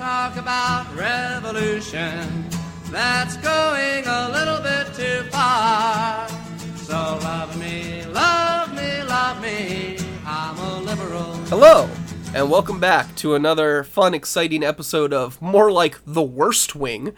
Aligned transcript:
talk 0.00 0.36
about 0.36 0.86
revolution. 0.96 2.46
That's 2.86 3.36
going 3.36 4.06
a 4.06 4.30
little 4.30 4.62
bit 4.62 4.94
too 4.94 5.28
far. 5.28 6.26
So 6.74 6.94
love 6.94 7.60
me, 7.60 8.06
love 8.06 8.74
me, 8.74 9.02
love 9.02 9.42
me. 9.42 9.98
I'm 10.24 10.56
a 10.56 10.80
liberal. 10.80 11.34
Hello, 11.50 11.90
and 12.34 12.50
welcome 12.50 12.80
back 12.80 13.14
to 13.16 13.34
another 13.34 13.84
fun, 13.84 14.14
exciting 14.14 14.64
episode 14.64 15.12
of 15.12 15.40
More 15.42 15.70
Like 15.70 15.98
the 16.06 16.22
Worst 16.22 16.74
Wing, 16.74 17.08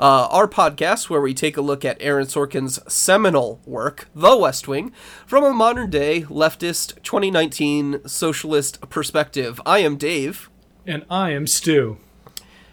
uh, 0.00 0.26
our 0.28 0.48
podcast 0.48 1.08
where 1.08 1.20
we 1.20 1.34
take 1.34 1.56
a 1.56 1.62
look 1.62 1.84
at 1.84 1.96
Aaron 2.00 2.26
Sorkin's 2.26 2.80
seminal 2.92 3.60
work, 3.64 4.08
The 4.16 4.36
West 4.36 4.66
Wing, 4.66 4.90
from 5.28 5.44
a 5.44 5.52
modern 5.52 5.90
day 5.90 6.22
leftist 6.22 7.00
2019 7.04 8.00
socialist 8.08 8.80
perspective. 8.90 9.60
I 9.64 9.78
am 9.78 9.96
Dave. 9.96 10.50
And 10.84 11.04
I 11.08 11.30
am 11.30 11.46
Stu. 11.46 11.98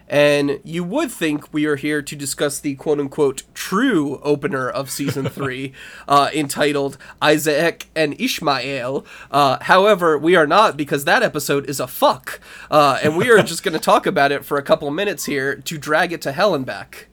And 0.10 0.59
you 0.63 0.84
would 0.84 1.12
think 1.12 1.54
we 1.54 1.66
are 1.66 1.76
here 1.76 2.02
to 2.02 2.16
discuss 2.16 2.59
the 2.59 2.76
quote 2.76 2.99
unquote 2.99 3.44
true 3.54 4.20
opener 4.23 4.68
of 4.68 4.90
season 4.90 5.30
three, 5.30 5.73
uh, 6.08 6.30
entitled 6.34 6.98
Isaac 7.22 7.88
and 7.95 8.20
Ishmael. 8.20 9.05
Uh, 9.30 9.59
however, 9.62 10.18
we 10.18 10.35
are 10.35 10.48
not 10.48 10.76
because 10.76 11.05
that 11.05 11.22
episode 11.22 11.70
is 11.70 11.80
a 11.80 11.88
fuck. 11.88 12.40
Uh, 12.72 12.99
and 13.04 13.16
we 13.16 13.30
are 13.30 13.44
just 13.44 13.63
going 13.63 13.73
to 13.73 13.80
talk 13.80 14.08
about 14.08 14.32
it 14.32 14.44
for 14.44 14.58
a 14.58 14.63
couple 14.63 14.90
minutes 14.90 15.26
here 15.26 15.55
to 15.55 15.77
drag 15.77 16.12
it 16.12 16.21
to 16.23 16.32
hell 16.32 16.55
and 16.55 16.66
back. 16.66 17.07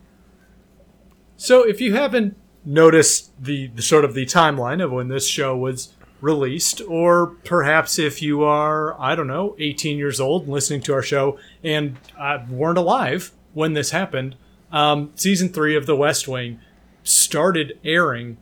So, 1.36 1.62
if 1.62 1.83
you 1.83 1.94
haven't 1.94 2.34
noticed 2.64 3.30
the, 3.42 3.69
the 3.69 3.83
sort 3.83 4.05
of 4.05 4.14
the 4.14 4.24
timeline 4.24 4.83
of 4.83 4.91
when 4.91 5.08
this 5.08 5.28
show 5.28 5.55
was 5.56 5.92
released, 6.26 6.82
or 6.88 7.28
perhaps 7.44 7.98
if 7.98 8.20
you 8.20 8.42
are, 8.42 9.00
I 9.00 9.14
don't 9.14 9.28
know, 9.28 9.54
18 9.60 9.96
years 9.96 10.20
old 10.20 10.48
listening 10.48 10.82
to 10.82 10.92
our 10.92 11.02
show 11.02 11.38
and 11.62 11.96
uh, 12.18 12.40
weren't 12.50 12.78
alive 12.78 13.30
when 13.54 13.74
this 13.74 13.90
happened, 13.90 14.34
um, 14.72 15.12
season 15.14 15.48
three 15.48 15.77
of 15.77 15.86
The 15.86 15.94
West 15.94 16.27
Wing 16.27 16.58
started 17.05 17.78
airing 17.84 18.36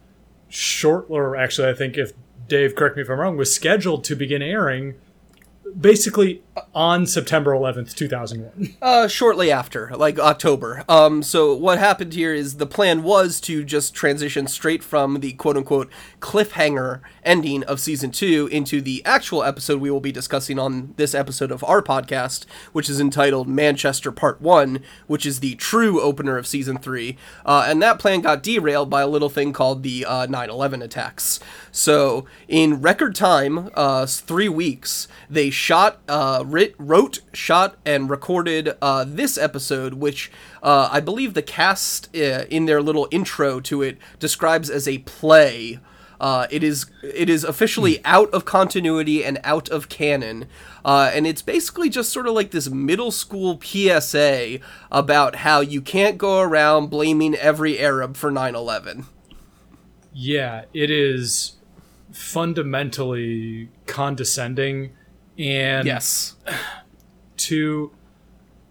short, 0.49 1.05
or 1.09 1.37
actually, 1.37 1.69
I 1.69 1.75
think 1.75 1.99
if 1.99 2.13
Dave, 2.49 2.75
correct 2.75 2.97
me 2.97 3.03
if 3.03 3.11
I'm 3.11 3.21
wrong, 3.21 3.37
was 3.37 3.55
scheduled 3.55 4.03
to 4.05 4.17
begin 4.17 4.41
airing 4.41 4.95
basically 5.79 6.43
on 6.75 7.07
September 7.07 7.53
11th, 7.53 7.95
2001. 7.95 8.77
Uh, 8.81 9.09
shortly 9.09 9.51
after, 9.51 9.91
like 9.97 10.19
October. 10.19 10.85
Um, 10.89 11.23
so 11.23 11.55
what 11.55 11.79
happened 11.79 12.13
here 12.13 12.35
is 12.35 12.57
the 12.57 12.67
plan 12.67 13.03
was 13.03 13.41
to 13.43 13.65
just 13.65 13.95
transition 13.95 14.47
straight 14.47 14.83
from 14.83 15.21
the 15.21 15.33
quote 15.33 15.57
unquote 15.57 15.91
cliffhanger 16.21 17.01
ending 17.25 17.63
of 17.65 17.81
season 17.81 18.11
two 18.11 18.49
into 18.53 18.81
the 18.81 19.03
actual 19.05 19.43
episode 19.43 19.81
we 19.81 19.91
will 19.91 20.01
be 20.01 20.13
discussing 20.13 20.59
on 20.59 20.95
this 20.97 21.15
episode 21.15 21.51
of 21.51 21.65
our 21.65 21.83
podcast, 21.83 22.45
which 22.73 22.89
is 22.91 23.01
entitled 23.01 23.49
Manchester 23.49 24.13
Part 24.13 24.41
One, 24.41 24.81
which 25.07 25.25
is 25.27 25.41
the 25.41 25.55
true 25.57 26.01
opener 26.01 26.37
of 26.37 26.47
season 26.47 26.79
three. 26.79 27.17
Uh, 27.45 27.65
and 27.67 27.83
that 27.83 27.99
plan 27.99 28.21
got 28.21 28.43
derailed 28.43 28.91
by 28.91 29.03
a 29.03 29.09
little 29.09 29.29
thing 29.31 29.53
called 29.53 29.83
the 29.83 30.05
uh, 30.05 30.27
9/11 30.27 30.83
attacks. 30.83 31.41
So 31.73 32.27
in 32.47 32.81
record 32.81 33.15
time, 33.15 33.71
uh, 33.75 34.07
three 34.07 34.49
weeks, 34.49 35.09
they 35.29 35.51
shot, 35.51 35.99
uh, 36.09 36.44
writ, 36.45 36.75
wrote, 36.79 37.21
shot, 37.33 37.77
and 37.85 38.09
recorded 38.11 38.77
uh, 38.81 39.05
this 39.07 39.37
episode, 39.39 39.95
which 39.95 40.31
uh, 40.63 40.89
I 40.91 41.01
believe 41.01 41.35
the 41.35 41.43
cast 41.43 42.15
uh, 42.15 42.45
in 42.51 42.67
their 42.67 42.83
little 42.83 43.09
intro 43.11 43.61
to 43.61 43.83
it 43.83 43.99
describes 44.19 44.71
as 44.71 44.87
a 44.87 44.99
play. 44.99 45.81
Uh, 46.21 46.47
it 46.51 46.63
is 46.63 46.87
it 47.03 47.29
is 47.29 47.45
officially 47.45 48.01
out 48.05 48.33
of 48.33 48.45
continuity 48.45 49.25
and 49.25 49.41
out 49.45 49.69
of 49.69 49.89
canon, 49.89 50.47
uh, 50.85 51.11
and 51.13 51.27
it's 51.27 51.43
basically 51.43 51.91
just 51.91 52.13
sort 52.13 52.27
of 52.27 52.35
like 52.35 52.51
this 52.51 52.71
middle 52.71 53.11
school 53.11 53.61
PSA 53.61 54.61
about 54.93 55.37
how 55.37 55.61
you 55.61 55.81
can't 55.81 56.17
go 56.17 56.41
around 56.41 56.87
blaming 56.87 57.35
every 57.35 57.79
Arab 57.79 58.17
for 58.17 58.31
9/11. 58.31 59.07
Yeah, 60.13 60.67
it 60.73 60.91
is 60.91 61.57
fundamentally 62.13 63.69
condescending 63.87 64.93
and 65.39 65.87
Yes. 65.87 66.37
to 67.37 67.91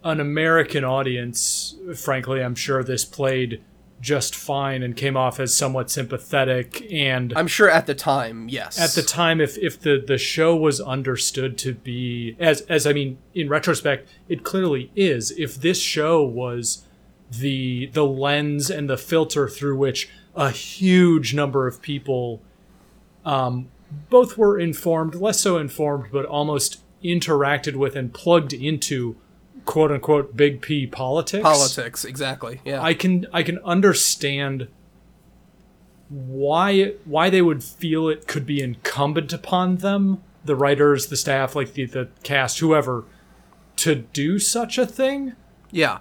an 0.03 0.19
American 0.19 0.83
audience, 0.83 1.75
frankly, 1.95 2.43
I'm 2.43 2.55
sure 2.55 2.83
this 2.83 3.05
played 3.05 3.61
just 4.01 4.35
fine 4.35 4.83
and 4.83 4.97
came 4.97 5.15
off 5.15 5.39
as 5.39 5.55
somewhat 5.55 5.89
sympathetic 5.89 6.85
and 6.91 7.31
I'm 7.37 7.47
sure 7.47 7.69
at 7.69 7.85
the 7.85 7.95
time, 7.95 8.49
yes. 8.49 8.77
at 8.77 8.89
the 9.01 9.01
time 9.01 9.39
if 9.39 9.57
if 9.57 9.79
the 9.79 10.03
the 10.05 10.17
show 10.17 10.53
was 10.53 10.81
understood 10.81 11.57
to 11.59 11.73
be 11.73 12.35
as 12.37 12.61
as 12.61 12.85
I 12.85 12.91
mean 12.91 13.17
in 13.33 13.47
retrospect 13.47 14.09
it 14.27 14.43
clearly 14.43 14.91
is 14.93 15.31
if 15.31 15.55
this 15.55 15.79
show 15.79 16.21
was 16.21 16.83
the 17.31 17.85
the 17.93 18.05
lens 18.05 18.69
and 18.69 18.89
the 18.89 18.97
filter 18.97 19.47
through 19.47 19.77
which 19.77 20.09
a 20.35 20.51
huge 20.51 21.33
number 21.33 21.65
of 21.65 21.81
people 21.81 22.41
um 23.23 23.69
both 24.09 24.37
were 24.37 24.59
informed 24.59 25.15
less 25.15 25.39
so 25.39 25.57
informed 25.57 26.05
but 26.11 26.25
almost 26.25 26.81
interacted 27.03 27.75
with 27.75 27.95
and 27.95 28.13
plugged 28.13 28.53
into 28.53 29.15
quote 29.65 29.91
unquote 29.91 30.35
big 30.35 30.61
P 30.61 30.85
politics 30.87 31.43
politics, 31.43 32.05
exactly. 32.05 32.61
Yeah. 32.65 32.81
I 32.81 32.93
can 32.93 33.25
I 33.33 33.43
can 33.43 33.59
understand 33.59 34.67
why 36.09 36.93
why 37.05 37.29
they 37.29 37.41
would 37.41 37.63
feel 37.63 38.07
it 38.07 38.27
could 38.27 38.45
be 38.45 38.61
incumbent 38.61 39.33
upon 39.33 39.77
them, 39.77 40.21
the 40.45 40.55
writers, 40.55 41.07
the 41.07 41.17
staff, 41.17 41.55
like 41.55 41.73
the, 41.73 41.85
the 41.85 42.09
cast, 42.23 42.59
whoever, 42.59 43.05
to 43.77 43.95
do 43.95 44.39
such 44.39 44.77
a 44.77 44.85
thing. 44.85 45.33
yeah. 45.71 45.99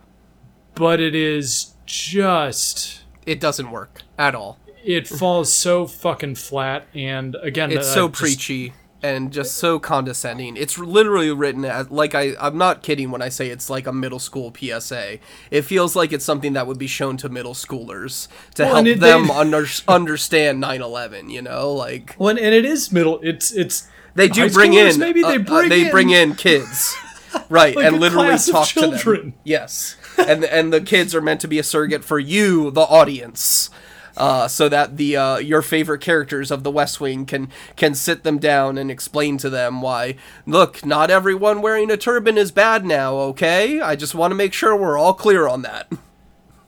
But 0.75 1.01
it 1.01 1.15
is 1.15 1.75
just 1.85 3.03
It 3.27 3.41
doesn't 3.41 3.71
work 3.71 4.03
at 4.19 4.35
all. 4.35 4.59
It 4.85 5.07
falls 5.09 5.53
so 5.53 5.87
fucking 5.87 6.37
flat. 6.37 6.87
And 6.95 7.37
again, 7.43 7.71
It's 7.73 7.89
uh, 7.89 7.95
so 7.95 8.09
just- 8.09 8.21
preachy 8.21 8.73
and 9.05 9.33
just 9.33 9.57
so 9.57 9.81
condescending. 9.81 10.57
It's 10.57 10.79
literally 10.79 11.33
written 11.33 11.65
as 11.65 11.91
like 11.91 12.15
I 12.15 12.35
I'm 12.41 12.57
not 12.57 12.83
kidding 12.85 13.11
when 13.11 13.21
I 13.21 13.31
say 13.31 13.49
it's 13.49 13.69
like 13.69 13.87
a 13.89 13.93
middle 13.93 14.21
school 14.21 14.55
PSA. 14.57 15.19
It 15.51 15.63
feels 15.63 15.97
like 15.97 16.13
it's 16.13 16.25
something 16.25 16.53
that 16.53 16.67
would 16.69 16.79
be 16.79 16.87
shown 16.87 17.17
to 17.19 17.29
middle 17.29 17.55
schoolers 17.55 18.29
to 18.55 18.63
Well, 18.65 18.75
help 18.77 18.87
it- 18.87 19.01
them 19.01 19.27
they- 19.27 19.33
under, 19.35 19.67
understand 19.89 20.63
9/11, 20.63 21.31
you 21.31 21.43
know? 21.43 21.73
Like 21.73 22.15
Well, 22.19 22.29
and 22.31 22.39
it 22.39 22.65
is 22.65 22.93
middle. 22.93 23.19
It's 23.23 23.51
it's 23.51 23.89
they 24.15 24.29
do 24.29 24.49
bring 24.51 24.75
in 24.75 24.99
Maybe 25.01 25.23
they 25.23 25.37
uh, 25.37 25.41
uh, 25.41 25.43
bring 25.43 25.69
they 25.69 25.85
in, 25.87 25.91
bring 25.91 26.11
in 26.11 26.35
kids. 26.35 26.95
Right, 27.49 27.75
Like 27.75 27.87
and 27.87 27.99
literally 27.99 28.37
talk 28.37 28.69
to 28.69 28.81
them. 28.81 28.91
children. 28.91 29.33
Yes. 29.43 29.97
And 30.19 30.45
and 30.45 30.71
the 30.71 30.83
kids 30.83 31.15
are 31.15 31.23
meant 31.23 31.41
to 31.41 31.49
be 31.49 31.59
a 31.59 31.63
surrogate 31.63 32.05
for 32.05 32.19
you, 32.19 32.71
the 32.71 32.83
audience. 32.83 33.71
Uh, 34.17 34.47
so 34.47 34.69
that 34.69 34.97
the 34.99 35.17
uh, 35.17 35.37
your 35.39 35.63
favorite 35.63 36.01
characters 36.01 36.51
of 36.51 36.65
the 36.65 36.71
West 36.71 37.01
Wing 37.01 37.25
can 37.25 37.49
can 37.77 37.95
sit 37.95 38.25
them 38.25 38.39
down 38.39 38.77
and 38.79 38.91
explain 38.91 39.39
to 39.39 39.49
them 39.49 39.81
why 39.83 40.17
look, 40.47 40.85
not 40.85 41.11
everyone 41.11 41.63
wearing 41.63 41.91
a 41.91 41.97
turban 41.97 42.37
is 42.37 42.53
bad 42.53 42.85
now, 42.85 43.15
okay? 43.15 43.81
I 43.81 43.97
just 43.97 44.15
want 44.15 44.31
to 44.33 44.35
make 44.35 44.53
sure 44.53 44.77
we're 44.77 44.99
all 44.99 45.15
clear 45.15 45.49
on 45.49 45.63
that. 45.63 45.91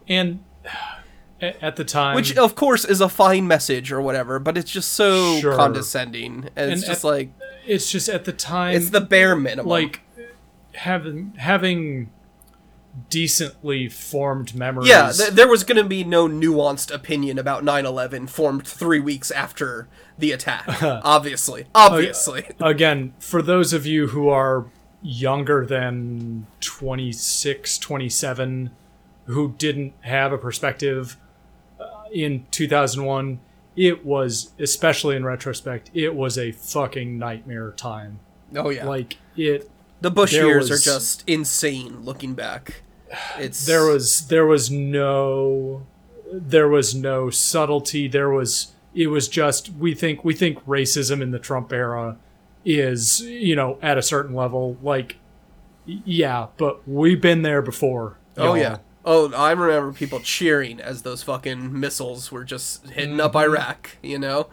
and 0.08 0.42
at 1.40 1.76
the 1.76 1.84
time, 1.84 2.14
Which 2.16 2.34
of 2.38 2.54
course 2.54 2.84
is 2.86 3.02
a 3.02 3.08
fine 3.08 3.46
message 3.46 3.92
or 3.92 4.00
whatever, 4.00 4.38
but 4.38 4.56
it's 4.56 4.70
just 4.70 4.92
so 4.94 5.38
Sure. 5.40 5.54
condescending. 5.54 6.48
And 6.56 6.70
it's 6.72 6.82
And 6.82 6.90
just 6.92 7.04
at- 7.04 7.08
like 7.08 7.30
it's 7.66 7.90
just 7.90 8.08
at 8.08 8.24
the 8.24 8.32
time 8.32 8.74
it's 8.76 8.90
the 8.90 9.00
bare 9.02 9.36
minimum. 9.36 9.66
like 9.68 10.00
having 10.72 11.34
having 11.36 12.10
decently 13.10 13.88
formed 13.88 14.54
memories. 14.54 14.88
Yeah, 14.88 15.10
th- 15.12 15.30
there 15.30 15.48
was 15.48 15.64
going 15.64 15.82
to 15.82 15.88
be 15.88 16.04
no 16.04 16.28
nuanced 16.28 16.92
opinion 16.94 17.38
about 17.38 17.64
9/11 17.64 18.28
formed 18.28 18.66
3 18.66 19.00
weeks 19.00 19.30
after 19.30 19.88
the 20.18 20.32
attack. 20.32 20.64
obviously. 20.82 21.66
Obviously. 21.74 22.46
Again, 22.60 23.14
for 23.18 23.42
those 23.42 23.72
of 23.72 23.86
you 23.86 24.08
who 24.08 24.28
are 24.28 24.66
younger 25.02 25.66
than 25.66 26.46
26, 26.60 27.78
27 27.78 28.70
who 29.26 29.54
didn't 29.58 29.92
have 30.02 30.32
a 30.32 30.38
perspective 30.38 31.16
uh, 31.80 31.84
in 32.12 32.46
2001, 32.50 33.40
it 33.76 34.04
was 34.04 34.52
especially 34.58 35.16
in 35.16 35.24
retrospect, 35.24 35.90
it 35.94 36.14
was 36.14 36.38
a 36.38 36.52
fucking 36.52 37.18
nightmare 37.18 37.72
time. 37.72 38.20
Oh 38.54 38.70
yeah. 38.70 38.86
Like 38.86 39.16
it 39.36 39.68
the 40.00 40.10
Bush 40.10 40.32
years 40.32 40.70
was- 40.70 40.80
are 40.86 40.92
just 40.92 41.24
insane 41.26 42.02
looking 42.02 42.34
back. 42.34 42.82
It's 43.38 43.66
there 43.66 43.86
was 43.86 44.28
there 44.28 44.46
was 44.46 44.70
no 44.70 45.86
there 46.32 46.68
was 46.68 46.94
no 46.94 47.30
subtlety 47.30 48.08
there 48.08 48.30
was 48.30 48.72
it 48.94 49.06
was 49.08 49.28
just 49.28 49.70
we 49.74 49.94
think 49.94 50.24
we 50.24 50.34
think 50.34 50.64
racism 50.66 51.20
in 51.22 51.30
the 51.30 51.38
Trump 51.38 51.72
era 51.72 52.16
is 52.64 53.20
you 53.20 53.54
know 53.54 53.78
at 53.82 53.98
a 53.98 54.02
certain 54.02 54.34
level 54.34 54.76
like 54.82 55.16
yeah 55.86 56.46
but 56.56 56.86
we've 56.88 57.20
been 57.20 57.42
there 57.42 57.62
before 57.62 58.16
Oh 58.36 58.46
y'all. 58.54 58.56
yeah. 58.56 58.78
Oh, 59.06 59.30
I 59.34 59.52
remember 59.52 59.92
people 59.92 60.18
cheering 60.18 60.80
as 60.80 61.02
those 61.02 61.22
fucking 61.22 61.78
missiles 61.78 62.32
were 62.32 62.42
just 62.42 62.86
hitting 62.88 63.20
up 63.20 63.34
Mm-hmm. 63.34 63.50
Iraq, 63.52 63.98
you 64.02 64.18
know? 64.18 64.48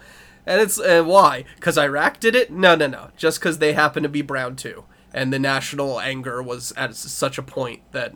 And 0.46 0.60
it's 0.62 0.78
uh, 0.80 1.04
why? 1.04 1.46
Cuz 1.62 1.78
Iraq 1.78 2.19
did 2.19 2.36
it? 2.36 2.52
No, 2.52 2.75
no, 2.75 2.86
no. 2.88 3.10
Just 3.16 3.40
cuz 3.42 3.58
they 3.60 3.74
happen 3.74 4.04
to 4.04 4.10
be 4.10 4.22
brown 4.22 4.56
too. 4.56 4.84
and 5.13 5.31
the 5.34 5.40
national 5.40 6.00
anger 6.00 6.42
was 6.44 6.74
at 6.78 6.96
such 6.96 7.38
a 7.38 7.44
point 7.44 7.81
that 7.92 8.13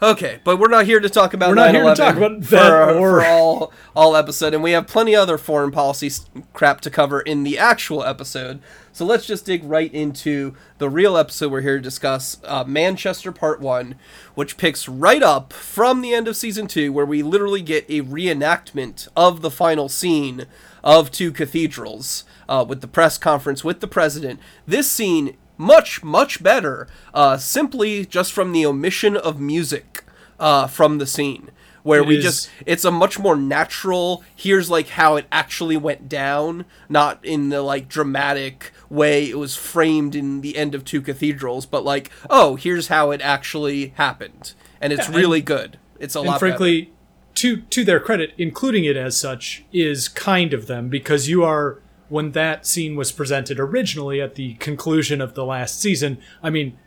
Okay, 0.00 0.38
but 0.44 0.58
we're 0.58 0.68
not 0.68 0.86
here 0.86 1.00
to 1.00 1.08
talk 1.08 1.34
about. 1.34 1.48
We're 1.48 1.56
not 1.56 1.74
here 1.74 1.82
to 1.82 1.94
talk 1.94 2.16
about 2.16 2.44
for, 2.44 2.50
that 2.50 2.72
or- 2.96 3.20
for 3.20 3.24
all 3.24 3.72
all 3.96 4.14
episode, 4.14 4.54
and 4.54 4.62
we 4.62 4.70
have 4.70 4.86
plenty 4.86 5.16
other 5.16 5.36
foreign 5.36 5.72
policy 5.72 6.08
crap 6.52 6.80
to 6.82 6.90
cover 6.90 7.20
in 7.20 7.42
the 7.42 7.58
actual 7.58 8.04
episode. 8.04 8.60
So 8.92 9.04
let's 9.04 9.26
just 9.26 9.44
dig 9.44 9.64
right 9.64 9.92
into 9.92 10.54
the 10.78 10.88
real 10.88 11.16
episode 11.16 11.50
we're 11.50 11.62
here 11.62 11.76
to 11.78 11.82
discuss, 11.82 12.38
uh, 12.44 12.62
Manchester 12.64 13.32
Part 13.32 13.60
One, 13.60 13.96
which 14.36 14.56
picks 14.56 14.88
right 14.88 15.22
up 15.22 15.52
from 15.52 16.00
the 16.00 16.14
end 16.14 16.28
of 16.28 16.36
season 16.36 16.68
two, 16.68 16.92
where 16.92 17.06
we 17.06 17.22
literally 17.24 17.62
get 17.62 17.84
a 17.88 18.02
reenactment 18.02 19.08
of 19.16 19.40
the 19.40 19.50
final 19.50 19.88
scene 19.88 20.46
of 20.84 21.10
Two 21.10 21.32
Cathedrals 21.32 22.22
uh, 22.48 22.64
with 22.66 22.82
the 22.82 22.88
press 22.88 23.18
conference 23.18 23.64
with 23.64 23.80
the 23.80 23.88
president. 23.88 24.38
This 24.64 24.88
scene 24.88 25.36
much 25.58 26.02
much 26.02 26.42
better 26.42 26.86
uh, 27.12 27.36
simply 27.36 28.06
just 28.06 28.32
from 28.32 28.52
the 28.52 28.64
omission 28.64 29.16
of 29.16 29.38
music 29.40 30.04
uh, 30.40 30.66
from 30.66 30.98
the 30.98 31.06
scene 31.06 31.50
where 31.82 32.00
It 32.00 32.06
we 32.06 32.16
is- 32.18 32.24
just 32.24 32.50
it's 32.66 32.84
a 32.84 32.90
much 32.90 33.18
more 33.18 33.36
natural 33.36 34.22
here's 34.36 34.70
like 34.70 34.88
how 34.90 35.16
it 35.16 35.26
actually 35.32 35.76
went 35.76 36.08
down 36.08 36.64
not 36.88 37.24
in 37.24 37.48
the 37.50 37.60
like 37.62 37.88
dramatic 37.88 38.72
way 38.90 39.28
it 39.28 39.38
was 39.38 39.56
framed 39.56 40.14
in 40.14 40.40
the 40.40 40.56
end 40.56 40.74
of 40.74 40.84
two 40.84 41.00
cathedrals 41.02 41.66
but 41.66 41.84
like 41.84 42.10
oh 42.30 42.56
here's 42.56 42.88
how 42.88 43.10
it 43.10 43.20
actually 43.20 43.88
happened. 43.96 44.54
And 44.80 44.92
it's 44.92 45.00
Yeah, 45.02 45.06
and- 45.06 45.16
really 45.16 45.40
good. 45.42 45.78
It's 45.98 46.14
a 46.14 46.20
and 46.20 46.28
lot 46.28 46.38
frankly, 46.38 46.92
to 47.34 47.56
to 47.62 47.84
their 47.84 47.98
credit, 48.00 48.32
including 48.38 48.84
it 48.84 48.96
as 48.96 49.18
such 49.18 49.64
is 49.72 50.08
kind 50.08 50.52
of 50.54 50.66
them 50.68 50.88
because 50.88 51.28
you 51.28 51.42
are 51.42 51.78
when 52.08 52.32
that 52.32 52.66
scene 52.66 52.96
was 52.96 53.12
presented 53.12 53.60
originally 53.60 54.20
at 54.20 54.34
the 54.34 54.54
conclusion 54.54 55.20
of 55.20 55.34
the 55.34 55.44
last 55.44 55.80
season. 55.80 56.18
I 56.42 56.50
mean, 56.50 56.78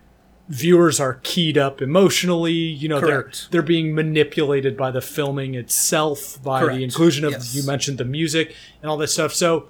viewers 0.50 1.00
are 1.00 1.20
keyed 1.24 1.58
up 1.58 1.82
emotionally. 1.82 2.54
You 2.54 2.90
know, 2.90 3.00
Correct. 3.00 3.48
they're 3.52 3.62
they're 3.62 3.68
being 3.68 3.94
manipulated 3.96 4.76
by 4.76 4.92
the 4.92 5.02
filming 5.02 5.56
itself, 5.56 6.42
by 6.44 6.62
Correct. 6.62 6.78
the 6.78 6.84
inclusion 6.84 7.26
of 7.26 7.32
Yes. 7.34 7.56
you 7.56 7.64
mentioned 7.66 7.98
the 7.98 8.06
music 8.06 8.56
and 8.82 8.90
all 8.90 8.98
this 8.98 9.14
stuff. 9.14 9.34
So, 9.34 9.68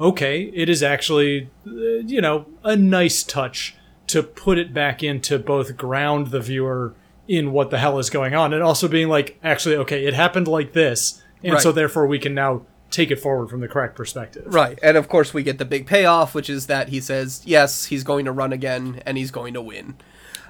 okay, 0.00 0.44
it 0.54 0.68
is 0.68 0.82
actually 0.82 1.50
uh, 1.66 1.70
you 2.06 2.20
know 2.20 2.46
a 2.62 2.76
nice 2.76 3.22
touch 3.22 3.76
to 4.06 4.22
put 4.22 4.58
it 4.58 4.72
back 4.74 5.02
into 5.02 5.38
both 5.38 5.76
ground 5.76 6.28
the 6.28 6.40
viewer 6.40 6.94
in 7.26 7.52
what 7.52 7.70
the 7.70 7.78
hell 7.78 7.98
is 7.98 8.10
going 8.10 8.34
on 8.34 8.52
and 8.52 8.62
also 8.62 8.86
being 8.86 9.08
like 9.08 9.38
actually 9.42 9.74
okay 9.74 10.04
it 10.04 10.12
happened 10.12 10.46
like 10.46 10.74
this 10.74 11.22
and 11.42 11.58
so 11.58 11.72
therefore 11.72 12.06
we 12.06 12.18
can 12.18 12.34
now 12.34 12.60
take 12.94 13.10
it 13.10 13.16
forward 13.16 13.48
from 13.48 13.60
the 13.60 13.68
correct 13.68 13.96
perspective 13.96 14.44
Right, 14.46 14.78
and 14.82 14.96
of 14.96 15.08
course 15.08 15.34
we 15.34 15.42
get 15.42 15.58
the 15.58 15.64
big 15.64 15.86
payoff, 15.86 16.34
which 16.34 16.48
is 16.48 16.66
that 16.68 16.88
he 16.88 17.00
says 17.00 17.42
yes, 17.44 17.86
he's 17.86 18.04
going 18.04 18.24
to 18.24 18.32
run 18.32 18.52
again 18.52 19.02
and 19.04 19.18
he's 19.18 19.30
going 19.30 19.54
to 19.54 19.60
win. 19.60 19.96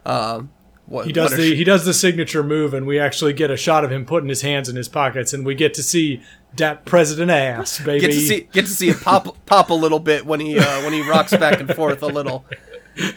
Um, 0.05 0.51
what, 0.87 1.07
he 1.07 1.13
does 1.13 1.31
the 1.31 1.55
sh- 1.55 1.57
he 1.57 1.65
does 1.65 1.87
the 1.87 1.95
signature 1.95 2.43
move 2.43 2.75
and 2.75 2.87
we 2.87 2.99
actually 2.99 3.33
get 3.33 3.51
a 3.51 3.57
shot 3.57 3.85
of 3.85 3.91
him 3.91 4.05
putting 4.05 4.29
his 4.29 4.43
hands 4.43 4.69
in 4.69 4.77
his 4.77 4.89
pockets 4.89 5.33
and 5.33 5.47
we 5.47 5.55
get 5.55 5.73
to 5.75 5.83
see 5.83 6.23
that 6.57 6.85
president 6.85 7.31
ass 7.31 7.81
baby 7.83 8.01
get 8.07 8.09
to 8.09 8.21
see 8.21 8.41
get 8.53 8.67
to 8.67 8.71
see 8.71 8.91
it 8.91 9.01
pop 9.01 9.35
pop 9.47 9.71
a 9.71 9.75
little 9.75 9.99
bit 9.99 10.27
when 10.27 10.41
he 10.41 10.59
uh, 10.59 10.83
when 10.83 10.93
he 10.93 11.01
rocks 11.09 11.35
back 11.37 11.59
and 11.61 11.75
forth 11.75 12.03
a 12.03 12.07
little. 12.07 12.45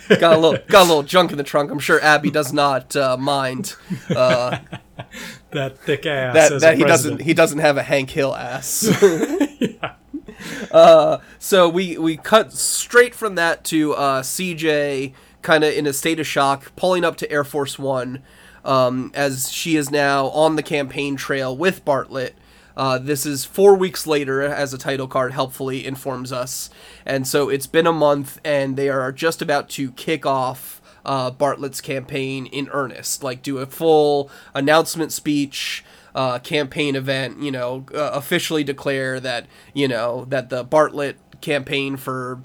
Got 0.10 0.34
a 0.34 0.40
little 0.40 0.60
got 0.68 0.86
a 0.86 0.88
little 0.88 1.04
junk 1.04 1.32
in 1.32 1.38
the 1.38 1.44
trunk. 1.44 1.70
I'm 1.70 1.78
sure 1.78 2.02
Abby 2.02 2.32
does 2.32 2.52
not 2.52 2.96
uh, 2.96 3.16
mind 3.16 3.76
uh, 4.10 4.58
that 5.52 5.78
thick 5.78 6.06
ass 6.06 6.34
that 6.34 6.62
that 6.62 6.74
a 6.74 6.78
he 6.78 6.84
president. 6.84 7.20
doesn't 7.20 7.22
he 7.22 7.34
doesn't 7.34 7.60
have 7.60 7.78
a 7.78 7.84
Hank 7.84 8.10
Hill 8.10 8.36
ass. 8.36 8.88
uh, 10.72 11.18
so 11.40 11.70
we 11.70 11.98
we 11.98 12.18
cut 12.18 12.54
straight 12.54 13.16
from 13.16 13.36
that 13.36 13.64
to 13.66 13.94
uh, 13.94 14.22
CJ 14.22 15.14
kind 15.42 15.64
of 15.64 15.74
in 15.74 15.86
a 15.88 15.94
state 15.94 16.20
of 16.20 16.28
shock, 16.28 16.76
pulling 16.76 17.04
up 17.04 17.16
to 17.18 17.32
Air 17.32 17.44
Force 17.44 17.80
One 17.80 18.22
um, 18.66 19.12
as 19.14 19.52
she 19.52 19.76
is 19.76 19.90
now 19.90 20.28
on 20.28 20.56
the 20.56 20.64
campaign 20.64 21.16
trail 21.16 21.56
with 21.56 21.84
Bartlet. 21.86 22.34
Uh, 22.76 23.00
this 23.00 23.26
is 23.26 23.44
four 23.44 23.74
weeks 23.74 24.06
later, 24.06 24.44
as 24.44 24.72
the 24.72 24.78
title 24.78 25.08
card 25.08 25.32
helpfully 25.32 25.84
informs 25.84 26.32
us. 26.32 26.70
And 27.08 27.28
so 27.28 27.50
it's 27.50 27.66
been 27.66 27.88
a 27.88 27.94
month, 27.94 28.40
and 28.46 28.78
they 28.78 28.88
are 28.88 29.12
just 29.12 29.42
about 29.42 29.68
to 29.70 29.92
kick 29.94 30.28
off 30.28 30.77
uh, 31.08 31.32
Bartlet's 31.32 31.82
campaign 31.82 32.46
in 32.46 32.70
earnest. 32.70 33.24
Like, 33.24 33.42
do 33.42 33.58
a 33.58 33.66
full 33.66 34.30
announcement 34.54 35.12
speech, 35.12 35.84
uh, 36.14 36.38
campaign 36.40 36.96
event, 36.96 37.42
you 37.42 37.50
know, 37.52 37.86
uh, 37.96 38.12
officially 38.14 38.64
declare 38.64 39.20
that, 39.20 39.48
you 39.74 39.88
know, 39.88 40.26
that 40.30 40.50
the 40.50 40.64
Bartlet 40.64 41.16
campaign 41.42 41.98
for 41.98 42.42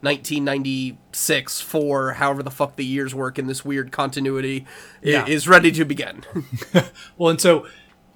1996 0.00 1.60
for 1.60 2.12
however 2.12 2.42
the 2.42 2.50
fuck 2.50 2.76
the 2.76 2.84
years 2.84 3.14
work 3.14 3.38
in 3.38 3.46
this 3.46 3.64
weird 3.64 3.90
continuity 3.92 4.66
Yeah. 5.02 5.26
is 5.26 5.48
ready 5.48 5.70
to 5.72 5.84
begin. 5.84 6.22
Well, 7.18 7.30
and 7.30 7.40
so 7.40 7.66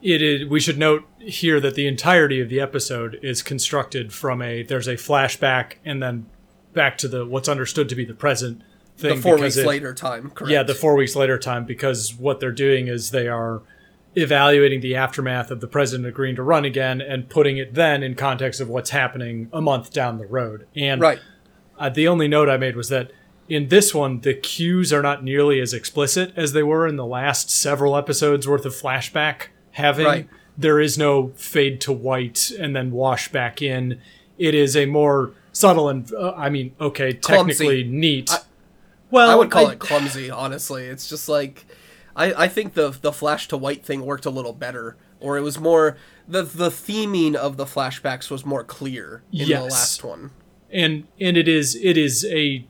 it 0.03 0.23
is. 0.23 0.49
We 0.49 0.61
should 0.61 0.79
note 0.79 1.05
here 1.19 1.61
that 1.61 1.75
the 1.75 1.87
entirety 1.87 2.41
of 2.41 2.49
the 2.49 2.61
episode 2.61 3.19
is 3.23 3.43
constructed 3.43 4.13
from 4.13 4.41
a 4.43 4.63
there's 4.63 4.87
a 4.89 4.95
flashback 4.95 5.75
and 5.85 6.03
then 6.03 6.27
back 6.73 6.97
to 6.99 7.09
the 7.09 7.27
what's 7.27 7.49
understood 7.49 7.89
to 7.91 7.95
be 7.95 8.05
the 8.05 8.15
present 8.15 8.63
thing. 9.01 9.17
the 9.17 9.23
four 9.23 9.39
weeks 9.39 9.57
it- 9.57 9.67
later 9.67 9.95
time, 9.95 10.31
correct? 10.31 10.51
Yeah, 10.51 10.63
the 10.63 10.75
four 10.75 10.95
weeks 10.95 11.17
later 11.17 11.39
time 11.39 11.65
because 11.65 12.15
what 12.15 12.41
they're 12.41 12.53
doing 12.53 12.89
is 12.89 13.11
they 13.11 13.29
are 13.29 13.63
evaluating 14.17 14.81
the 14.81 14.97
aftermath 14.97 15.51
of 15.51 15.61
the 15.61 15.69
president 15.69 16.07
agreeing 16.07 16.37
to 16.37 16.43
run 16.43 16.65
again 16.65 17.01
and 17.01 17.29
putting 17.29 17.59
it 17.59 17.75
then 17.75 18.03
in 18.03 18.15
context 18.15 18.61
of 18.61 18.69
what's 18.69 18.91
happening 18.91 19.49
a 19.53 19.61
month 19.61 19.93
down 19.93 20.19
the 20.19 20.27
road. 20.27 20.67
And 20.75 21.01
right. 21.01 21.21
uh, 21.79 21.91
the 21.91 22.09
only 22.09 22.27
note 22.27 22.49
I 22.49 22.57
made 22.57 22.77
was 22.77 22.89
that 22.89 23.13
in 23.49 23.69
this 23.69 23.95
one, 23.95 24.21
the 24.21 24.35
cues 24.35 24.93
are 24.93 25.03
not 25.03 25.25
nearly 25.25 25.61
as 25.61 25.73
explicit 25.73 26.33
as 26.37 26.53
they 26.53 26.63
were 26.63 26.87
in 26.87 26.97
the 26.97 27.07
last 27.07 27.51
several 27.51 27.97
episodes 27.97 28.47
worth 28.47 28.65
of 28.65 28.73
flashback 28.73 29.49
having. 29.73 30.07
Right. 30.07 30.29
There 30.57 30.81
is 30.81 30.99
no 30.99 31.29
fade 31.37 31.81
to 31.83 31.93
white 31.93 32.53
and 32.59 32.75
then 32.77 32.91
wash 32.91 33.31
back 33.33 33.63
in. 33.63 34.01
It 34.39 34.55
is 34.55 34.77
a 34.77 34.87
more 34.87 35.33
subtle 35.53 35.89
and, 35.89 36.13
uh, 36.15 36.33
I 36.37 36.49
mean, 36.49 36.75
okay, 36.81 37.13
technically 37.13 37.83
neat. 37.85 38.31
Well, 39.11 39.31
I 39.31 39.35
would 39.35 39.51
call 39.51 39.67
I- 39.69 39.73
it 39.73 39.79
clumsy, 39.79 40.31
honestly. 40.31 40.87
It's 40.87 41.09
just 41.09 41.29
like 41.29 41.67
I, 42.17 42.45
I 42.45 42.49
think 42.49 42.75
the 42.75 42.91
the 42.91 43.13
flash 43.13 43.49
to 43.49 43.57
white 43.57 43.85
thing 43.85 44.05
worked 44.05 44.27
a 44.27 44.31
little 44.31 44.53
better. 44.53 44.97
Or 45.21 45.37
it 45.37 45.43
was 45.43 45.59
more 45.61 45.97
the 46.27 46.43
the 46.43 46.71
theming 46.71 47.35
of 47.35 47.57
the 47.57 47.67
flashbacks 47.67 48.31
was 48.31 48.45
more 48.47 48.65
clear 48.65 49.23
in 49.33 49.49
the 49.49 49.65
last 49.75 50.03
one. 50.03 50.31
and 50.71 51.07
and 51.21 51.37
it 51.37 51.47
is 51.47 51.75
it 51.77 51.99
is 51.99 52.25
a 52.25 52.67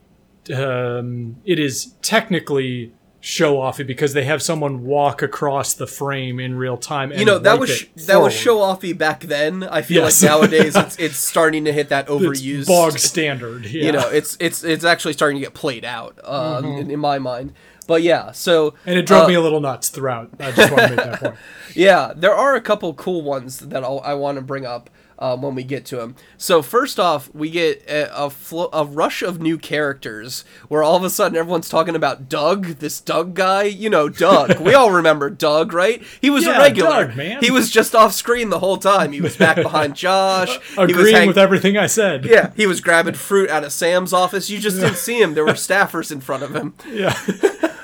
um, 0.53 1.37
it 1.45 1.59
is 1.59 1.93
technically 2.01 2.91
show 3.23 3.57
offy 3.57 3.85
because 3.85 4.13
they 4.13 4.23
have 4.23 4.41
someone 4.41 4.83
walk 4.83 5.21
across 5.21 5.73
the 5.75 5.85
frame 5.85 6.39
in 6.39 6.55
real 6.55 6.75
time. 6.75 7.11
And 7.11 7.19
You 7.19 7.25
know, 7.25 7.37
that 7.37 7.59
was 7.59 7.69
sh- 7.69 7.85
that 8.07 8.19
was 8.19 8.33
show 8.33 8.57
offy 8.57 8.97
back 8.97 9.21
then. 9.21 9.63
I 9.63 9.83
feel 9.83 10.01
Yes. 10.03 10.23
like 10.23 10.31
nowadays 10.31 10.75
it's 10.75 10.95
it's 10.99 11.17
starting 11.17 11.63
to 11.65 11.71
hit 11.71 11.89
that 11.89 12.09
It's 12.09 12.11
overused 12.11 12.67
bog 12.67 12.97
standard. 12.99 13.65
Yeah. 13.65 13.83
you 13.85 13.91
know, 13.91 14.09
it's 14.09 14.35
it's 14.39 14.63
it's 14.63 14.83
actually 14.83 15.13
starting 15.13 15.37
to 15.39 15.45
get 15.45 15.53
played 15.53 15.85
out 15.85 16.19
um, 16.23 16.65
in, 16.65 16.91
in 16.91 16.99
my 16.99 17.19
mind. 17.19 17.53
But 17.87 18.01
yeah, 18.03 18.31
so 18.31 18.73
and 18.85 18.97
it 18.97 19.05
drove 19.05 19.25
uh, 19.25 19.27
me 19.27 19.33
a 19.35 19.41
little 19.41 19.59
nuts 19.59 19.89
throughout. 19.89 20.29
I 20.39 20.51
just 20.51 20.71
want 20.71 20.83
to 20.83 20.89
make 20.89 21.05
that 21.05 21.19
point. 21.19 21.35
Yeah, 21.75 22.11
there 22.15 22.33
are 22.33 22.55
a 22.55 22.61
couple 22.61 22.93
cool 22.95 23.21
ones 23.21 23.59
that 23.59 23.83
I'll, 23.83 24.01
I 24.03 24.13
want 24.13 24.35
to 24.37 24.41
bring 24.41 24.65
up 24.65 24.89
um, 25.21 25.41
when 25.41 25.55
we 25.55 25.63
get 25.63 25.85
to 25.85 25.95
them. 25.97 26.15
So 26.37 26.61
first 26.61 26.99
off, 26.99 27.33
we 27.33 27.49
get 27.49 27.83
a, 27.87 28.25
a, 28.25 28.29
flo- 28.29 28.69
a 28.73 28.83
rush 28.83 29.21
of 29.21 29.39
new 29.39 29.57
characters 29.57 30.43
where 30.67 30.83
all 30.83 30.95
of 30.97 31.03
a 31.03 31.09
sudden 31.09 31.37
everyone's 31.37 31.69
talking 31.69 31.95
about 31.95 32.27
Doug, 32.27 32.65
this 32.79 32.99
Doug 32.99 33.33
guy. 33.35 33.63
You 33.63 33.89
know, 33.89 34.09
Doug. 34.09 34.59
we 34.59 34.73
all 34.73 34.91
remember 34.91 35.29
Doug, 35.29 35.71
right? 35.73 36.01
He 36.19 36.29
was 36.29 36.43
Yeah, 36.45 36.57
a 36.57 36.59
regular. 36.59 37.05
Doug, 37.07 37.15
man. 37.15 37.41
He 37.43 37.51
was 37.51 37.69
just 37.71 37.95
off 37.95 38.13
screen 38.13 38.49
the 38.49 38.59
whole 38.59 38.77
time. 38.77 39.11
He 39.13 39.21
was 39.21 39.37
back 39.37 39.55
behind 39.57 39.95
Josh. 39.95 40.59
he 40.75 40.81
was 40.81 40.89
Agreeing 40.91 41.15
hang- 41.15 41.27
with 41.27 41.37
everything 41.37 41.77
I 41.77 41.85
said. 41.87 42.25
Yeah, 42.25 42.51
he 42.57 42.65
was 42.67 42.81
grabbing 42.81 43.13
fruit 43.29 43.49
out 43.49 43.63
of 43.63 43.71
Sam's 43.71 44.11
office. 44.11 44.49
You 44.49 44.59
just 44.59 44.79
didn't 44.79 44.97
see 44.97 45.21
him. 45.21 45.35
There 45.35 45.45
were 45.45 45.51
staffers 45.53 46.11
in 46.11 46.19
front 46.21 46.43
of 46.43 46.55
him. 46.55 46.73
Yeah. 46.89 47.15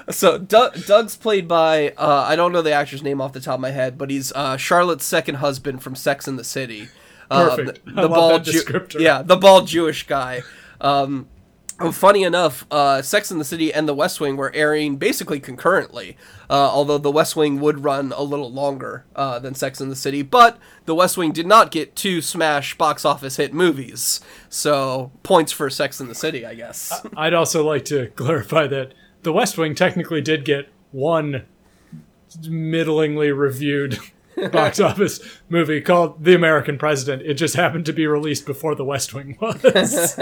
So 0.10 0.38
Doug, 0.38 0.86
Doug's 0.86 1.18
played 1.18 1.48
by 1.50 1.90
uh, 1.98 2.26
I 2.28 2.36
don't 2.38 2.54
know 2.54 2.62
the 2.62 2.72
actor's 2.72 3.04
name 3.04 3.20
off 3.22 3.34
the 3.34 3.42
top 3.42 3.56
of 3.56 3.60
my 3.60 3.72
head, 3.72 3.98
but 3.98 4.10
he's 4.10 4.32
uh, 4.32 4.56
Charlotte's 4.58 5.04
second 5.06 5.36
husband 5.36 5.84
from 5.84 5.96
Sex 5.96 6.28
and 6.28 6.40
the 6.40 6.46
City. 6.46 6.88
Uh, 7.30 7.56
Perfect. 7.56 7.86
The, 7.86 8.08
bald 8.08 8.44
Jew- 8.46 8.88
yeah, 9.00 9.22
the 9.22 9.36
bald 9.38 9.68
Jewish 9.68 10.08
guy. 10.08 10.44
Um, 10.80 11.28
funny 11.92 12.24
enough, 12.24 12.66
uh, 12.72 13.02
Sex 13.02 13.30
and 13.32 13.40
the 13.40 13.46
City 13.46 13.74
and 13.74 13.88
The 13.88 13.94
West 13.94 14.20
Wing 14.20 14.36
were 14.38 14.52
airing 14.56 14.98
basically 14.98 15.40
concurrently, 15.40 16.18
uh, 16.50 16.54
although 16.54 16.98
The 16.98 17.12
West 17.12 17.36
Wing 17.36 17.60
would 17.60 17.84
run 17.84 18.12
a 18.16 18.24
little 18.24 18.52
longer 18.52 19.06
uh, 19.16 19.40
than 19.40 19.54
Sex 19.54 19.80
and 19.80 19.92
the 19.92 19.96
City. 19.96 20.22
But 20.22 20.58
The 20.86 20.96
West 20.96 21.18
Wing 21.18 21.32
did 21.32 21.46
not 21.46 21.72
get 21.72 21.96
two 21.96 22.22
smash 22.22 22.78
box 22.78 23.06
office 23.06 23.36
hit 23.38 23.54
movies, 23.54 24.22
so 24.50 25.12
points 25.24 25.52
for 25.52 25.70
Sex 25.70 26.00
and 26.00 26.10
the 26.10 26.16
City, 26.16 26.46
I 26.46 26.56
guess. 26.56 27.06
I'd 27.16 27.34
also 27.34 27.64
like 27.66 27.86
to 27.86 28.08
clarify 28.16 28.68
that 28.68 28.94
The 29.24 29.34
West 29.34 29.58
Wing 29.58 29.76
technically 29.76 30.22
did 30.22 30.46
get 30.46 30.70
one 30.92 31.46
middlingly 32.48 33.32
reviewed 33.32 34.00
box 34.52 34.80
office 34.80 35.20
movie 35.50 35.82
called 35.82 36.24
The 36.24 36.36
American 36.36 36.78
President. 36.78 37.24
It 37.24 37.36
just 37.36 37.56
happened 37.56 37.86
to 37.88 37.94
be 37.94 38.06
released 38.06 38.46
before 38.46 38.76
The 38.76 38.86
West 38.86 39.14
Wing 39.14 39.38
was. 39.42 39.62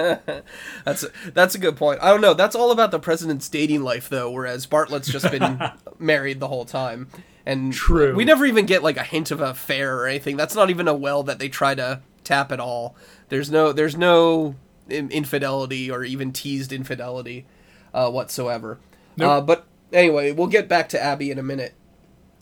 That's 0.85 1.03
a, 1.03 1.09
that's 1.33 1.55
a 1.55 1.57
good 1.57 1.75
point. 1.75 1.99
I 2.01 2.09
don't 2.09 2.21
know. 2.21 2.33
That's 2.33 2.55
all 2.55 2.71
about 2.71 2.91
the 2.91 2.99
president's 2.99 3.49
dating 3.49 3.83
life, 3.83 4.07
though. 4.07 4.31
Whereas 4.31 4.65
Bartlet's 4.65 5.07
just 5.07 5.29
been 5.31 5.59
married 5.99 6.39
the 6.39 6.47
whole 6.47 6.65
time, 6.65 7.09
and 7.45 7.73
True. 7.73 8.15
We 8.15 8.23
never 8.23 8.45
even 8.45 8.65
get 8.65 8.83
like 8.83 8.97
a 8.97 9.03
hint 9.03 9.31
of 9.31 9.41
an 9.41 9.49
affair 9.49 9.97
or 9.97 10.07
anything. 10.07 10.37
That's 10.37 10.55
not 10.55 10.69
even 10.69 10.87
a 10.87 10.93
well 10.93 11.23
that 11.23 11.39
they 11.39 11.49
try 11.49 11.75
to 11.75 12.01
tap 12.23 12.51
at 12.51 12.59
all. 12.59 12.95
There's 13.29 13.51
no 13.51 13.71
there's 13.71 13.97
no 13.97 14.55
infidelity 14.89 15.89
or 15.89 16.03
even 16.03 16.31
teased 16.31 16.71
infidelity 16.71 17.45
uh, 17.93 18.09
whatsoever. 18.11 18.79
Nope. 19.17 19.29
Uh, 19.29 19.41
but 19.41 19.65
anyway, 19.91 20.31
we'll 20.31 20.47
get 20.47 20.67
back 20.67 20.89
to 20.89 21.01
Abby 21.01 21.31
in 21.31 21.39
a 21.39 21.43
minute. 21.43 21.73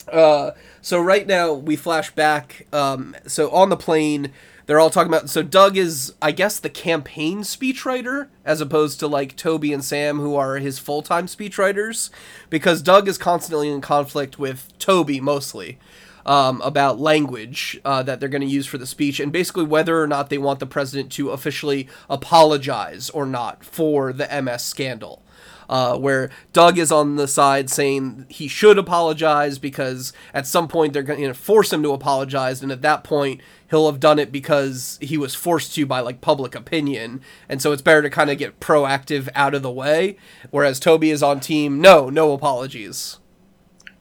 Uh, 0.08 0.52
so 0.80 1.00
right 1.00 1.26
now 1.26 1.52
we 1.52 1.76
flash 1.76 2.10
back. 2.10 2.66
Um, 2.72 3.16
so 3.26 3.50
on 3.50 3.68
the 3.68 3.76
plane, 3.76 4.30
they're 4.66 4.80
all 4.80 4.90
talking 4.90 5.12
about. 5.12 5.28
So 5.30 5.42
Doug 5.42 5.76
is, 5.76 6.14
I 6.22 6.32
guess, 6.32 6.58
the 6.58 6.70
campaign 6.70 7.40
speechwriter, 7.40 8.28
as 8.44 8.60
opposed 8.60 8.98
to 9.00 9.06
like 9.06 9.36
Toby 9.36 9.72
and 9.72 9.84
Sam, 9.84 10.18
who 10.18 10.34
are 10.36 10.56
his 10.56 10.78
full 10.78 11.02
time 11.02 11.26
speechwriters, 11.26 12.10
because 12.50 12.82
Doug 12.82 13.08
is 13.08 13.18
constantly 13.18 13.68
in 13.70 13.80
conflict 13.80 14.38
with 14.38 14.72
Toby 14.78 15.20
mostly. 15.20 15.78
Um, 16.26 16.62
about 16.62 16.98
language 16.98 17.78
uh, 17.84 18.02
that 18.02 18.18
they're 18.18 18.30
going 18.30 18.40
to 18.40 18.46
use 18.46 18.66
for 18.66 18.78
the 18.78 18.86
speech, 18.86 19.20
and 19.20 19.30
basically 19.30 19.64
whether 19.64 20.02
or 20.02 20.06
not 20.06 20.30
they 20.30 20.38
want 20.38 20.58
the 20.58 20.64
president 20.64 21.12
to 21.12 21.28
officially 21.28 21.86
apologize 22.08 23.10
or 23.10 23.26
not 23.26 23.62
for 23.62 24.10
the 24.10 24.26
MS 24.40 24.62
scandal 24.62 25.22
uh, 25.68 25.96
where 25.96 26.30
Doug 26.52 26.78
is 26.78 26.92
on 26.92 27.16
the 27.16 27.28
side 27.28 27.70
saying 27.70 28.26
he 28.28 28.48
should 28.48 28.78
apologize 28.78 29.58
because 29.58 30.12
at 30.32 30.46
some 30.46 30.68
point 30.68 30.92
they're 30.92 31.02
going 31.02 31.20
to 31.22 31.34
force 31.34 31.72
him 31.72 31.82
to 31.82 31.92
apologize, 31.92 32.62
and 32.62 32.70
at 32.72 32.82
that 32.82 33.04
point 33.04 33.40
he'll 33.70 33.86
have 33.90 34.00
done 34.00 34.18
it 34.18 34.30
because 34.30 34.98
he 35.00 35.16
was 35.16 35.34
forced 35.34 35.74
to 35.74 35.86
by 35.86 36.00
like 36.00 36.20
public 36.20 36.54
opinion, 36.54 37.20
and 37.48 37.60
so 37.62 37.72
it's 37.72 37.82
better 37.82 38.02
to 38.02 38.10
kind 38.10 38.30
of 38.30 38.38
get 38.38 38.60
proactive 38.60 39.28
out 39.34 39.54
of 39.54 39.62
the 39.62 39.70
way. 39.70 40.16
Whereas 40.50 40.78
Toby 40.80 41.10
is 41.10 41.22
on 41.22 41.40
team, 41.40 41.80
no, 41.80 42.08
no 42.10 42.32
apologies. 42.32 43.18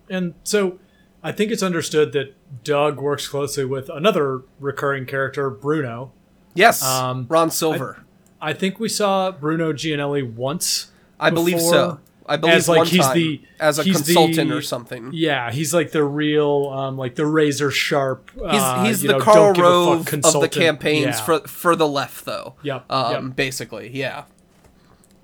and 0.10 0.34
so 0.43 0.79
I 1.24 1.32
think 1.32 1.51
it's 1.51 1.63
understood 1.63 2.12
that 2.13 2.36
Doug 2.63 3.00
works 3.00 3.27
closely 3.27 3.63
with 3.65 3.89
another 3.89 4.41
recurring 4.60 5.05
character, 5.05 5.50
Bruno. 5.50 6.12
Yes, 6.53 6.84
Um, 6.84 7.25
Ron 7.29 7.50
Silver. 7.50 8.03
I 8.41 8.51
think 8.53 8.77
we 8.79 8.89
saw 8.89 9.32
Bruno 9.32 9.72
Gianelli 9.74 10.22
once. 10.22 10.91
I, 11.27 11.29
believe 11.31 11.61
so. 11.61 11.99
I 12.25 12.37
believe 12.37 12.55
as, 12.55 12.69
like, 12.69 12.77
one 12.77 12.87
he's 12.87 13.01
time 13.01 13.17
the- 13.17 13.41
as 13.59 13.79
a 13.79 13.83
he's 13.83 13.97
consultant 13.97 14.49
the- 14.49 14.55
or 14.55 14.61
something. 14.61 15.09
Yeah, 15.13 15.51
he's 15.51 15.73
like 15.73 15.91
the 15.91 16.03
real, 16.03 16.69
um, 16.69 16.97
like 16.97 17.15
the 17.15 17.25
razor 17.25 17.69
sharp. 17.71 18.31
He's, 18.33 18.41
uh, 18.43 18.83
he's 18.85 19.03
you 19.03 19.07
the 19.09 19.17
know, 19.17 19.19
Karl 19.23 19.35
don't 19.35 19.55
give 19.55 19.65
a 19.65 19.67
fuck 20.03 20.23
Rove 20.23 20.35
of 20.35 20.41
the 20.41 20.49
campaigns 20.49 21.05
Yeah. 21.17 21.21
for 21.25 21.39
for 21.47 21.75
the 21.75 21.87
left, 21.87 22.25
though. 22.25 22.55
Yep, 22.63 22.85
Um, 22.91 23.27
yep. 23.27 23.35
basically, 23.35 23.89
yeah. 23.93 24.23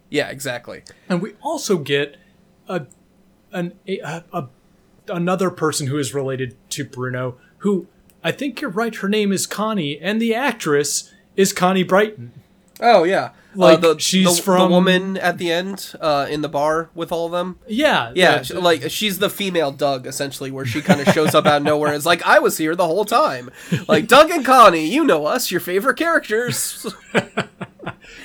Yeah, 0.09 0.29
exactly. 0.29 0.83
And 1.07 1.21
we 1.21 1.33
also 1.41 1.77
get 1.77 2.17
a 2.67 2.87
an 3.51 3.73
a, 3.87 4.23
a, 4.33 4.47
another 5.07 5.49
person 5.51 5.87
who 5.87 5.97
is 5.97 6.13
related 6.13 6.55
to 6.71 6.83
Bruno, 6.83 7.37
who 7.59 7.87
I 8.23 8.31
think 8.31 8.59
you're 8.61 8.69
right. 8.71 8.93
Her 8.93 9.07
name 9.07 9.31
is 9.31 9.47
Connie, 9.47 9.99
and 9.99 10.21
the 10.21 10.35
actress 10.35 11.13
is 11.35 11.53
Connie 11.53 11.83
Britton. 11.83 12.33
Oh 12.81 13.03
yeah, 13.03 13.31
Like, 13.55 13.79
uh, 13.83 13.93
the, 13.95 13.99
she's 13.99 14.37
the, 14.37 14.41
from- 14.43 14.69
the 14.69 14.73
woman 14.73 15.17
at 15.17 15.37
the 15.37 15.51
end 15.51 15.93
uh, 15.99 16.27
in 16.29 16.41
the 16.41 16.47
bar 16.47 16.89
with 16.95 17.11
all 17.11 17.25
of 17.25 17.31
them. 17.33 17.59
Yeah, 17.67 18.11
Yeah, 18.15 18.41
sh- 18.41 18.51
like 18.53 18.89
she's 18.89 19.19
the 19.19 19.29
female 19.29 19.71
Doug 19.71 20.07
essentially, 20.07 20.49
where 20.49 20.65
she 20.65 20.81
kind 20.81 21.01
of 21.01 21.07
shows 21.13 21.35
up 21.35 21.45
out 21.45 21.57
of 21.57 21.63
nowhere. 21.63 21.93
It's 21.93 22.05
like 22.05 22.23
I 22.25 22.39
was 22.39 22.57
here 22.57 22.75
the 22.75 22.85
whole 22.87 23.03
time. 23.05 23.49
Like 23.87 24.07
Doug 24.15 24.29
and 24.31 24.45
Connie, 24.45 24.87
you 24.87 25.03
know 25.03 25.25
us, 25.25 25.51
your 25.51 25.59
favorite 25.59 25.97
characters. 25.97 26.85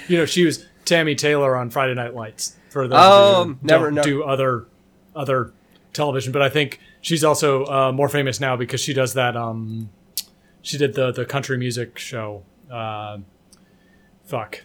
you 0.08 0.18
know, 0.18 0.24
she 0.26 0.44
was 0.44 0.66
Tami 0.84 1.16
Taylor 1.16 1.56
on 1.56 1.70
Friday 1.70 1.94
Night 1.94 2.14
Lights. 2.14 2.56
For 2.70 2.86
those 2.88 2.98
who 3.46 3.58
never- 3.62 3.86
don't 3.86 3.94
never- 3.94 4.08
do 4.08 4.22
other 4.24 4.66
other 5.16 5.52
television, 5.92 6.32
but 6.32 6.42
I 6.42 6.48
think 6.48 6.80
she's 7.00 7.22
also 7.24 7.64
uh, 7.66 7.92
more 7.92 8.08
famous 8.08 8.40
now 8.40 8.56
because 8.56 8.80
she 8.80 8.92
does 8.92 9.14
that. 9.14 9.36
Um, 9.36 9.90
she 10.62 10.76
did 10.78 10.94
the 10.94 11.12
the 11.12 11.24
country 11.24 11.56
music 11.56 11.98
show. 11.98 12.42
Uh, 12.70 13.18
fuck, 14.24 14.62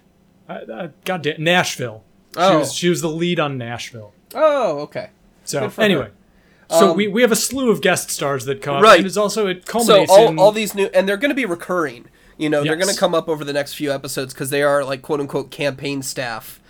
goddamn 1.05 1.43
Nashville. 1.43 2.03
She 2.33 2.39
Oh. 2.41 2.59
was 2.59 2.73
she 2.73 2.89
was 2.89 3.01
the 3.01 3.09
lead 3.09 3.39
on 3.39 3.57
Nashville. 3.57 4.13
oh, 4.35 4.79
okay. 4.81 5.09
So 5.45 5.71
anyway, 5.79 6.03
her. 6.05 6.11
so 6.79 6.91
Um, 6.91 6.97
we, 6.97 7.07
we 7.07 7.21
have 7.23 7.31
a 7.31 7.35
slew 7.35 7.71
of 7.71 7.81
guest 7.81 8.11
stars 8.11 8.45
that 8.45 8.61
come 8.61 8.83
Right. 8.83 8.97
and 8.99 9.07
it's 9.07 9.17
also 9.17 9.47
it 9.47 9.65
So 9.65 9.71
culminates 9.71 10.11
all, 10.11 10.27
in 10.27 10.37
all 10.39 10.51
these 10.51 10.75
new 10.75 10.89
and 10.93 11.07
they're 11.09 11.17
going 11.17 11.29
to 11.31 11.35
be 11.35 11.45
recurring. 11.45 12.05
You 12.37 12.49
know, 12.49 12.63
they're 12.63 12.75
going 12.77 12.93
to 12.93 12.99
come 12.99 13.13
up 13.15 13.27
over 13.27 13.43
the 13.43 13.51
next 13.51 13.73
few 13.73 13.91
episodes 13.91 14.33
because 14.33 14.49
they 14.51 14.61
are 14.63 14.83
like 14.85 15.01
quote 15.01 15.19
unquote 15.19 15.49
campaign 15.51 16.01
staff. 16.03 16.61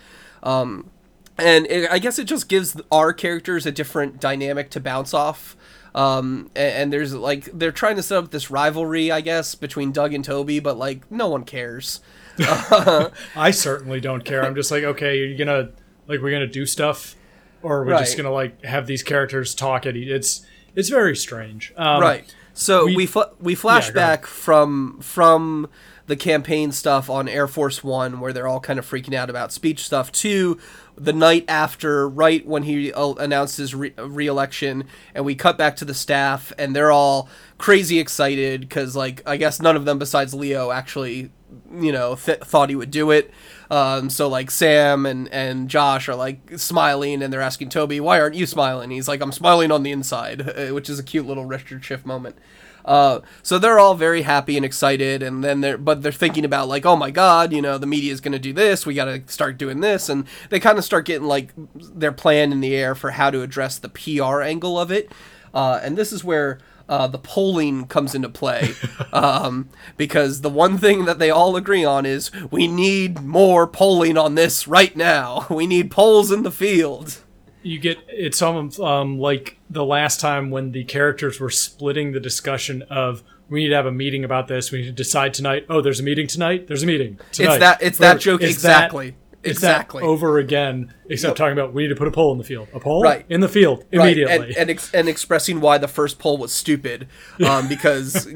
Um, 0.42 0.90
and 1.38 1.66
it, 1.66 1.90
I 1.90 1.98
guess 1.98 2.18
it 2.18 2.24
just 2.24 2.48
gives 2.48 2.80
our 2.90 3.12
characters 3.12 3.66
a 3.66 3.72
different 3.72 4.18
dynamic 4.20 4.70
to 4.70 4.80
bounce 4.80 5.12
off. 5.14 5.56
Um, 5.94 6.50
and, 6.56 6.74
and 6.74 6.92
there's 6.92 7.14
like 7.14 7.44
they're 7.52 7.70
trying 7.72 7.96
to 7.96 8.02
set 8.02 8.18
up 8.18 8.30
this 8.30 8.50
rivalry, 8.50 9.12
I 9.12 9.20
guess, 9.20 9.54
between 9.54 9.92
Doug 9.92 10.14
and 10.14 10.24
Toby, 10.24 10.58
but 10.58 10.76
like 10.78 11.08
no 11.10 11.28
one 11.28 11.44
cares. 11.44 12.00
I 13.36 13.50
certainly 13.50 14.00
don't 14.00 14.24
care. 14.24 14.44
I'm 14.44 14.54
just 14.54 14.70
like, 14.70 14.84
okay, 14.84 15.18
you're 15.18 15.38
gonna 15.38 15.70
like 16.06 16.20
we're 16.20 16.30
gonna 16.30 16.46
do 16.46 16.66
stuff, 16.66 17.16
or 17.62 17.84
we're 17.84 17.92
we 17.94 17.98
just 17.98 18.16
gonna 18.16 18.32
like 18.32 18.64
have 18.64 18.86
these 18.86 19.02
characters 19.02 19.54
talk 19.54 19.86
at 19.86 19.96
each. 19.96 20.08
It's 20.08 20.46
it's 20.74 20.88
very 20.88 21.16
strange. 21.16 21.72
Um, 21.76 22.00
right. 22.00 22.34
So 22.54 22.86
we 22.86 22.96
we- 22.96 23.06
fl- 23.06 23.20
we 23.40 23.54
flash 23.54 23.88
Yeah, 23.88 23.94
back 23.94 24.26
from 24.26 24.98
from 25.00 25.68
the 26.06 26.16
campaign 26.16 26.72
stuff 26.72 27.08
on 27.08 27.28
Air 27.28 27.46
Force 27.46 27.84
One, 27.84 28.18
where 28.18 28.32
they're 28.32 28.48
all 28.48 28.58
kind 28.58 28.78
of 28.80 28.86
freaking 28.88 29.14
out 29.14 29.30
about 29.30 29.52
speech 29.52 29.84
stuff, 29.84 30.10
to 30.10 30.58
the 30.98 31.12
night 31.12 31.44
after, 31.46 32.08
right 32.08 32.44
when 32.44 32.64
he 32.64 32.92
uh, 32.92 33.10
announced 33.12 33.58
his 33.58 33.76
re- 33.76 33.94
re-election, 33.96 34.84
and 35.14 35.24
we 35.24 35.36
cut 35.36 35.56
back 35.56 35.76
to 35.76 35.84
the 35.84 35.94
staff, 35.94 36.52
and 36.58 36.74
they're 36.74 36.90
all 36.90 37.28
crazy 37.58 38.00
excited 38.00 38.62
because, 38.62 38.96
like, 38.96 39.22
I 39.24 39.36
guess 39.36 39.62
none 39.62 39.76
of 39.76 39.84
them 39.84 40.00
besides 40.00 40.34
Leo 40.34 40.72
actually, 40.72 41.30
you 41.72 41.92
know, 41.92 42.16
th- 42.16 42.40
thought 42.40 42.68
he 42.68 42.76
would 42.76 42.90
do 42.90 43.10
it. 43.10 43.30
Um, 43.70 44.10
so 44.10 44.28
like 44.28 44.50
Sam 44.50 45.06
and 45.06 45.28
and 45.28 45.68
Josh 45.68 46.08
are 46.08 46.14
like 46.14 46.58
smiling, 46.58 47.22
and 47.22 47.32
they're 47.32 47.40
asking 47.40 47.68
Toby, 47.68 48.00
"Why 48.00 48.20
aren't 48.20 48.34
you 48.34 48.46
smiling?" 48.46 48.90
He's 48.90 49.08
like, 49.08 49.20
"I'm 49.20 49.32
smiling 49.32 49.70
on 49.70 49.82
the 49.82 49.92
inside," 49.92 50.48
uh, 50.48 50.74
which 50.74 50.90
is 50.90 50.98
a 50.98 51.02
cute 51.02 51.26
little 51.26 51.44
Richard 51.44 51.84
Schiff 51.84 52.04
moment. 52.04 52.36
Uh, 52.84 53.20
so 53.42 53.58
they're 53.58 53.78
all 53.78 53.94
very 53.94 54.22
happy 54.22 54.56
and 54.56 54.64
excited, 54.64 55.22
and 55.22 55.44
then 55.44 55.60
they're 55.60 55.78
but 55.78 56.02
they're 56.02 56.12
thinking 56.12 56.44
about 56.44 56.68
like, 56.68 56.86
oh 56.86 56.96
my 56.96 57.10
god, 57.10 57.52
you 57.52 57.62
know, 57.62 57.78
the 57.78 57.86
media 57.86 58.12
is 58.12 58.20
going 58.20 58.32
to 58.32 58.38
do 58.38 58.52
this. 58.52 58.86
We 58.86 58.94
got 58.94 59.04
to 59.06 59.22
start 59.26 59.58
doing 59.58 59.80
this, 59.80 60.08
and 60.08 60.24
they 60.48 60.60
kind 60.60 60.78
of 60.78 60.84
start 60.84 61.06
getting 61.06 61.28
like 61.28 61.52
their 61.74 62.12
plan 62.12 62.52
in 62.52 62.60
the 62.60 62.74
air 62.74 62.94
for 62.94 63.12
how 63.12 63.30
to 63.30 63.42
address 63.42 63.78
the 63.78 63.88
PR 63.88 64.40
angle 64.42 64.78
of 64.78 64.90
it. 64.90 65.12
Uh, 65.52 65.80
and 65.82 65.96
this 65.96 66.12
is 66.12 66.24
where 66.24 66.58
uh, 66.90 67.06
the 67.06 67.18
polling 67.18 67.86
comes 67.86 68.14
into 68.14 68.28
play, 68.28 68.74
um, 69.12 69.70
because 69.96 70.40
the 70.40 70.50
one 70.50 70.76
thing 70.76 71.04
that 71.04 71.18
they 71.20 71.30
all 71.30 71.56
agree 71.56 71.84
on 71.84 72.04
is 72.04 72.30
we 72.50 72.66
need 72.66 73.22
more 73.22 73.66
polling 73.66 74.18
on 74.18 74.34
this 74.34 74.66
right 74.68 74.94
now. 74.96 75.46
We 75.60 75.66
need 75.66 75.90
polls 75.90 76.32
in 76.32 76.42
the 76.42 76.50
field. 76.50 77.22
You 77.62 77.78
get 77.78 77.98
it's 78.08 78.40
almost 78.42 78.80
um, 78.80 79.18
like 79.18 79.58
the 79.68 79.84
last 79.84 80.18
time 80.20 80.50
when 80.50 80.72
the 80.72 80.84
characters 80.84 81.38
were 81.38 81.50
splitting 81.50 82.12
the 82.12 82.20
discussion 82.20 82.82
of 82.90 83.22
we 83.50 83.62
need 83.64 83.68
to 83.68 83.76
have 83.76 83.86
a 83.86 83.92
meeting 83.92 84.24
about 84.24 84.48
this. 84.48 84.72
We 84.72 84.80
need 84.80 84.86
to 84.86 84.92
decide 84.92 85.34
tonight. 85.34 85.66
Oh, 85.68 85.80
there's 85.82 86.00
a 86.00 86.02
meeting 86.02 86.26
tonight. 86.26 86.66
There's 86.66 86.82
a 86.82 86.86
meeting. 86.86 87.18
Tonight. 87.32 87.50
It's 87.54 87.60
that- 87.60 87.82
it's 87.82 87.98
that 87.98 88.20
joke 88.20 88.42
it's 88.42 88.52
exactly. 88.52 89.10
That, 89.10 89.16
it's 89.16 89.19
Exactly. 89.42 90.02
over 90.02 90.38
again. 90.38 90.92
Except 91.08 91.36
talking 91.36 91.52
about 91.54 91.72
we 91.74 91.82
need 91.82 91.88
to 91.88 91.96
put 91.96 92.06
a 92.06 92.10
poll 92.12 92.30
in 92.32 92.38
the 92.38 92.44
field. 92.44 92.68
A 92.72 92.78
poll 92.78 93.02
Right. 93.02 93.24
in 93.28 93.40
the 93.40 93.48
field 93.48 93.84
Right, 93.92 94.00
immediately. 94.12 94.34
and 94.50 94.56
and, 94.56 94.70
ex- 94.70 94.94
and 94.94 95.08
expressing 95.08 95.60
why 95.60 95.76
the 95.78 95.88
first 95.88 96.18
poll 96.20 96.36
was 96.38 96.52
stupid, 96.52 97.08
um, 97.44 97.66
because 97.74 98.26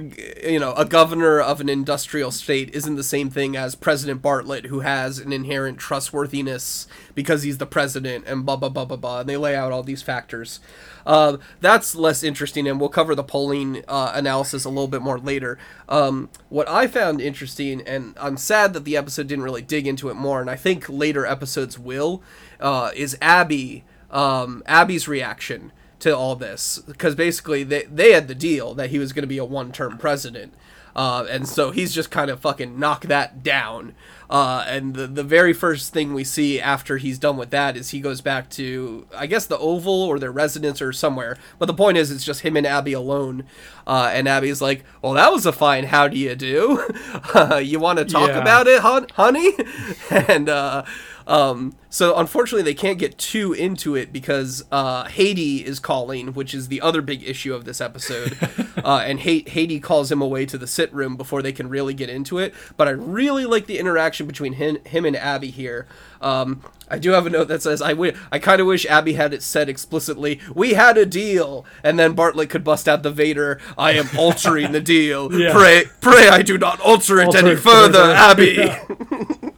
you 0.44 0.58
know 0.58 0.72
a 0.74 0.84
governor 0.84 1.40
of 1.40 1.60
an 1.60 1.68
industrial 1.68 2.30
state 2.32 2.74
isn't 2.74 2.96
the 2.96 3.04
same 3.04 3.30
thing 3.30 3.56
as 3.56 3.74
President 3.76 4.22
Bartlet, 4.22 4.66
who 4.66 4.80
has 4.80 5.18
an 5.20 5.32
inherent 5.32 5.78
trustworthiness 5.78 6.86
because 7.14 7.42
he's 7.44 7.58
the 7.58 7.66
president, 7.66 8.24
and 8.26 8.44
blah 8.44 8.56
blah 8.56 8.68
blah 8.70 8.84
blah 8.84 8.96
blah. 8.96 9.20
And 9.20 9.28
they 9.28 9.36
lay 9.36 9.54
out 9.54 9.70
all 9.72 9.82
these 9.84 10.02
factors. 10.02 10.58
Uh, 11.06 11.36
that's 11.60 11.94
less 11.94 12.22
interesting, 12.24 12.66
and 12.66 12.80
we'll 12.80 12.88
cover 12.88 13.14
the 13.14 13.22
polling 13.22 13.84
uh, 13.86 14.12
analysis 14.14 14.64
a 14.64 14.68
little 14.70 14.88
bit 14.88 15.02
more 15.02 15.18
later. 15.18 15.58
Um, 15.88 16.30
what 16.48 16.66
I 16.68 16.86
found 16.86 17.20
interesting, 17.20 17.82
and 17.82 18.14
I'm 18.18 18.38
sad 18.38 18.72
that 18.72 18.84
the 18.84 18.96
episode 18.96 19.26
didn't 19.28 19.44
really 19.44 19.60
dig 19.62 19.86
into 19.86 20.08
it 20.08 20.14
more, 20.14 20.40
and 20.40 20.48
I 20.50 20.56
think 20.56 20.88
later 20.94 21.26
episodes 21.26 21.78
will, 21.78 22.22
uh, 22.60 22.90
is 22.94 23.16
Abby 23.20 23.84
um, 24.14 24.62
Abby's 24.64 25.08
reaction 25.08 25.72
to 25.98 26.16
all 26.16 26.36
this 26.36 26.78
because 26.86 27.14
basically 27.14 27.64
they, 27.64 27.82
they 27.84 28.12
had 28.12 28.28
the 28.28 28.34
deal 28.34 28.74
that 28.74 28.90
he 28.90 28.98
was 28.98 29.12
going 29.12 29.22
to 29.22 29.28
be 29.28 29.38
a 29.38 29.44
one 29.44 29.72
term 29.72 29.98
president. 29.98 30.54
Uh, 30.96 31.26
and 31.28 31.48
so 31.48 31.70
he's 31.70 31.92
just 31.94 32.10
kind 32.10 32.30
of 32.30 32.40
fucking 32.40 32.78
knock 32.78 33.02
that 33.06 33.42
down. 33.42 33.94
Uh, 34.30 34.64
and 34.66 34.94
the, 34.94 35.06
the 35.06 35.22
very 35.22 35.52
first 35.52 35.92
thing 35.92 36.14
we 36.14 36.24
see 36.24 36.60
after 36.60 36.96
he's 36.96 37.18
done 37.18 37.36
with 37.36 37.50
that 37.50 37.76
is 37.76 37.90
he 37.90 38.00
goes 38.00 38.20
back 38.20 38.48
to, 38.50 39.06
I 39.14 39.26
guess, 39.26 39.44
the 39.46 39.58
Oval 39.58 40.02
or 40.02 40.18
their 40.18 40.32
residence 40.32 40.80
or 40.80 40.92
somewhere. 40.92 41.36
But 41.58 41.66
the 41.66 41.74
point 41.74 41.98
is, 41.98 42.10
it's 42.10 42.24
just 42.24 42.40
him 42.40 42.56
and 42.56 42.66
Abby 42.66 42.92
alone. 42.94 43.44
Uh, 43.86 44.10
and 44.12 44.26
Abby's 44.26 44.62
like, 44.62 44.84
Well, 45.02 45.12
that 45.12 45.30
was 45.32 45.44
a 45.46 45.52
fine 45.52 45.84
how 45.84 46.08
do 46.08 46.16
you 46.16 46.34
do? 46.34 46.82
you 47.62 47.78
want 47.80 47.98
to 47.98 48.04
talk 48.04 48.28
Yeah. 48.30 48.40
about 48.40 48.66
it, 48.66 48.80
hon- 48.80 49.08
honey? 49.12 49.52
and 50.10 50.48
uh, 50.48 50.84
um, 51.26 51.74
so 51.88 52.16
unfortunately, 52.16 52.62
they 52.64 52.74
can't 52.74 52.98
get 52.98 53.16
too 53.18 53.52
into 53.52 53.94
it 53.94 54.12
because 54.12 54.64
uh, 54.72 55.04
Haiti 55.04 55.64
is 55.64 55.78
calling, 55.78 56.34
which 56.34 56.52
is 56.54 56.68
the 56.68 56.80
other 56.80 57.00
big 57.00 57.22
issue 57.22 57.54
of 57.54 57.64
this 57.64 57.80
episode. 57.80 58.36
uh, 58.84 59.02
and 59.06 59.20
ha- 59.20 59.44
Haiti 59.46 59.80
calls 59.80 60.10
him 60.10 60.20
away 60.20 60.44
to 60.46 60.58
the 60.58 60.66
sit 60.66 60.92
room 60.92 61.16
before 61.16 61.40
they 61.40 61.52
can 61.52 61.68
really 61.68 61.94
get 61.94 62.10
into 62.10 62.38
it. 62.38 62.52
But 62.76 62.88
I 62.88 62.92
really 62.92 63.46
like 63.46 63.66
the 63.66 63.78
interaction 63.78 64.26
between 64.26 64.54
him, 64.54 64.78
him 64.84 65.04
and 65.04 65.16
Abby 65.16 65.50
here. 65.50 65.86
Um, 66.20 66.62
I 66.90 66.98
do 66.98 67.12
have 67.12 67.26
a 67.26 67.30
note 67.30 67.48
that 67.48 67.62
says, 67.62 67.80
I, 67.80 67.90
wi- 67.90 68.14
I 68.32 68.38
kind 68.38 68.60
of 68.60 68.66
wish 68.66 68.84
Abby 68.86 69.14
had 69.14 69.32
it 69.32 69.42
said 69.42 69.68
explicitly, 69.68 70.40
we 70.54 70.74
had 70.74 70.98
a 70.98 71.06
deal. 71.06 71.64
And 71.82 71.98
then 71.98 72.14
Bartlet 72.14 72.50
could 72.50 72.64
bust 72.64 72.88
out 72.88 73.02
the 73.02 73.10
Vader, 73.10 73.60
I 73.78 73.92
am 73.92 74.08
altering 74.18 74.72
the 74.72 74.80
deal. 74.80 75.30
Yeah. 75.34 75.52
Pray, 75.52 75.84
pray 76.00 76.28
I 76.28 76.42
do 76.42 76.56
not 76.58 76.80
alter 76.80 77.18
it 77.20 77.26
Alter 77.26 77.38
any 77.38 77.50
it 77.50 77.56
further, 77.58 77.98
further." 77.98 78.14
Abby. 78.14 78.54
Yeah. 79.44 79.50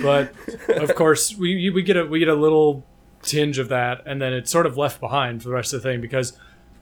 But 0.00 0.32
of 0.68 0.94
course 0.94 1.36
we 1.36 1.68
we 1.70 1.82
get 1.82 1.96
a 1.96 2.04
we 2.06 2.18
get 2.18 2.28
a 2.28 2.34
little 2.34 2.84
tinge 3.22 3.58
of 3.58 3.68
that 3.68 4.02
and 4.06 4.20
then 4.22 4.32
it's 4.32 4.50
sort 4.50 4.66
of 4.66 4.76
left 4.78 5.00
behind 5.00 5.42
for 5.42 5.48
the 5.48 5.54
rest 5.54 5.72
of 5.74 5.82
the 5.82 5.88
thing 5.88 6.00
because 6.00 6.32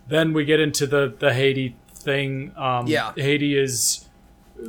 then 0.08 0.32
we 0.32 0.44
get 0.44 0.60
into 0.60 0.86
the 0.86 1.12
the 1.18 1.32
Haiti 1.34 1.76
thing 1.92 2.52
um 2.56 2.86
Yeah. 2.86 3.12
Haiti 3.16 3.58
is 3.58 4.06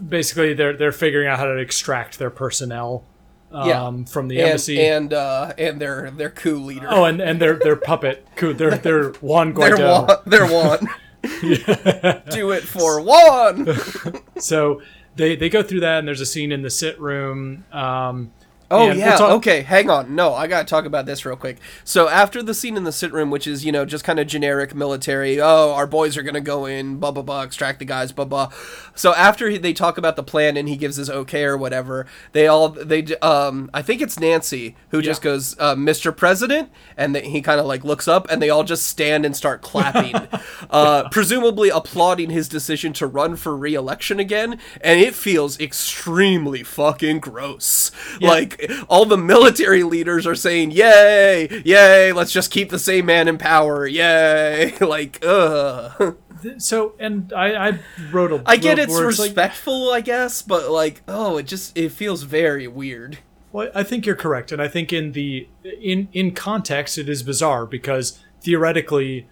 basically 0.07 0.53
they're 0.53 0.73
they're 0.75 0.91
figuring 0.91 1.27
out 1.27 1.39
how 1.39 1.45
to 1.45 1.57
extract 1.57 2.17
their 2.19 2.29
personnel 2.29 3.03
um, 3.51 3.67
Yeah. 3.67 4.11
from 4.11 4.27
the 4.29 4.41
embassy 4.41 4.79
and 4.85 5.13
uh, 5.13 5.53
and 5.57 5.79
their 5.81 6.09
their 6.11 6.29
coup 6.29 6.57
leader. 6.59 6.87
oh 6.89 7.03
and 7.05 7.21
and 7.21 7.41
their 7.41 7.55
their 7.55 7.75
puppet 7.75 8.25
coup 8.35 8.53
their 8.53 8.71
their 8.77 9.09
Juan 9.21 9.53
their 9.53 9.75
Guaido 9.77 10.23
their 10.25 10.47
one. 10.47 10.87
Do 12.31 12.51
it 12.51 12.63
for 12.63 13.01
one. 13.01 13.67
so 14.39 14.81
they 15.15 15.35
they 15.35 15.49
go 15.49 15.63
through 15.63 15.81
that 15.81 15.99
and 15.99 16.07
there's 16.07 16.21
a 16.21 16.25
scene 16.25 16.51
in 16.51 16.61
the 16.61 16.69
sit 16.69 16.99
room 16.99 17.65
um 17.71 18.31
Oh 18.71 18.89
and 18.89 18.97
yeah. 18.97 19.09
we'll 19.09 19.17
talk- 19.17 19.31
okay, 19.33 19.61
hang 19.61 19.89
on. 19.89 20.15
No, 20.15 20.33
I 20.33 20.47
gotta 20.47 20.65
talk 20.65 20.85
about 20.85 21.05
this 21.05 21.25
real 21.25 21.35
quick. 21.35 21.57
So 21.83 22.07
after 22.07 22.41
the 22.41 22.53
scene 22.53 22.77
in 22.77 22.85
the 22.85 22.91
sit 22.91 23.11
room, 23.11 23.29
which 23.29 23.45
is 23.45 23.65
you 23.65 23.71
know 23.71 23.85
just 23.85 24.03
kind 24.03 24.19
of 24.19 24.27
generic 24.27 24.73
military. 24.73 25.39
Oh, 25.41 25.73
our 25.73 25.85
boys 25.85 26.17
are 26.17 26.23
gonna 26.23 26.41
go 26.41 26.65
in, 26.65 26.97
blah 26.97 27.11
blah 27.11 27.23
blah, 27.23 27.43
extract 27.43 27.79
the 27.79 27.85
guys, 27.85 28.11
blah 28.11 28.25
blah. 28.25 28.51
So 28.95 29.13
after 29.13 29.49
he, 29.49 29.57
they 29.57 29.73
talk 29.73 29.97
about 29.97 30.15
the 30.15 30.23
plan 30.23 30.57
and 30.57 30.67
he 30.69 30.77
gives 30.77 30.95
his 30.95 31.09
okay 31.09 31.43
or 31.43 31.57
whatever, 31.57 32.07
they 32.31 32.47
all 32.47 32.69
they 32.69 33.03
um 33.17 33.69
I 33.73 33.81
think 33.81 34.01
it's 34.01 34.19
Nancy 34.19 34.75
who 34.89 35.01
just 35.01 35.21
goes, 35.21 35.55
uh, 35.59 35.75
"Mr. 35.75 36.15
President," 36.15 36.69
and 36.95 37.13
they, 37.15 37.27
he 37.29 37.41
kind 37.41 37.59
of 37.59 37.65
like 37.65 37.83
looks 37.83 38.07
up 38.07 38.29
and 38.31 38.41
they 38.41 38.49
all 38.49 38.63
just 38.63 38.87
stand 38.87 39.25
and 39.25 39.35
start 39.35 39.61
clapping, 39.61 40.15
uh, 40.69 41.09
presumably 41.09 41.69
applauding 41.69 42.29
his 42.29 42.47
decision 42.47 42.93
to 42.93 43.07
run 43.07 43.35
for 43.35 43.55
re-election 43.55 44.19
again. 44.19 44.59
And 44.81 44.99
it 44.99 45.13
feels 45.15 45.59
extremely 45.59 46.63
fucking 46.63 47.19
gross. 47.19 47.91
Like 48.21 48.60
all 48.89 49.05
the 49.05 49.17
military 49.17 49.83
leaders 49.83 50.25
are 50.27 50.35
saying, 50.35 50.71
"Yay, 50.71 51.61
yay! 51.65 52.11
Let's 52.11 52.31
just 52.31 52.51
keep 52.51 52.69
the 52.69 52.79
same 52.79 53.05
man 53.05 53.27
in 53.27 53.37
power, 53.37 53.85
yay!" 53.87 54.75
like, 54.81 55.19
ugh. 55.25 56.17
so 56.57 56.93
and 56.99 57.31
I 57.33 57.69
I 57.69 57.79
wrote 58.11 58.31
a 58.31 58.41
I 58.45 58.57
get 58.57 58.79
it's 58.79 58.91
words 58.91 59.19
like- 59.19 59.27
respectful, 59.29 59.91
I 59.91 60.01
guess, 60.01 60.41
but 60.41 60.69
like, 60.71 61.01
oh, 61.07 61.37
it 61.37 61.43
just 61.47 61.77
it 61.77 61.91
feels 61.91 62.23
very 62.23 62.67
weird. 62.67 63.19
Well, 63.51 63.69
I 63.75 63.83
think 63.83 64.05
you're 64.05 64.15
correct, 64.15 64.51
and 64.51 64.61
I 64.61 64.67
think 64.67 64.93
in 64.93 65.11
the 65.11 65.47
in 65.63 66.07
in 66.13 66.33
context, 66.33 66.97
it 66.97 67.09
is 67.09 67.21
bizarre 67.21 67.65
because 67.65 68.19
theoretically, 68.41 69.27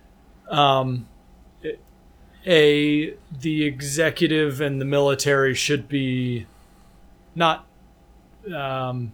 um, 0.49 1.07
a 2.45 3.13
the 3.39 3.65
executive 3.65 4.61
and 4.61 4.79
the 4.81 4.85
military 4.85 5.53
should 5.53 5.87
be 5.87 6.47
not 7.35 7.65
um, 8.53 9.11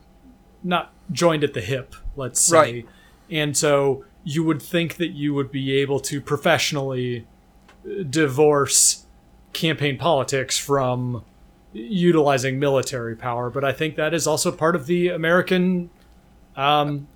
not 0.66 0.92
joined 1.12 1.44
at 1.44 1.54
the 1.54 1.62
hip. 1.62 1.96
Let's 2.18 2.42
say, 2.42 2.58
Right. 2.58 2.86
and 3.30 3.56
so 3.56 4.04
you 4.24 4.44
would 4.44 4.62
think 4.62 4.96
that 4.98 5.10
you 5.10 5.34
would 5.34 5.52
be 5.52 5.78
able 5.78 6.00
to 6.02 6.20
professionally 6.20 7.26
uh, 7.86 8.04
divorce 8.10 9.06
campaign 9.54 9.98
politics 9.98 10.58
from 10.58 11.24
utilizing 11.74 12.58
military 12.60 13.16
power, 13.16 13.50
but 13.50 13.64
I 13.64 13.72
think 13.72 13.96
that 13.98 14.14
is 14.14 14.26
also 14.28 14.52
part 14.52 14.76
of 14.76 14.86
the 14.88 15.10
American 15.10 15.90
um 16.56 17.08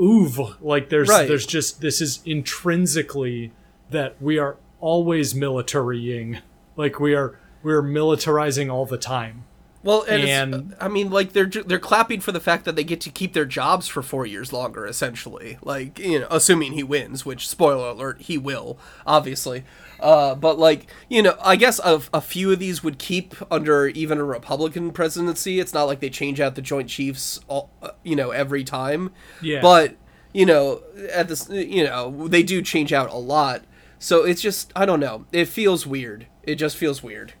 oeuvre. 0.00 0.56
Like 0.60 0.88
there's 0.90 1.08
Right. 1.08 1.26
there's 1.26 1.46
just 1.46 1.80
this 1.80 2.00
is 2.00 2.20
intrinsically 2.24 3.52
that 3.90 4.16
we 4.20 4.38
are 4.38 4.56
always 4.80 5.34
militarying. 5.34 6.40
Like 6.76 7.00
we 7.00 7.14
are 7.14 7.38
we're 7.62 7.82
militarizing 7.82 8.70
all 8.72 8.86
the 8.86 8.98
time. 8.98 9.44
Well, 9.84 10.04
and, 10.08 10.22
And- 10.54 10.76
I 10.80 10.88
mean, 10.88 11.10
like 11.10 11.32
they're 11.32 11.46
they're 11.46 11.78
clapping 11.78 12.20
for 12.20 12.30
the 12.32 12.40
fact 12.40 12.64
that 12.66 12.76
they 12.76 12.84
get 12.84 13.00
to 13.02 13.10
keep 13.10 13.32
their 13.32 13.44
jobs 13.44 13.88
for 13.88 14.02
four 14.02 14.24
years 14.26 14.52
longer, 14.52 14.86
essentially. 14.86 15.58
Like 15.62 15.98
you 15.98 16.20
know, 16.20 16.28
assuming 16.30 16.72
he 16.72 16.82
wins, 16.82 17.26
which 17.26 17.48
spoiler 17.48 17.88
alert, 17.88 18.20
he 18.22 18.38
will, 18.38 18.78
obviously. 19.06 19.64
Uh, 19.98 20.34
but 20.34 20.58
like 20.58 20.86
you 21.08 21.22
know, 21.22 21.36
I 21.42 21.56
guess 21.56 21.80
a, 21.84 22.00
a 22.14 22.20
few 22.20 22.52
of 22.52 22.58
these 22.58 22.82
would 22.84 22.98
keep 22.98 23.34
under 23.52 23.88
even 23.88 24.18
a 24.18 24.24
Republican 24.24 24.92
presidency. 24.92 25.58
It's 25.58 25.74
not 25.74 25.84
like 25.84 26.00
they 26.00 26.10
change 26.10 26.40
out 26.40 26.54
the 26.54 26.62
Joint 26.62 26.88
Chiefs, 26.88 27.40
all, 27.48 27.70
uh, 27.82 27.90
you 28.04 28.14
know, 28.16 28.30
every 28.30 28.64
time. 28.64 29.10
Yeah. 29.40 29.60
But 29.62 29.96
you 30.32 30.46
know, 30.46 30.82
at 31.12 31.28
this, 31.28 31.48
you 31.50 31.84
know, 31.84 32.26
they 32.28 32.42
do 32.42 32.62
change 32.62 32.92
out 32.92 33.10
a 33.10 33.16
lot. 33.16 33.62
So 33.98 34.24
it's 34.24 34.40
just 34.42 34.72
I 34.74 34.86
don't 34.86 35.00
know. 35.00 35.26
It 35.32 35.46
feels 35.46 35.86
weird. 35.86 36.26
It 36.42 36.54
just 36.56 36.76
feels 36.76 37.02
weird. 37.02 37.34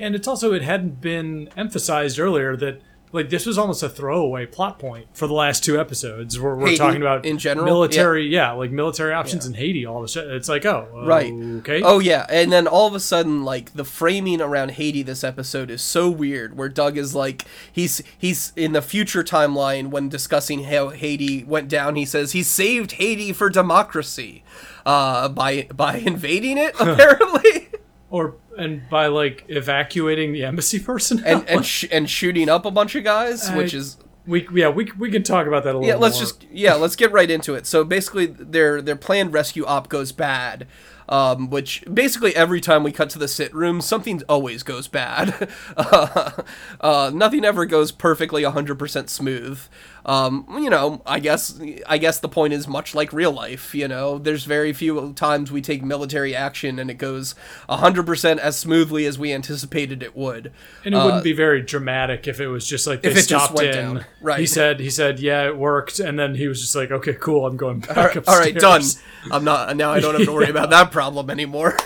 And 0.00 0.14
it's 0.14 0.26
also 0.26 0.52
it 0.52 0.62
hadn't 0.62 1.00
been 1.00 1.48
emphasized 1.56 2.18
earlier 2.18 2.56
that 2.56 2.80
like 3.12 3.28
this 3.28 3.44
was 3.44 3.58
almost 3.58 3.82
a 3.82 3.88
throwaway 3.88 4.46
plot 4.46 4.78
point 4.78 5.06
for 5.12 5.26
the 5.26 5.34
last 5.34 5.64
two 5.64 5.80
episodes 5.80 6.38
where 6.38 6.54
we're 6.54 6.66
Haiti 6.66 6.78
talking 6.78 7.02
about 7.02 7.24
in 7.26 7.38
general? 7.38 7.66
military 7.66 8.28
yeah, 8.28 8.52
like 8.52 8.70
military 8.70 9.12
options 9.12 9.44
in 9.46 9.54
Haiti 9.54 9.84
all 9.84 9.98
of 9.98 10.04
a 10.04 10.08
sudden 10.08 10.32
it's 10.32 10.48
like 10.48 10.64
oh 10.64 10.86
Right. 10.92 11.32
okay 11.32 11.82
Oh 11.82 11.98
yeah, 11.98 12.24
and 12.28 12.52
then 12.52 12.68
all 12.68 12.86
of 12.86 12.94
a 12.94 13.00
sudden, 13.00 13.42
like 13.44 13.72
the 13.72 13.84
framing 13.84 14.40
around 14.40 14.70
Haiti 14.72 15.02
this 15.02 15.24
episode 15.24 15.70
is 15.72 15.82
so 15.82 16.08
weird. 16.08 16.56
Where 16.56 16.68
Doug 16.68 16.96
is 16.96 17.12
like, 17.12 17.44
he's 17.72 18.00
he's 18.16 18.52
in 18.54 18.74
the 18.74 18.82
future 18.82 19.24
timeline 19.24 19.88
when 19.88 20.08
discussing 20.08 20.62
how 20.64 20.90
Haiti 20.90 21.42
went 21.42 21.68
down. 21.68 21.96
He 21.96 22.04
says 22.04 22.30
he 22.30 22.44
saved 22.44 22.92
Haiti 22.92 23.32
for 23.32 23.50
democracy, 23.50 24.44
uh, 24.86 25.28
by 25.30 25.66
by 25.74 25.96
invading 25.96 26.58
it 26.58 26.74
apparently, 26.80 27.69
or 28.10 28.36
and 28.58 28.82
by 28.90 29.06
like 29.06 29.44
evacuating 29.48 30.32
the 30.32 30.44
embassy 30.44 30.78
personnel? 30.84 31.24
And 31.26 31.48
and 31.48 31.66
sh- 31.66 31.86
and 31.90 32.08
shooting 32.10 32.48
up 32.48 32.64
a 32.64 32.70
bunch 32.70 32.94
of 32.94 33.04
guys, 33.04 33.50
which 33.52 33.72
is 33.72 33.96
we 34.26 34.46
yeah 34.52 34.68
we 34.68 34.90
we 34.98 35.10
can 35.10 35.22
talk 35.22 35.46
about 35.46 35.64
that 35.64 35.74
a 35.74 35.78
little 35.78 35.88
yeah 35.88 35.96
let's 35.96 36.16
more. 36.16 36.24
just 36.24 36.46
yeah 36.50 36.74
let's 36.74 36.96
get 36.96 37.10
right 37.12 37.30
into 37.30 37.54
it. 37.54 37.66
So 37.66 37.84
basically 37.84 38.26
their 38.26 38.82
their 38.82 38.96
planned 38.96 39.32
rescue 39.32 39.64
op 39.64 39.88
goes 39.88 40.12
bad 40.12 40.66
um, 41.10 41.50
which 41.50 41.84
basically 41.92 42.34
every 42.36 42.60
time 42.60 42.84
we 42.84 42.92
cut 42.92 43.10
to 43.10 43.18
the 43.18 43.28
sit 43.28 43.52
room 43.52 43.80
something 43.80 44.22
always 44.28 44.62
goes 44.62 44.88
bad. 44.88 45.50
Uh, 45.76 46.42
uh, 46.80 47.10
nothing 47.12 47.44
ever 47.44 47.66
goes 47.66 47.90
perfectly 47.90 48.42
100% 48.42 49.08
smooth 49.08 49.60
um, 50.06 50.46
you 50.50 50.70
know 50.70 51.02
i 51.06 51.18
guess 51.18 51.60
i 51.86 51.98
guess 51.98 52.20
the 52.20 52.28
point 52.28 52.52
is 52.52 52.66
much 52.66 52.94
like 52.94 53.12
real 53.12 53.32
life 53.32 53.74
you 53.74 53.88
know? 53.88 54.18
There's 54.18 54.44
very 54.44 54.72
few 54.72 55.12
times 55.14 55.50
we 55.50 55.60
take 55.60 55.82
military 55.82 56.34
action 56.34 56.78
and 56.78 56.90
it 56.90 56.94
goes 56.94 57.34
100% 57.68 58.38
as 58.38 58.56
smoothly 58.56 59.06
as 59.06 59.18
we 59.18 59.32
anticipated 59.32 60.02
it 60.02 60.16
would. 60.16 60.52
And 60.84 60.94
it 60.94 60.98
wouldn't 60.98 61.24
be 61.24 61.32
very 61.32 61.62
dramatic 61.62 62.26
if 62.28 62.40
it 62.40 62.48
was 62.48 62.66
just 62.66 62.86
like 62.86 63.02
they 63.02 63.08
Uh, 63.08 63.12
if 63.12 63.18
it 63.18 63.28
just 63.28 63.44
stopped 63.46 63.62
in. 63.62 63.72
down. 63.72 64.04
Right. 64.20 64.40
he 64.40 64.46
said 64.46 64.80
he 64.80 64.90
said 64.90 65.18
yeah 65.20 65.46
it 65.46 65.56
worked. 65.56 65.98
And 66.00 66.18
then 66.18 66.34
he 66.34 66.46
was 66.48 66.60
just 66.60 66.74
like 66.76 66.90
okay 66.90 67.14
cool 67.14 67.46
i'm 67.46 67.56
going 67.56 67.80
back 67.80 68.16
upstairs 68.16 68.28
all 68.28 68.38
right 68.38 68.54
done. 68.54 68.82
i'm 69.30 69.44
not 69.44 69.76
now 69.76 69.92
i 69.92 70.00
don't 70.00 70.14
have 70.14 70.24
to 70.26 70.32
worry 70.38 70.50
about 70.50 70.70
that 70.70 70.90
problem 70.92 71.30
anymore. 71.30 71.76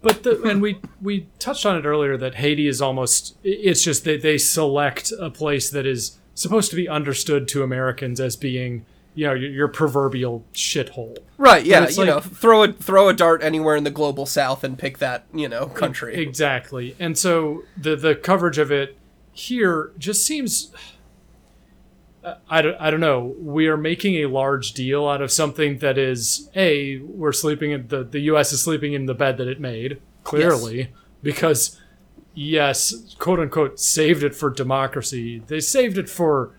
But 0.00 0.24
the, 0.24 0.42
and 0.42 0.60
we 0.60 0.80
we 1.00 1.28
touched 1.38 1.64
on 1.64 1.76
it 1.76 1.84
earlier 1.84 2.16
that 2.16 2.34
Haiti 2.36 2.66
is 2.66 2.82
almost 2.82 3.36
it's 3.44 3.82
just 3.84 4.04
that 4.04 4.22
they 4.22 4.36
select 4.36 5.12
a 5.20 5.30
place 5.30 5.70
that 5.70 5.86
is 5.86 6.18
supposed 6.34 6.70
to 6.70 6.76
be 6.76 6.88
understood 6.88 7.48
to 7.48 7.62
Americans 7.62 8.20
as 8.20 8.36
being 8.36 8.84
you 9.14 9.26
know 9.26 9.34
your, 9.34 9.50
your 9.50 9.68
proverbial 9.68 10.44
shithole. 10.54 11.18
Right, 11.38 11.64
yeah, 11.64 11.88
you 11.88 12.04
know, 12.04 12.20
throw 12.20 12.62
a 12.64 12.72
throw 12.72 13.08
a 13.08 13.14
dart 13.14 13.42
anywhere 13.42 13.76
in 13.76 13.84
the 13.84 13.90
global 13.90 14.26
south 14.26 14.64
and 14.64 14.78
pick 14.78 14.98
that, 14.98 15.24
you 15.32 15.48
know, 15.48 15.66
country. 15.66 16.14
Exactly. 16.16 16.96
And 16.98 17.18
so 17.18 17.64
the 17.76 17.96
the 17.96 18.14
coverage 18.14 18.58
of 18.58 18.70
it 18.70 18.96
here 19.32 19.92
just 19.98 20.26
seems 20.26 20.72
I 22.48 22.62
don't, 22.62 22.80
I 22.80 22.90
don't 22.90 23.00
know. 23.00 23.34
We 23.38 23.66
are 23.66 23.76
making 23.76 24.16
a 24.16 24.26
large 24.26 24.72
deal 24.72 25.08
out 25.08 25.20
of 25.20 25.32
something 25.32 25.78
that 25.78 25.98
is 25.98 26.48
a 26.54 26.98
we're 26.98 27.32
sleeping 27.32 27.72
in 27.72 27.88
the 27.88 28.04
the 28.04 28.20
US 28.20 28.52
is 28.52 28.62
sleeping 28.62 28.92
in 28.92 29.06
the 29.06 29.14
bed 29.14 29.38
that 29.38 29.48
it 29.48 29.60
made 29.60 30.00
clearly 30.22 30.92
because 31.22 31.80
yes, 32.34 33.14
quote 33.18 33.40
unquote, 33.40 33.78
saved 33.80 34.22
it 34.22 34.34
for 34.34 34.50
democracy. 34.50 35.42
They 35.46 35.60
saved 35.60 35.98
it 35.98 36.08
for 36.08 36.50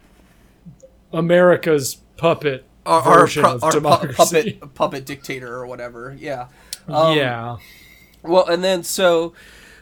America's 1.11 1.95
puppet 2.17 2.65
Our, 2.85 3.01
our, 3.01 3.19
version 3.21 3.43
pu- 3.43 3.49
of 3.49 3.63
our 3.63 3.71
pu- 3.71 3.77
democracy. 3.77 4.51
puppet 4.53 4.73
puppet 4.73 5.05
dictator 5.05 5.53
or 5.55 5.65
whatever. 5.67 6.15
Yeah. 6.19 6.47
Um, 6.87 7.17
yeah. 7.17 7.57
Well, 8.21 8.47
and 8.47 8.63
then 8.63 8.83
so 8.83 9.33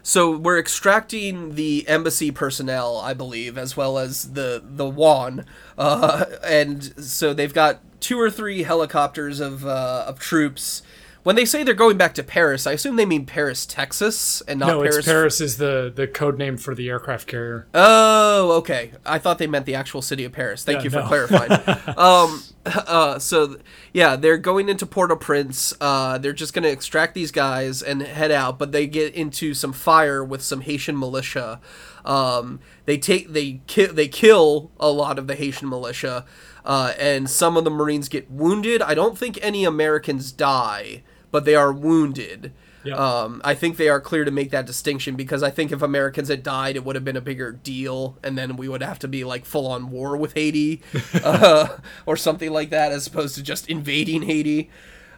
so 0.04 0.36
we're 0.36 0.60
extracting 0.60 1.56
the 1.56 1.88
embassy 1.88 2.32
personnel, 2.32 2.97
I 2.97 3.13
believe, 3.13 3.58
as 3.58 3.77
well 3.77 3.97
as 3.99 4.34
the 4.34 4.62
the 4.63 4.88
Juan, 4.88 5.45
uh, 5.77 6.25
and 6.43 6.84
so 7.04 7.34
they've 7.34 7.54
got 7.54 7.80
two 7.99 8.19
or 8.19 8.32
three 8.32 8.63
helicopters 8.63 9.39
of 9.39 9.65
uh, 9.65 10.06
of 10.08 10.19
troops. 10.19 10.82
When 11.24 11.36
they 11.36 11.46
say 11.46 11.62
they're 11.64 11.74
going 11.76 11.98
back 11.98 12.16
to 12.16 12.24
Paris, 12.24 12.66
I 12.66 12.72
assume 12.72 12.96
they 12.96 13.06
mean 13.06 13.26
Paris, 13.28 13.66
Texas, 13.68 14.42
and 14.48 14.60
not 14.60 14.68
No, 14.70 14.80
Paris. 14.82 14.98
it's 14.98 15.08
Paris 15.08 15.40
is 15.42 15.58
the, 15.58 15.92
the 15.96 16.08
code 16.08 16.38
name 16.40 16.58
for 16.58 16.74
the 16.74 16.90
aircraft 16.90 17.28
carrier. 17.28 17.68
Oh, 17.76 18.54
okay. 18.54 18.94
I 19.06 19.20
thought 19.20 19.38
they 19.38 19.46
meant 19.46 19.68
the 19.68 19.76
actual 19.76 20.02
city 20.02 20.24
of 20.26 20.32
Paris. 20.32 20.64
Thank 20.64 20.80
Yeah, 20.80 20.84
you 20.86 20.90
for 20.90 21.00
no. 21.02 21.08
clarifying. 21.08 21.52
um, 21.98 22.44
uh, 22.66 23.20
so 23.20 23.58
yeah, 23.94 24.16
they're 24.16 24.38
going 24.38 24.68
into 24.68 24.86
Port-au-Prince. 24.88 25.76
Uh, 25.80 26.18
they're 26.18 26.34
just 26.34 26.54
going 26.54 26.64
to 26.64 26.72
extract 26.72 27.14
these 27.14 27.32
guys 27.32 27.84
and 27.84 28.02
head 28.02 28.32
out, 28.32 28.58
but 28.58 28.72
they 28.72 28.88
get 28.88 29.14
into 29.14 29.54
some 29.54 29.74
fire 29.74 30.24
with 30.24 30.42
some 30.42 30.62
Haitian 30.62 30.98
militia. 30.98 31.60
Um, 32.04 32.60
they 32.86 32.98
take 32.98 33.32
they 33.32 33.62
ki- 33.68 33.86
they 33.86 34.08
kill 34.08 34.72
a 34.80 34.90
lot 34.90 35.20
of 35.20 35.28
the 35.28 35.36
Haitian 35.36 35.70
militia, 35.70 36.26
uh, 36.66 36.94
and 36.98 37.30
some 37.30 37.58
of 37.58 37.64
the 37.64 37.70
Marines 37.70 38.10
get 38.10 38.30
wounded. 38.32 38.82
I 38.82 38.96
don't 38.96 39.16
think 39.18 39.38
any 39.44 39.66
Americans 39.66 40.32
die, 40.32 41.04
but 41.32 41.46
they 41.46 41.56
are 41.56 41.72
wounded. 41.72 42.52
Yeah. 42.84 42.96
Um, 42.96 43.41
I 43.44 43.54
think 43.54 43.78
they 43.78 43.89
are 43.89 44.02
clear 44.02 44.26
to 44.26 44.32
make 44.32 44.52
that 44.52 44.65
distinction 44.65 45.15
because 45.15 45.44
I 45.44 45.52
think 45.52 45.72
if 45.72 45.82
Americans 45.82 46.30
had 46.30 46.41
died, 46.41 46.76
it 46.76 46.84
would 46.84 46.96
have 46.96 47.06
been 47.06 47.15
a 47.17 47.22
bigger 47.22 47.52
deal, 47.52 48.17
and 48.24 48.38
then 48.38 48.56
we 48.58 48.67
would 48.67 48.82
have 48.82 49.00
to 49.00 49.08
be 49.08 49.24
like 49.24 49.46
full 49.46 49.67
on 49.67 49.91
war 49.91 50.17
with 50.17 50.34
Haiti, 50.34 50.82
uh, 51.24 51.78
or 52.06 52.17
something 52.17 52.52
like 52.52 52.72
that, 52.72 52.91
as 52.91 53.06
opposed 53.08 53.36
to 53.36 53.44
just 53.44 53.70
invading 53.70 54.24
Haiti. 54.24 54.70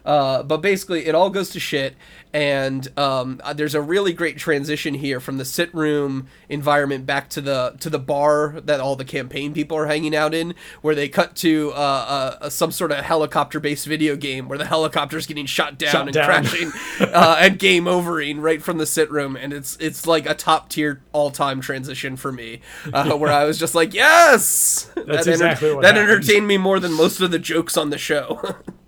Uh, 0.04 0.42
but 0.42 0.58
basically, 0.58 1.06
it 1.06 1.14
all 1.14 1.30
goes 1.30 1.48
to 1.50 1.58
shit, 1.60 1.96
and 2.32 2.88
um, 2.98 3.40
uh, 3.42 3.52
there's 3.54 3.74
a 3.74 3.80
really 3.80 4.12
great 4.12 4.36
transition 4.36 4.92
here 4.94 5.18
from 5.18 5.38
the 5.38 5.44
sit 5.44 5.72
room 5.74 6.26
environment 6.48 7.06
back 7.06 7.30
to 7.30 7.40
the 7.40 7.74
to 7.80 7.88
the 7.88 7.98
bar 7.98 8.60
that 8.64 8.80
all 8.80 8.96
the 8.96 9.04
campaign 9.04 9.54
people 9.54 9.76
are 9.78 9.86
hanging 9.86 10.14
out 10.14 10.34
in, 10.34 10.54
where 10.82 10.94
they 10.94 11.08
cut 11.08 11.34
to 11.36 11.72
uh, 11.74 12.36
uh, 12.40 12.50
some 12.50 12.70
sort 12.70 12.92
of 12.92 12.98
helicopter-based 13.04 13.86
video 13.86 14.14
game 14.14 14.46
where 14.48 14.58
the 14.58 14.66
helicopter's 14.66 15.26
getting 15.26 15.46
shot 15.46 15.78
down 15.78 15.92
Shot 15.92 16.02
and 16.02 16.12
down. 16.12 16.26
crashing 16.26 16.72
uh, 17.00 17.36
and 17.40 17.58
game 17.58 17.86
overing 17.88 18.40
right 18.40 18.62
from 18.62 18.76
the 18.78 18.86
sit 18.86 19.10
room, 19.10 19.36
and 19.36 19.52
it's 19.54 19.76
it's 19.80 20.06
like 20.06 20.28
a 20.28 20.34
top 20.34 20.68
tier 20.68 21.00
all 21.12 21.30
time 21.30 21.60
transition 21.62 22.16
for 22.16 22.30
me, 22.30 22.60
uh, 22.92 23.12
where 23.16 23.32
I 23.32 23.44
was 23.44 23.58
just 23.58 23.74
like, 23.74 23.94
yes, 23.94 24.90
That's 24.94 25.24
that 25.24 25.28
exactly 25.28 25.72
what 25.72 25.80
that 25.82 25.94
happened. 25.94 26.10
entertained 26.10 26.46
me 26.46 26.58
more 26.58 26.78
than 26.78 26.92
most 26.92 27.20
of 27.20 27.30
the 27.30 27.38
jokes 27.38 27.76
on 27.78 27.88
the 27.90 27.98
show. 27.98 28.56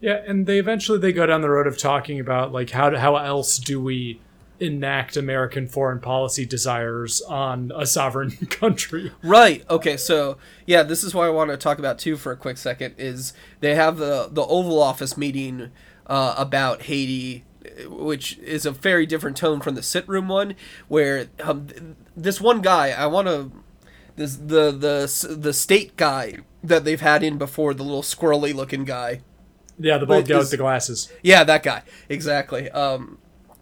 Yeah, 0.00 0.22
and 0.26 0.46
they 0.46 0.58
eventually 0.58 0.98
they 0.98 1.12
go 1.12 1.26
down 1.26 1.40
the 1.40 1.50
road 1.50 1.66
of 1.66 1.78
talking 1.78 2.20
about 2.20 2.52
like 2.52 2.70
how 2.70 2.94
how 2.96 3.16
else 3.16 3.58
do 3.58 3.80
we 3.80 4.20
enact 4.58 5.16
American 5.16 5.68
foreign 5.68 6.00
policy 6.00 6.46
desires 6.46 7.20
on 7.22 7.72
a 7.74 7.86
sovereign 7.86 8.30
country? 8.50 9.12
Right. 9.22 9.64
Okay. 9.70 9.96
So 9.96 10.38
yeah, 10.66 10.82
this 10.82 11.02
is 11.02 11.14
what 11.14 11.26
I 11.26 11.30
want 11.30 11.50
to 11.50 11.56
talk 11.56 11.78
about 11.78 11.98
too 11.98 12.16
for 12.16 12.32
a 12.32 12.36
quick 12.36 12.58
second. 12.58 12.94
Is 12.98 13.32
they 13.60 13.74
have 13.74 13.96
the 13.96 14.28
the 14.30 14.44
Oval 14.44 14.82
Office 14.82 15.16
meeting 15.16 15.70
uh, 16.06 16.34
about 16.36 16.82
Haiti, 16.82 17.44
which 17.86 18.38
is 18.38 18.66
a 18.66 18.70
very 18.70 19.06
different 19.06 19.36
tone 19.36 19.60
from 19.60 19.74
the 19.74 19.82
sit 19.82 20.06
room 20.08 20.28
one, 20.28 20.54
where 20.88 21.28
um, 21.42 21.68
this 22.16 22.40
one 22.40 22.60
guy 22.60 22.90
I 22.90 23.06
want 23.06 23.28
to 23.28 23.50
this 24.16 24.36
the 24.36 24.70
the 24.72 25.36
the 25.38 25.52
state 25.52 25.96
guy 25.96 26.38
that 26.62 26.84
they've 26.84 27.00
had 27.00 27.22
in 27.22 27.38
before, 27.38 27.72
the 27.72 27.82
little 27.82 28.02
squirrely 28.02 28.52
looking 28.52 28.84
guy. 28.84 29.22
Yeah, 29.78 29.98
the 29.98 30.06
bald 30.06 30.26
guy 30.26 30.38
with 30.38 30.50
the 30.50 30.56
glasses. 30.56 31.12
Yeah, 31.22 31.44
that 31.44 31.62
guy. 31.62 31.82
Exactly. 32.08 32.70
Um, 32.70 33.18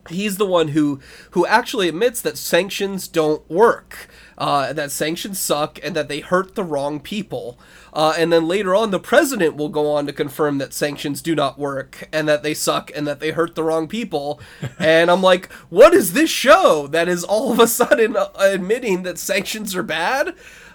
he's 0.08 0.36
the 0.36 0.46
one 0.46 0.68
who 0.68 1.00
who 1.30 1.46
actually 1.46 1.88
admits 1.88 2.20
that 2.20 2.38
sanctions 2.38 3.08
don't 3.08 3.48
work, 3.50 4.08
uh, 4.36 4.72
that 4.72 4.90
sanctions 4.90 5.38
suck, 5.38 5.78
and 5.82 5.94
that 5.96 6.08
they 6.08 6.20
hurt 6.20 6.54
the 6.54 6.64
wrong 6.64 7.00
people. 7.00 7.58
Uh, 7.92 8.14
and 8.18 8.32
then 8.32 8.48
later 8.48 8.74
on, 8.74 8.90
the 8.90 8.98
president 8.98 9.56
will 9.56 9.68
go 9.68 9.90
on 9.92 10.06
to 10.06 10.12
confirm 10.12 10.58
that 10.58 10.72
sanctions 10.72 11.22
do 11.22 11.34
not 11.34 11.58
work, 11.58 12.08
and 12.12 12.28
that 12.28 12.42
they 12.42 12.54
suck, 12.54 12.90
and 12.94 13.06
that 13.06 13.20
they 13.20 13.30
hurt 13.30 13.54
the 13.54 13.64
wrong 13.64 13.88
people. 13.88 14.40
and 14.78 15.10
I'm 15.10 15.22
like, 15.22 15.50
what 15.68 15.94
is 15.94 16.12
this 16.12 16.30
show 16.30 16.86
that 16.88 17.08
is 17.08 17.24
all 17.24 17.52
of 17.52 17.58
a 17.58 17.66
sudden 17.66 18.16
uh, 18.16 18.28
admitting 18.38 19.02
that 19.04 19.18
sanctions 19.18 19.74
are 19.74 19.82
bad? 19.82 20.34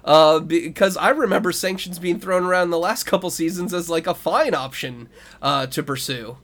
Uh, 0.10 0.39
because 0.39 0.98
I 0.98 1.10
remember 1.10 1.52
sanctions 1.52 2.00
being 2.00 2.19
thrown 2.19 2.43
around 2.43 2.72
the 2.72 2.80
last 2.80 3.04
couple 3.04 3.30
seasons 3.30 3.76
as 3.76 3.91
like 3.91 4.08
a 4.08 4.15
fine 4.15 4.56
option 4.56 5.08
uh, 5.39 5.67
to 5.67 5.84
pursue. 5.84 6.38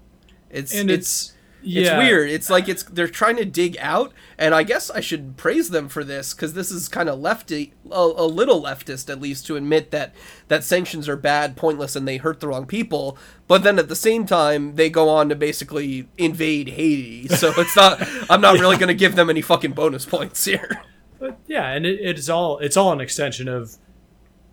It's 0.52 0.72
And 0.72 0.92
it's 0.92 1.34
it's 1.64 1.90
it's 1.90 1.98
weird. 1.98 2.30
It's 2.30 2.48
like 2.52 2.70
it's 2.70 2.84
they're 2.84 3.08
trying 3.08 3.38
to 3.38 3.44
dig 3.44 3.76
out, 3.80 4.14
and 4.38 4.54
I 4.54 4.62
guess 4.62 4.92
I 4.92 5.00
should 5.00 5.36
praise 5.36 5.72
them 5.72 5.90
for 5.90 6.04
this 6.04 6.36
because 6.36 6.54
this 6.54 6.70
is 6.70 6.88
kind 6.88 7.10
of 7.10 7.20
lefty, 7.20 7.74
a, 7.90 8.02
a 8.02 8.28
little 8.28 8.62
leftist 8.62 9.10
at 9.10 9.20
least, 9.20 9.48
to 9.48 9.56
admit 9.56 9.90
that 9.90 10.14
that 10.48 10.64
sanctions 10.64 11.10
are 11.10 11.18
bad, 11.18 11.58
pointless, 11.58 11.96
and 11.96 12.08
they 12.08 12.18
hurt 12.18 12.42
the 12.42 12.50
wrong 12.50 12.68
people. 12.68 13.18
But 13.48 13.64
then 13.64 13.80
at 13.80 13.90
the 13.90 13.96
same 13.96 14.28
time, 14.28 14.76
they 14.76 14.92
go 14.92 15.10
on 15.10 15.28
to 15.30 15.36
basically 15.36 16.08
invade 16.20 16.70
Haiti. 16.70 17.30
So 17.30 17.52
it's 17.58 17.76
not. 17.76 18.08
I'm 18.30 18.42
not 18.42 18.54
really 18.60 18.78
going 18.78 18.90
to 18.90 18.94
give 18.94 19.16
them 19.16 19.32
any 19.32 19.42
fucking 19.42 19.72
bonus 19.72 20.06
points 20.06 20.46
here. 20.46 20.84
But 21.20 21.38
yeah, 21.48 21.72
and 21.72 21.86
it, 21.86 22.00
it's 22.02 22.30
all 22.30 22.60
it's 22.60 22.78
all 22.78 22.92
an 22.92 23.02
extension 23.02 23.48
of 23.48 23.78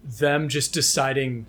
them 0.04 0.48
just 0.48 0.72
deciding 0.72 1.46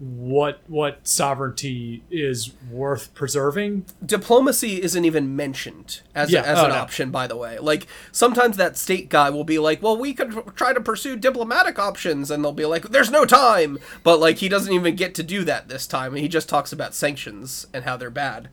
what 0.00 0.60
what 0.66 1.06
sovereignty 1.06 2.02
is 2.10 2.52
worth 2.70 3.14
preserving. 3.14 3.86
diplomacy 4.04 4.82
isn't 4.82 5.04
even 5.04 5.36
mentioned 5.36 6.00
as, 6.16 6.32
Yeah, 6.32 6.40
a, 6.42 6.46
as 6.46 6.58
oh, 6.58 6.64
an 6.64 6.70
no. 6.70 6.76
option 6.76 7.10
by 7.12 7.28
the 7.28 7.36
way. 7.36 7.58
Like 7.58 7.86
sometimes 8.10 8.56
that 8.56 8.76
state 8.76 9.08
guy 9.08 9.30
will 9.30 9.44
be 9.44 9.58
like 9.58 9.82
well 9.82 9.96
we 9.96 10.12
could 10.12 10.56
try 10.56 10.72
to 10.72 10.80
pursue 10.80 11.16
diplomatic 11.16 11.78
options 11.78 12.30
and 12.30 12.44
they'll 12.44 12.52
be 12.52 12.66
like 12.66 12.88
there's 12.90 13.10
no 13.10 13.24
time. 13.24 13.78
But 14.02 14.18
like 14.18 14.38
he 14.38 14.48
doesn't 14.48 14.72
even 14.72 14.96
get 14.96 15.14
to 15.14 15.22
do 15.22 15.44
that 15.44 15.68
this 15.68 15.86
time. 15.86 16.12
And 16.12 16.20
he 16.20 16.28
just 16.28 16.48
talks 16.48 16.72
about 16.72 16.92
sanctions 16.94 17.66
and 17.72 17.84
how 17.84 17.96
they're 17.96 18.10
bad. 18.10 18.48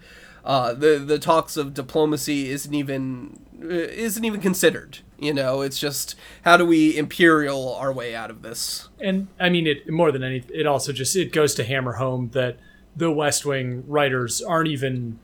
Uh, 0.46 0.74
the 0.74 1.00
the 1.00 1.20
talks 1.20 1.58
of 1.58 1.74
diplomacy 1.74 2.50
isn't 2.52 2.74
even 2.74 3.40
uh, 3.64 3.68
isn't 3.68 4.24
even 4.26 4.42
considered 4.42 5.00
you 5.22 5.34
know 5.34 5.62
it's 5.62 5.80
just 5.80 6.16
how 6.44 6.58
do 6.58 6.66
we 6.66 6.98
imperial 6.98 7.74
our 7.76 7.94
way 7.94 8.16
out 8.16 8.30
of 8.30 8.42
this 8.42 8.90
And 9.00 9.28
I 9.40 9.50
mean, 9.50 9.68
it 9.68 9.90
more 9.90 10.12
than 10.12 10.24
anything, 10.24 10.52
it 10.60 10.66
also 10.66 10.92
just 10.92 11.16
it 11.16 11.32
goes 11.32 11.54
to 11.56 11.64
hammer 11.64 11.94
home 11.94 12.30
that 12.34 12.58
the 12.96 13.12
West 13.12 13.46
Wing 13.46 13.84
writers 13.88 14.42
aren't 14.42 14.68
even 14.68 15.20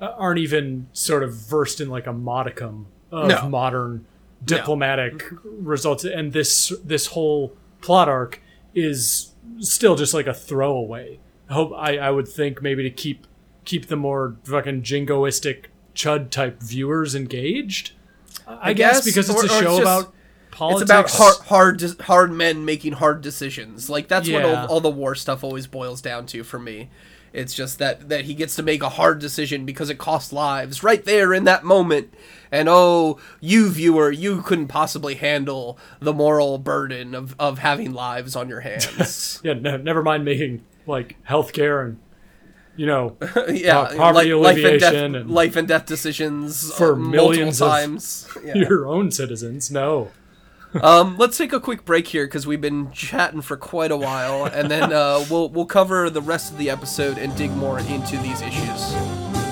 uh, 0.00 0.12
aren't 0.16 0.38
even 0.40 0.86
sort 0.92 1.22
of 1.22 1.34
versed 1.34 1.80
in 1.80 1.88
like 1.90 2.06
a 2.06 2.12
modicum 2.12 2.86
of 3.12 3.28
No. 3.28 3.48
modern 3.48 4.06
diplomatic 4.44 5.22
results, 5.44 6.04
and 6.04 6.32
this 6.32 6.72
this 6.84 7.08
whole 7.08 7.56
plot 7.80 8.08
arc 8.08 8.40
is 8.74 9.32
still 9.58 9.94
just 9.96 10.14
like 10.14 10.26
a 10.26 10.34
throwaway. 10.34 11.18
I 11.48 11.54
hope 11.54 11.72
I, 11.76 11.98
I 11.98 12.10
would 12.10 12.26
think 12.28 12.62
maybe 12.62 12.82
to 12.82 12.90
keep 12.90 13.26
keep 13.64 13.86
the 13.86 13.96
more 13.96 14.36
fucking 14.44 14.82
jingoistic 14.82 15.66
chud 15.94 16.30
type 16.30 16.62
viewers 16.62 17.14
engaged. 17.14 17.92
I, 18.46 18.72
guess, 18.72 18.96
guess, 18.96 19.04
because 19.04 19.30
it's 19.30 19.42
or- 19.42 19.46
a 19.46 19.48
show 19.48 19.56
it's 19.56 19.64
just- 19.64 19.80
about 19.82 20.14
politics. 20.50 20.82
It's 20.82 20.90
about 20.90 21.10
hard, 21.10 21.36
hard, 21.80 22.00
hard 22.02 22.32
men 22.32 22.64
making 22.64 22.92
hard 22.94 23.20
decisions. 23.22 23.90
Like 23.90 24.08
that's 24.08 24.28
what 24.28 24.44
all, 24.44 24.66
all 24.66 24.80
the 24.80 24.90
war 24.90 25.14
stuff 25.14 25.42
always 25.42 25.66
boils 25.66 26.00
down 26.00 26.26
to 26.26 26.44
for 26.44 26.58
me. 26.58 26.90
It's 27.32 27.52
just 27.52 27.80
that 27.80 28.08
that 28.10 28.26
he 28.26 28.34
gets 28.34 28.54
to 28.56 28.62
make 28.62 28.80
a 28.80 28.90
hard 28.90 29.18
decision 29.18 29.66
because 29.66 29.90
it 29.90 29.98
costs 29.98 30.32
lives 30.32 30.84
right 30.84 31.04
there 31.04 31.34
in 31.34 31.42
that 31.44 31.64
moment. 31.64 32.14
And 32.52 32.68
oh, 32.68 33.18
you 33.40 33.70
viewer, 33.70 34.12
you 34.12 34.42
couldn't 34.42 34.68
possibly 34.68 35.16
handle 35.16 35.76
the 35.98 36.12
moral 36.12 36.58
burden 36.58 37.12
of, 37.16 37.34
of 37.40 37.58
having 37.58 37.92
lives 37.92 38.36
on 38.36 38.48
your 38.48 38.60
hands. 38.60 39.40
Yeah, 39.44 39.54
no, 39.54 39.76
never 39.76 40.04
mind 40.04 40.24
making 40.24 40.64
like 40.86 41.16
healthcare 41.28 41.84
and 41.84 41.98
you 42.76 42.86
know 42.86 43.16
yeah, 43.48 43.78
Uh, 43.80 43.96
poverty 43.96 44.34
life 44.34 44.56
and 44.56 44.80
death, 44.80 44.92
alleviation 44.92 45.14
and- 45.14 45.30
life 45.30 45.56
and 45.56 45.68
death 45.68 45.86
decisions 45.86 46.72
For 46.74 46.94
uh, 46.94 46.96
millions 46.96 47.60
of- 47.62 47.68
times. 47.70 48.28
Yeah. 48.44 48.54
your 48.56 48.86
own 48.86 49.10
citizens. 49.10 49.70
No. 49.70 50.10
Um, 50.82 51.16
let's 51.18 51.38
take 51.38 51.52
a 51.52 51.60
quick 51.60 51.84
break 51.84 52.08
here 52.08 52.26
because 52.26 52.48
we've 52.48 52.60
been 52.60 52.90
chatting 52.90 53.42
for 53.42 53.56
quite 53.56 53.92
a 53.92 53.96
while, 53.96 54.44
and 54.46 54.68
then 54.68 54.92
uh, 54.92 55.24
we'll 55.30 55.48
we'll 55.48 55.66
cover 55.66 56.10
the 56.10 56.20
rest 56.20 56.50
of 56.50 56.58
the 56.58 56.68
episode 56.68 57.16
and 57.16 57.34
dig 57.36 57.52
more 57.52 57.78
into 57.78 58.16
these 58.18 58.42
issues. 58.42 59.43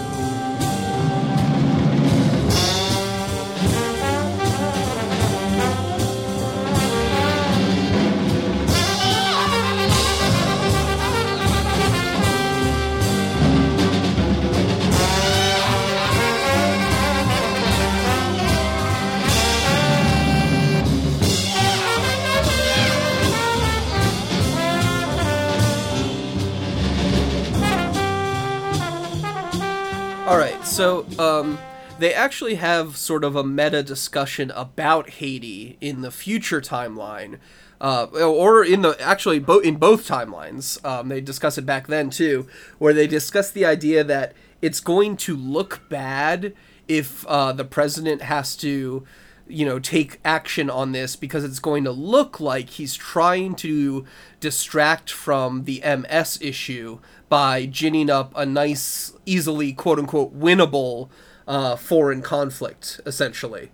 So 30.72 31.06
um, 31.18 31.58
they 31.98 32.14
actually 32.14 32.54
have 32.54 32.96
sort 32.96 33.24
of 33.24 33.36
a 33.36 33.44
meta 33.44 33.82
discussion 33.82 34.50
about 34.52 35.10
Haiti 35.10 35.76
in 35.82 36.00
the 36.00 36.10
future 36.10 36.62
timeline, 36.62 37.38
uh, 37.78 38.06
or 38.06 38.64
in 38.64 38.80
the 38.80 38.96
actually 38.98 39.38
bo- 39.38 39.58
in 39.58 39.76
both 39.76 40.08
timelines. 40.08 40.82
Um, 40.82 41.08
they 41.08 41.20
discuss 41.20 41.58
it 41.58 41.66
back 41.66 41.88
then 41.88 42.08
too, 42.08 42.46
where 42.78 42.94
they 42.94 43.06
discuss 43.06 43.50
the 43.50 43.66
idea 43.66 44.02
that 44.02 44.32
it's 44.62 44.80
going 44.80 45.18
to 45.18 45.36
look 45.36 45.82
bad 45.90 46.54
if 46.88 47.26
uh, 47.26 47.52
the 47.52 47.66
president 47.66 48.22
has 48.22 48.56
to 48.56 49.04
you 49.46 49.66
know 49.66 49.78
take 49.78 50.20
action 50.24 50.70
on 50.70 50.92
this 50.92 51.16
because 51.16 51.44
it's 51.44 51.58
going 51.58 51.84
to 51.84 51.92
look 51.92 52.40
like 52.40 52.70
he's 52.70 52.94
trying 52.94 53.54
to 53.56 54.06
distract 54.40 55.10
from 55.10 55.64
the 55.64 55.82
MS 55.84 56.38
issue 56.40 56.98
by 57.32 57.64
ginning 57.64 58.10
up 58.10 58.30
a 58.36 58.44
nice 58.44 59.14
easily 59.24 59.72
quote 59.72 59.98
unquote 59.98 60.38
winnable 60.38 61.08
uh, 61.48 61.74
foreign 61.76 62.20
conflict 62.20 63.00
essentially 63.06 63.70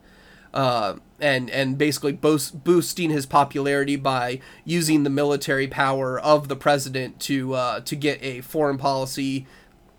uh, 0.55 0.95
and 1.19 1.51
and 1.51 1.77
basically 1.77 2.13
boost, 2.13 2.63
boosting 2.63 3.11
his 3.11 3.27
popularity 3.27 3.97
by 3.97 4.39
using 4.65 5.03
the 5.03 5.11
military 5.11 5.67
power 5.67 6.21
of 6.21 6.47
the 6.47 6.55
president 6.55 7.19
to 7.19 7.55
uh, 7.55 7.81
to 7.81 7.97
get 7.97 8.23
a 8.23 8.43
foreign 8.43 8.79
policy 8.79 9.45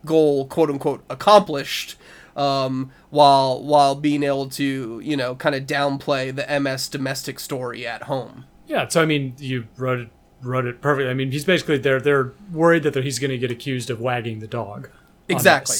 goal 0.06 0.48
quote 0.48 0.70
unquote 0.70 1.04
accomplished 1.10 1.98
um, 2.38 2.90
while 3.10 3.62
while 3.62 3.94
being 3.94 4.24
able 4.24 4.48
to 4.48 5.02
you 5.04 5.18
know 5.18 5.36
kind 5.36 5.54
of 5.54 5.64
downplay 5.64 6.34
the 6.34 6.60
MS 6.62 6.88
domestic 6.88 7.42
story 7.42 7.86
at 7.86 8.04
home. 8.04 8.46
Yeah, 8.68 8.88
so 8.88 9.02
I 9.02 9.06
mean, 9.06 9.34
you 9.38 9.68
wrote 9.76 10.08
wrote 10.42 10.66
it 10.66 10.82
perfectly. 10.82 11.10
I 11.10 11.14
mean, 11.14 11.32
he's 11.32 11.46
basically 11.46 11.78
they're 11.78 12.00
they're 12.02 12.34
worried 12.52 12.84
that 12.84 12.96
he's 12.96 13.20
going 13.20 13.32
to 13.32 13.38
get 13.38 13.52
accused 13.52 13.90
of 13.90 14.00
wagging 14.00 14.40
the 14.40 14.48
dog. 14.48 14.90
Exactly. 15.28 15.76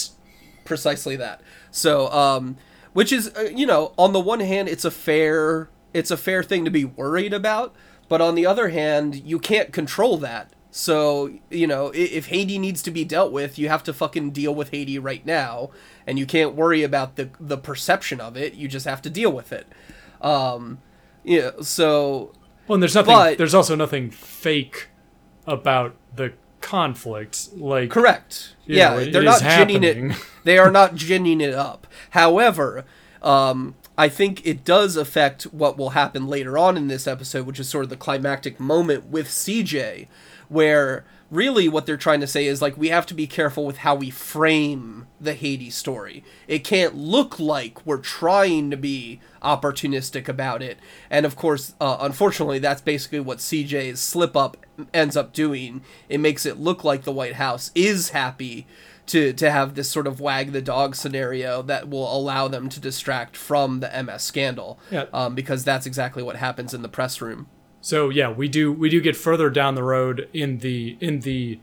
precisely 0.66 1.16
that. 1.16 1.42
So, 1.72 2.12
um, 2.12 2.58
which 2.94 3.12
is 3.12 3.32
uh, 3.38 3.50
you 3.54 3.66
know, 3.66 3.94
on 3.98 4.14
the 4.14 4.20
one 4.20 4.40
hand, 4.42 4.70
it's 4.70 4.86
a 4.86 4.92
fair 4.92 5.70
it's 5.94 6.12
a 6.12 6.18
fair 6.18 6.44
thing 6.44 6.66
to 6.66 6.72
be 6.72 6.86
worried 6.86 7.34
about, 7.34 7.76
but 8.08 8.22
on 8.22 8.36
the 8.36 8.46
other 8.46 8.70
hand, 8.70 9.16
you 9.16 9.40
can't 9.40 9.74
control 9.74 10.18
that. 10.18 10.54
So, 10.72 11.32
you 11.50 11.66
know, 11.66 11.88
i- 11.88 11.98
if 11.98 12.28
Haiti 12.28 12.60
needs 12.60 12.84
to 12.84 12.92
be 12.92 13.04
dealt 13.04 13.32
with, 13.32 13.58
you 13.58 13.70
have 13.70 13.82
to 13.86 13.94
fucking 13.94 14.30
deal 14.32 14.54
with 14.54 14.70
Haiti 14.70 15.00
right 15.00 15.26
now, 15.26 15.72
and 16.06 16.20
you 16.20 16.28
can't 16.28 16.54
worry 16.54 16.84
about 16.84 17.16
the 17.16 17.30
the 17.40 17.58
perception 17.58 18.22
of 18.22 18.38
it. 18.38 18.54
You 18.54 18.68
just 18.68 18.86
have 18.86 19.02
to 19.04 19.10
deal 19.10 19.32
with 19.32 19.52
it. 19.52 19.66
Um, 20.22 20.78
yeah. 21.24 21.52
So, 21.62 22.34
Well, 22.70 22.76
and 22.76 22.84
there's 22.84 22.96
nothing. 22.96 23.14
But- 23.16 23.38
there's 23.38 23.56
also 23.56 23.76
nothing 23.76 24.12
fake 24.12 24.88
about 25.46 25.96
the 26.16 26.34
conflict. 26.62 27.50
Like 27.56 27.90
Correct. 27.90 28.56
Yeah, 28.66 28.90
know, 28.92 29.06
they're 29.06 29.24
not 29.24 29.42
ginning 29.42 29.84
happening. 29.84 30.12
it. 30.12 30.18
They 30.46 30.58
are 30.58 30.72
not 30.72 30.96
ginning 30.96 31.42
it 31.42 31.54
up. 31.54 31.86
However, 32.12 32.86
um, 33.22 33.76
I 33.98 34.08
think 34.08 34.46
it 34.48 34.64
does 34.64 34.96
affect 34.96 35.44
what 35.44 35.78
will 35.78 35.90
happen 35.90 36.28
later 36.28 36.58
on 36.58 36.78
in 36.78 36.88
this 36.88 37.08
episode, 37.08 37.46
which 37.46 37.60
is 37.60 37.68
sort 37.68 37.84
of 37.84 37.90
the 37.90 37.98
climactic 37.98 38.60
moment 38.60 39.08
with 39.08 39.28
CJ, 39.28 40.08
where 40.48 41.04
really 41.32 41.70
what 41.70 41.86
they're 41.86 41.98
trying 41.98 42.22
to 42.22 42.28
say 42.28 42.48
is 42.48 42.62
like 42.62 42.78
we 42.78 42.90
have 42.90 43.06
to 43.06 43.14
be 43.14 43.28
careful 43.28 43.66
with 43.66 43.78
how 43.80 43.96
we 43.96 44.10
frame 44.10 45.08
the 45.20 45.34
Haiti 45.34 45.70
story. 45.70 46.24
It 46.48 46.64
can't 46.64 46.96
look 46.96 47.40
like 47.40 47.86
we're 47.86 47.98
trying 47.98 48.72
to 48.72 48.78
be 48.78 49.20
opportunistic 49.42 50.28
about 50.28 50.62
it. 50.62 50.80
And 51.10 51.26
of 51.26 51.36
course, 51.36 51.76
uh, 51.80 51.98
unfortunately, 52.00 52.60
that's 52.60 52.82
basically 52.82 53.20
what 53.20 53.40
CJ's 53.40 54.00
slip 54.00 54.36
up 54.36 54.58
ends 54.94 55.16
up 55.16 55.34
doing. 55.34 55.82
It 56.08 56.20
makes 56.20 56.46
it 56.46 56.58
look 56.58 56.84
like 56.84 57.04
the 57.04 57.12
White 57.12 57.36
House 57.36 57.72
is 57.76 58.10
happy 58.10 58.66
to 59.08 59.34
to 59.34 59.52
have 59.52 59.76
this 59.76 59.90
sort 59.90 60.08
of 60.08 60.20
wag 60.20 60.52
the 60.52 60.62
dog 60.62 60.96
scenario 60.96 61.62
that 61.64 61.90
will 61.90 62.16
allow 62.16 62.48
them 62.48 62.70
to 62.70 62.80
distract 62.80 63.36
from 63.36 63.80
the 63.80 64.04
MS 64.04 64.22
scandal. 64.24 64.80
Yeah. 64.92 65.06
Um, 65.14 65.36
because 65.36 65.64
that's 65.64 65.86
exactly 65.86 66.24
what 66.24 66.38
happens 66.38 66.74
in 66.74 66.82
the 66.82 66.90
press 66.90 67.20
room. 67.22 67.48
So 67.82 68.10
yeah, 68.10 68.30
we 68.30 68.48
do 68.48 68.72
we 68.72 68.90
do 68.90 69.00
get 69.02 69.16
further 69.16 69.50
down 69.50 69.76
the 69.76 69.84
road 69.84 70.28
in 70.34 70.58
the 70.60 70.98
in 71.00 71.22
the 71.22 71.60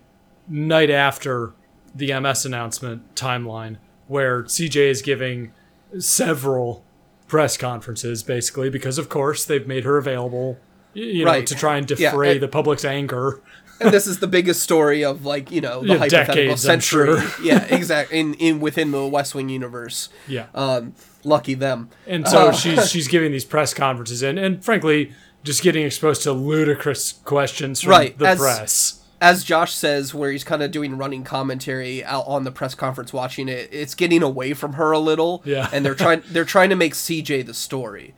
night 0.49 0.91
after 0.91 1.53
the 1.95 2.19
MS 2.21 2.45
announcement 2.47 3.15
timeline 3.15 3.77
where 4.09 4.45
CJ 4.45 4.77
is 4.91 5.03
giving 5.03 5.53
several 5.99 6.85
press 7.27 7.57
conferences 7.57 8.23
basically 8.23 8.71
because 8.71 8.99
of 8.99 9.09
course 9.09 9.45
they've 9.45 9.67
made 9.67 9.83
her 9.85 9.97
available 9.97 10.59
you 10.95 11.25
know 11.25 11.31
Right. 11.33 11.47
to 11.47 11.55
try 11.55 11.77
and 11.77 11.91
Yeah, 11.91 12.11
defray 12.11 12.33
and- 12.33 12.41
the 12.41 12.49
public's 12.49 12.85
anger. 12.85 13.41
and 13.81 13.93
this 13.93 14.07
is 14.07 14.21
the 14.21 14.27
biggest 14.29 14.63
story 14.63 15.05
of 15.05 15.25
like 15.27 15.51
you 15.51 15.61
know 15.61 15.81
the 15.81 15.89
Yeah, 15.89 15.95
hypothetical 15.99 16.35
decades, 16.35 16.63
century. 16.63 17.21
sure. 17.21 17.25
yeah, 17.43 17.65
exactly. 17.65 18.19
In 18.21 18.35
in 18.35 18.61
within 18.61 18.91
the 18.93 19.07
West 19.07 19.35
Wing 19.35 19.49
universe. 19.49 20.09
Yeah. 20.29 20.47
Um, 20.55 20.95
lucky 21.25 21.55
them. 21.55 21.91
And 22.07 22.27
so 22.29 22.49
Uh, 22.49 22.53
she's 22.53 22.91
she's 22.91 23.09
giving 23.09 23.33
these 23.33 23.45
press 23.45 23.75
conferences 23.75 24.23
and 24.23 24.39
and 24.39 24.65
frankly 24.65 25.13
just 25.47 25.63
getting 25.63 25.87
exposed 25.87 26.23
to 26.25 26.33
ludicrous 26.33 27.13
questions 27.25 27.81
from 27.81 27.91
Right, 27.93 28.19
the 28.19 28.27
as- 28.27 28.39
press. 28.39 29.01
as 29.21 29.45
Josh 29.45 29.73
says, 29.73 30.13
where 30.13 30.31
he's 30.31 30.45
kind 30.45 30.63
of 30.63 30.71
doing 30.71 30.99
running 30.99 31.25
commentary 31.25 32.05
out 32.05 32.25
on 32.27 32.45
the 32.45 32.51
press 32.53 32.75
conference, 32.75 33.13
watching 33.15 33.49
it, 33.49 33.71
it's 33.73 33.95
getting 33.95 34.23
away 34.23 34.53
from 34.53 34.75
her 34.75 34.93
a 34.93 34.99
little. 34.99 35.43
Yeah. 35.47 35.71
and 35.73 35.85
they're 35.87 35.95
trying 35.95 36.23
they're 36.31 36.45
trying 36.45 36.69
to 36.71 36.77
make 36.77 36.93
CJ 36.93 37.47
the 37.47 37.55
story. 37.55 38.13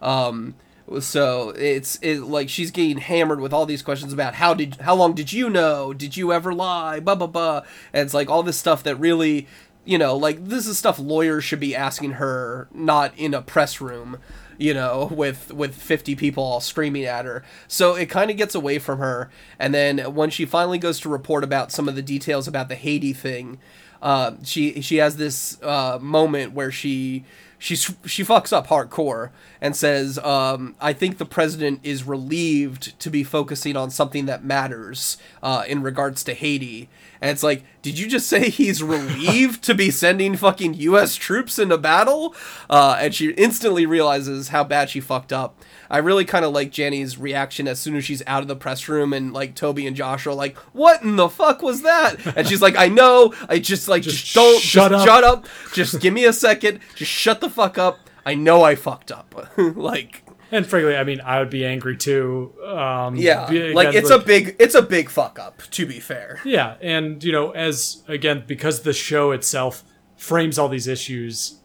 Um, 0.00 0.54
so 1.00 1.50
it's 1.56 1.98
it 2.02 2.20
like 2.20 2.48
she's 2.50 2.70
getting 2.70 2.98
hammered 2.98 3.40
with 3.40 3.52
all 3.54 3.64
these 3.66 3.80
questions 3.82 4.12
about 4.12 4.34
how 4.34 4.52
did 4.54 4.76
how 4.76 4.94
long 4.94 5.14
did 5.14 5.32
you 5.32 5.48
know? 5.48 5.92
Did 5.94 6.16
you 6.16 6.32
ever 6.32 6.52
lie? 6.54 7.00
Blah 7.00 7.14
blah 7.14 7.26
blah. 7.26 7.62
And 7.92 8.04
it's 8.04 8.14
like 8.14 8.28
all 8.30 8.42
this 8.42 8.58
stuff 8.58 8.82
that 8.84 8.96
really. 8.96 9.46
You 9.86 9.98
know, 9.98 10.16
like 10.16 10.46
this 10.46 10.66
is 10.66 10.78
stuff 10.78 10.98
lawyers 10.98 11.44
should 11.44 11.60
be 11.60 11.76
asking 11.76 12.12
her, 12.12 12.68
not 12.72 13.12
in 13.18 13.34
a 13.34 13.42
press 13.42 13.82
room 13.82 14.16
you 14.58 14.74
know, 14.74 15.08
with 15.14 15.52
with 15.52 15.74
50 15.74 16.14
people 16.16 16.42
all 16.42 16.60
screaming 16.60 17.04
at 17.04 17.24
her. 17.24 17.44
So 17.68 17.94
it 17.94 18.06
kind 18.06 18.30
of 18.30 18.36
gets 18.36 18.54
away 18.54 18.78
from 18.78 18.98
her. 18.98 19.30
And 19.58 19.74
then 19.74 19.98
when 20.14 20.30
she 20.30 20.44
finally 20.46 20.78
goes 20.78 21.00
to 21.00 21.08
report 21.08 21.44
about 21.44 21.72
some 21.72 21.88
of 21.88 21.94
the 21.94 22.02
details 22.02 22.48
about 22.48 22.68
the 22.68 22.74
Haiti 22.74 23.12
thing, 23.12 23.58
uh, 24.02 24.32
she 24.42 24.80
she 24.82 24.96
has 24.96 25.16
this 25.16 25.60
uh, 25.62 25.98
moment 26.00 26.52
where 26.52 26.70
she 26.70 27.24
she 27.58 27.76
she 27.76 28.24
fucks 28.24 28.52
up 28.52 28.68
hardcore 28.68 29.30
and 29.60 29.74
says, 29.74 30.18
um, 30.18 30.74
"I 30.80 30.92
think 30.92 31.18
the 31.18 31.24
president 31.24 31.80
is 31.82 32.04
relieved 32.04 32.98
to 33.00 33.10
be 33.10 33.24
focusing 33.24 33.76
on 33.76 33.90
something 33.90 34.26
that 34.26 34.44
matters 34.44 35.16
uh, 35.42 35.64
in 35.66 35.82
regards 35.82 36.24
to 36.24 36.34
Haiti." 36.34 36.88
And 37.20 37.30
it's 37.30 37.42
like, 37.42 37.64
did 37.80 37.98
you 37.98 38.06
just 38.06 38.28
say 38.28 38.50
he's 38.50 38.82
relieved 38.82 39.62
to 39.64 39.74
be 39.74 39.90
sending 39.90 40.36
fucking 40.36 40.74
U.S. 40.74 41.14
troops 41.14 41.58
into 41.58 41.78
battle? 41.78 42.34
Uh, 42.68 42.98
and 43.00 43.14
she 43.14 43.30
instantly 43.30 43.86
realizes 43.86 44.48
how 44.48 44.62
bad 44.62 44.90
she 44.90 45.00
fucked 45.00 45.32
up. 45.32 45.58
I 45.90 45.98
really 45.98 46.24
kind 46.24 46.44
of 46.44 46.52
like 46.52 46.70
Janney's 46.70 47.18
reaction 47.18 47.68
as 47.68 47.78
soon 47.78 47.96
as 47.96 48.04
she's 48.04 48.22
out 48.26 48.42
of 48.42 48.48
the 48.48 48.56
press 48.56 48.88
room 48.88 49.12
and 49.12 49.32
like 49.32 49.54
Toby 49.54 49.86
and 49.86 49.94
Josh 49.96 50.26
are 50.26 50.34
like, 50.34 50.56
"What 50.72 51.02
in 51.02 51.16
the 51.16 51.28
fuck 51.28 51.62
was 51.62 51.82
that?" 51.82 52.16
And 52.36 52.46
she's 52.48 52.62
like, 52.62 52.76
"I 52.76 52.88
know. 52.88 53.34
I 53.48 53.58
just 53.58 53.88
like 53.88 54.02
just, 54.02 54.24
Just 54.24 54.34
don't 54.34 54.60
shut 54.60 54.90
just 54.90 55.02
up." 55.02 55.08
shut 55.08 55.24
up. 55.24 55.46
Just 55.72 56.00
give 56.00 56.14
me 56.14 56.24
a 56.24 56.32
second. 56.32 56.80
Just 56.94 57.10
shut 57.10 57.40
the 57.40 57.50
fuck 57.50 57.78
up. 57.78 57.98
I 58.26 58.34
know 58.34 58.62
I 58.62 58.74
fucked 58.74 59.12
up." 59.12 59.34
like 59.58 60.22
And 60.50 60.66
frankly, 60.66 60.96
I 60.96 61.04
mean, 61.04 61.20
I 61.20 61.38
would 61.40 61.50
be 61.50 61.64
angry 61.64 61.96
too. 61.96 62.52
Um, 62.64 63.16
yeah, 63.16 63.48
be- 63.48 63.72
like 63.74 63.88
again, 63.88 64.02
it's 64.02 64.10
a 64.10 64.18
big 64.18 64.56
it's 64.58 64.74
a 64.74 64.82
big 64.82 65.10
fuck 65.10 65.38
up 65.38 65.62
to 65.72 65.86
be 65.86 66.00
fair. 66.00 66.40
Yeah, 66.44 66.76
and 66.80 67.22
you 67.22 67.32
know, 67.32 67.50
as 67.50 68.02
again, 68.08 68.44
because 68.46 68.82
the 68.82 68.92
show 68.92 69.32
itself 69.32 69.84
frames 70.16 70.58
all 70.58 70.68
these 70.68 70.86
issues 70.86 71.60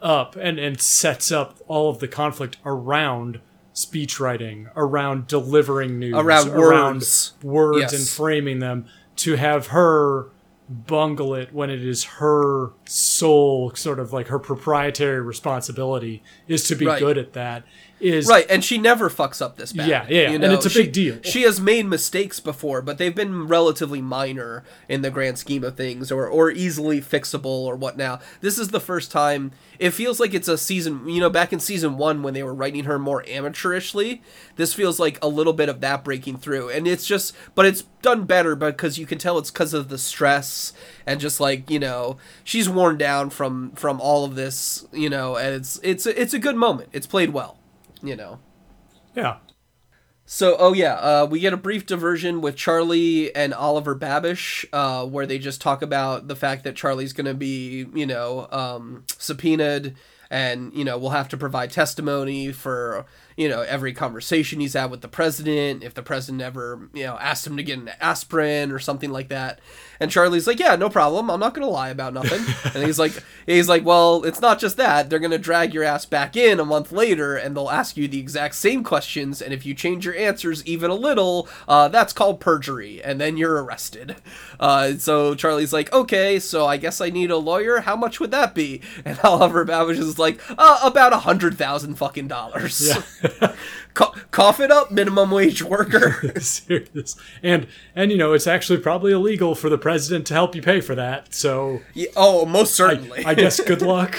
up 0.00 0.36
and 0.36 0.58
and 0.58 0.80
sets 0.80 1.32
up 1.32 1.58
all 1.66 1.90
of 1.90 1.98
the 1.98 2.06
conflict 2.06 2.56
around 2.64 3.40
speech 3.78 4.18
writing, 4.18 4.68
around 4.76 5.26
delivering 5.28 5.98
news, 5.98 6.14
Around 6.16 6.52
words. 6.52 7.32
words 7.42 7.78
Yes. 7.80 7.92
and 7.92 8.08
framing 8.08 8.58
them 8.58 8.86
to 9.16 9.36
have 9.36 9.68
her 9.68 10.26
bungle 10.68 11.34
it 11.34 11.52
when 11.52 11.70
it 11.70 11.82
is 11.82 12.04
her 12.04 12.72
sole 12.86 13.72
sort 13.74 13.98
of 13.98 14.12
like 14.12 14.26
her 14.28 14.38
proprietary 14.38 15.20
responsibility 15.20 16.22
is 16.46 16.64
to 16.68 16.74
be 16.74 16.86
Right. 16.86 16.98
good 16.98 17.16
at 17.16 17.32
that 17.32 17.62
is 18.00 18.26
Right, 18.26 18.46
and 18.48 18.64
she 18.64 18.78
never 18.78 19.08
fucks 19.10 19.42
up 19.42 19.56
this 19.56 19.72
bad. 19.72 19.88
Yeah, 19.88 20.06
yeah, 20.08 20.20
yeah, 20.22 20.28
you 20.30 20.34
and 20.36 20.44
it's 20.52 20.66
a 20.66 20.70
She- 20.70 20.82
big 20.84 20.92
deal. 20.92 21.16
She 21.22 21.42
has 21.42 21.60
made 21.60 21.86
mistakes 21.86 22.40
before, 22.40 22.80
but 22.82 22.98
they've 22.98 23.14
been 23.14 23.48
relatively 23.48 24.00
minor 24.00 24.64
in 24.88 25.02
the 25.02 25.10
grand 25.10 25.38
scheme 25.38 25.64
of 25.64 25.76
things, 25.76 26.10
or 26.12 26.26
or 26.26 26.50
easily 26.50 27.00
fixable, 27.00 27.44
or 27.46 27.76
what. 27.76 27.96
Now, 27.96 28.20
this 28.40 28.58
is 28.58 28.68
the 28.68 28.80
first 28.80 29.10
time 29.10 29.52
it 29.78 29.90
feels 29.90 30.18
like 30.20 30.34
it's 30.34 30.48
a 30.48 30.58
season. 30.58 31.08
You 31.08 31.20
know, 31.20 31.30
back 31.30 31.52
in 31.52 31.60
season 31.60 31.96
one 31.98 32.22
when 32.22 32.34
they 32.34 32.42
were 32.42 32.54
writing 32.54 32.84
her 32.84 32.98
more 32.98 33.22
amateurishly, 33.24 34.20
this 34.56 34.74
feels 34.74 34.98
like 34.98 35.18
a 35.22 35.28
little 35.28 35.52
bit 35.52 35.68
of 35.68 35.80
that 35.80 36.04
breaking 36.04 36.38
through, 36.38 36.68
and 36.70 36.86
it's 36.86 37.06
just, 37.06 37.34
but 37.54 37.66
it's 37.66 37.82
done 38.02 38.24
better 38.24 38.54
because 38.54 38.98
you 38.98 39.06
can 39.06 39.18
tell 39.18 39.38
it's 39.38 39.50
because 39.50 39.74
of 39.74 39.88
the 39.88 39.98
stress 39.98 40.72
and 41.04 41.18
just 41.20 41.40
like 41.40 41.68
you 41.68 41.80
know 41.80 42.16
she's 42.44 42.68
worn 42.68 42.96
down 42.96 43.28
from 43.30 43.70
from 43.72 44.00
all 44.00 44.24
of 44.24 44.34
this, 44.36 44.86
you 44.92 45.10
know, 45.10 45.36
and 45.36 45.54
it's 45.54 45.80
it's 45.82 46.06
it's 46.06 46.32
a 46.34 46.38
good 46.38 46.56
moment. 46.56 46.88
It's 46.92 47.06
played 47.06 47.30
well 47.30 47.57
you 48.02 48.16
know. 48.16 48.38
yeah. 49.14 49.38
So, 50.30 50.56
oh 50.58 50.74
yeah, 50.74 50.94
uh, 50.96 51.26
we 51.30 51.40
get 51.40 51.54
a 51.54 51.56
brief 51.56 51.86
diversion 51.86 52.42
with 52.42 52.54
Charlie 52.54 53.34
and 53.34 53.54
Oliver 53.54 53.96
Babish, 53.96 54.66
uh, 54.74 55.06
where 55.06 55.24
they 55.24 55.38
just 55.38 55.62
talk 55.62 55.80
about 55.80 56.28
the 56.28 56.36
fact 56.36 56.64
that 56.64 56.76
Charlie's 56.76 57.14
going 57.14 57.24
to 57.24 57.32
be, 57.32 57.86
you 57.94 58.04
know, 58.04 58.46
um, 58.52 59.04
subpoenaed, 59.16 59.96
and 60.30 60.70
you 60.74 60.84
know, 60.84 60.98
we'll 60.98 61.10
have 61.10 61.30
to 61.30 61.38
provide 61.38 61.70
testimony 61.70 62.52
for 62.52 63.06
you 63.38 63.48
know 63.48 63.60
every 63.62 63.92
conversation 63.92 64.58
he's 64.58 64.74
had 64.74 64.90
with 64.90 65.00
the 65.00 65.08
president. 65.08 65.84
If 65.84 65.94
the 65.94 66.02
president 66.02 66.42
ever, 66.42 66.90
you 66.92 67.04
know, 67.04 67.16
asked 67.20 67.46
him 67.46 67.56
to 67.56 67.62
get 67.62 67.78
an 67.78 67.90
aspirin 68.00 68.72
or 68.72 68.80
something 68.80 69.10
like 69.10 69.28
that, 69.28 69.60
and 70.00 70.10
Charlie's 70.10 70.48
like, 70.48 70.58
"Yeah, 70.58 70.74
no 70.74 70.90
problem. 70.90 71.30
I'm 71.30 71.38
not 71.38 71.54
going 71.54 71.64
to 71.64 71.72
lie 71.72 71.90
about 71.90 72.12
nothing." 72.12 72.44
and 72.74 72.84
he's 72.84 72.98
like, 72.98 73.12
"He's 73.46 73.68
like, 73.68 73.84
well, 73.84 74.24
it's 74.24 74.40
not 74.40 74.58
just 74.58 74.76
that. 74.78 75.08
They're 75.08 75.20
going 75.20 75.30
to 75.30 75.38
drag 75.38 75.72
your 75.72 75.84
ass 75.84 76.04
back 76.04 76.36
in 76.36 76.58
a 76.58 76.64
month 76.64 76.90
later, 76.90 77.36
and 77.36 77.56
they'll 77.56 77.70
ask 77.70 77.96
you 77.96 78.08
the 78.08 78.18
exact 78.18 78.56
same 78.56 78.82
questions. 78.82 79.40
And 79.40 79.54
if 79.54 79.64
you 79.64 79.72
change 79.72 80.04
your 80.04 80.16
answers 80.16 80.66
even 80.66 80.90
a 80.90 80.96
little, 80.96 81.48
uh, 81.68 81.86
that's 81.86 82.12
called 82.12 82.40
perjury, 82.40 83.00
and 83.00 83.20
then 83.20 83.36
you're 83.36 83.62
arrested." 83.62 84.16
Uh, 84.58 84.94
so 84.94 85.36
Charlie's 85.36 85.72
like, 85.72 85.92
"Okay, 85.92 86.40
so 86.40 86.66
I 86.66 86.76
guess 86.76 87.00
I 87.00 87.10
need 87.10 87.30
a 87.30 87.36
lawyer. 87.36 87.82
How 87.82 87.94
much 87.94 88.18
would 88.18 88.32
that 88.32 88.52
be?" 88.52 88.80
And 89.04 89.16
Oliver 89.22 89.64
Babish 89.64 89.98
is 89.98 90.18
like, 90.18 90.40
uh, 90.58 90.80
"About 90.82 91.12
a 91.12 91.18
hundred 91.18 91.56
thousand 91.56 91.94
fucking 91.94 92.26
dollars." 92.26 92.88
Yeah. 92.88 93.02
Co- 93.94 94.12
cough 94.30 94.60
it 94.60 94.70
up, 94.70 94.90
minimum 94.92 95.30
wage 95.30 95.62
worker. 95.62 96.32
Serious. 96.40 97.16
And 97.42 97.66
and 97.96 98.12
you 98.12 98.16
know, 98.18 98.32
it's 98.32 98.46
actually 98.46 98.78
probably 98.78 99.12
illegal 99.12 99.54
for 99.56 99.68
the 99.68 99.78
president 99.78 100.26
to 100.28 100.34
help 100.34 100.54
you 100.54 100.62
pay 100.62 100.80
for 100.80 100.94
that. 100.94 101.34
So 101.34 101.80
Yeah, 101.94 102.08
oh, 102.16 102.46
most 102.46 102.74
certainly. 102.74 103.24
I 103.24 103.34
guess 103.34 103.58
good 103.60 103.82
luck. 103.94 104.16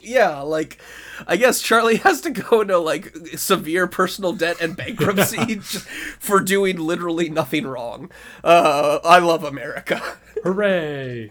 yeah, 0.00 0.40
like 0.40 0.80
I 1.28 1.36
guess 1.36 1.60
Charlie 1.60 1.96
has 1.98 2.22
to 2.22 2.30
go 2.30 2.62
into 2.62 2.78
like 2.78 3.14
severe 3.36 3.86
personal 3.86 4.32
debt 4.32 4.56
and 4.62 4.74
bankruptcy 4.76 5.56
just 5.56 5.86
for 6.18 6.40
doing 6.40 6.78
literally 6.78 7.28
nothing 7.28 7.66
wrong. 7.66 8.10
Uh, 8.42 9.00
I 9.04 9.18
love 9.18 9.44
America. 9.44 10.00
Hooray. 10.42 11.30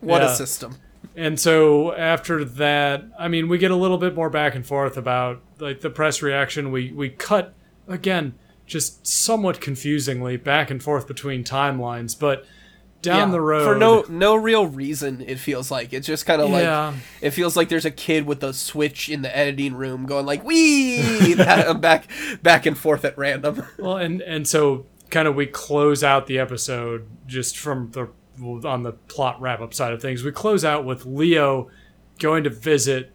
what 0.00 0.20
Yeah. 0.22 0.30
a 0.32 0.34
system. 0.34 0.76
And 1.16 1.38
so 1.38 1.94
after 1.94 2.44
that, 2.44 3.04
I 3.18 3.28
mean, 3.28 3.48
we 3.48 3.56
get 3.58 3.70
a 3.70 3.76
little 3.76 3.98
bit 3.98 4.14
more 4.16 4.28
back 4.28 4.54
and 4.56 4.66
forth 4.66 4.96
about 4.96 5.40
like 5.64 5.80
the 5.80 5.90
press 5.90 6.22
reaction. 6.22 6.70
We 6.70 6.92
we 6.92 7.08
cut 7.10 7.54
again, 7.88 8.34
just 8.66 9.06
somewhat 9.06 9.60
confusingly 9.60 10.36
back 10.36 10.70
and 10.70 10.82
forth 10.82 11.06
between 11.08 11.42
timelines, 11.44 12.18
but 12.18 12.44
down 13.02 13.28
Yeah, 13.28 13.32
the 13.32 13.40
road 13.40 13.64
for 13.64 13.74
no 13.76 14.04
no 14.08 14.34
real 14.34 14.66
reason. 14.66 15.20
It 15.20 15.38
feels 15.38 15.70
like 15.70 15.92
it's 15.92 16.06
just 16.06 16.24
kind 16.24 16.40
of 16.40 16.48
Yeah. 16.50 16.86
like 16.88 16.94
it 17.20 17.30
feels 17.30 17.54
like 17.56 17.68
there's 17.68 17.84
a 17.84 17.90
kid 17.90 18.24
with 18.26 18.42
a 18.42 18.52
switch 18.54 19.08
in 19.10 19.20
the 19.22 19.36
editing 19.36 19.74
room 19.74 20.06
going 20.06 20.24
like 20.26 20.42
wee 20.44 21.34
that- 21.34 21.66
uh, 21.66 21.74
back 21.74 22.06
back 22.42 22.64
and 22.66 22.78
forth 22.78 23.04
at 23.04 23.18
random. 23.18 23.62
Well, 23.78 23.96
and 23.98 24.22
and 24.22 24.46
so 24.48 24.86
kind 25.10 25.28
of 25.28 25.34
we 25.34 25.46
close 25.46 26.02
out 26.02 26.26
the 26.26 26.38
episode 26.38 27.06
just 27.26 27.58
from 27.58 27.90
the 27.92 28.08
on 28.66 28.82
the 28.82 28.92
plot 28.92 29.40
wrap 29.40 29.60
up 29.60 29.74
side 29.74 29.92
of 29.92 30.00
things. 30.02 30.24
We 30.24 30.32
close 30.32 30.64
out 30.64 30.84
with 30.86 31.04
Leo 31.06 31.68
going 32.18 32.42
to 32.44 32.50
visit 32.50 33.12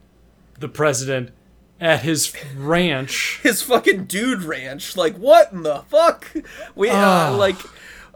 the 0.59 0.69
president 0.69 1.31
at 1.79 2.01
his 2.01 2.33
ranch. 2.57 3.39
his 3.43 3.61
fucking 3.61 4.05
dude 4.05 4.43
ranch. 4.43 4.97
Like, 4.97 5.15
what 5.15 5.51
in 5.51 5.63
the 5.63 5.83
fuck? 5.89 6.31
We 6.75 6.89
uh, 6.89 6.95
Ah. 6.95 7.35
like, 7.37 7.57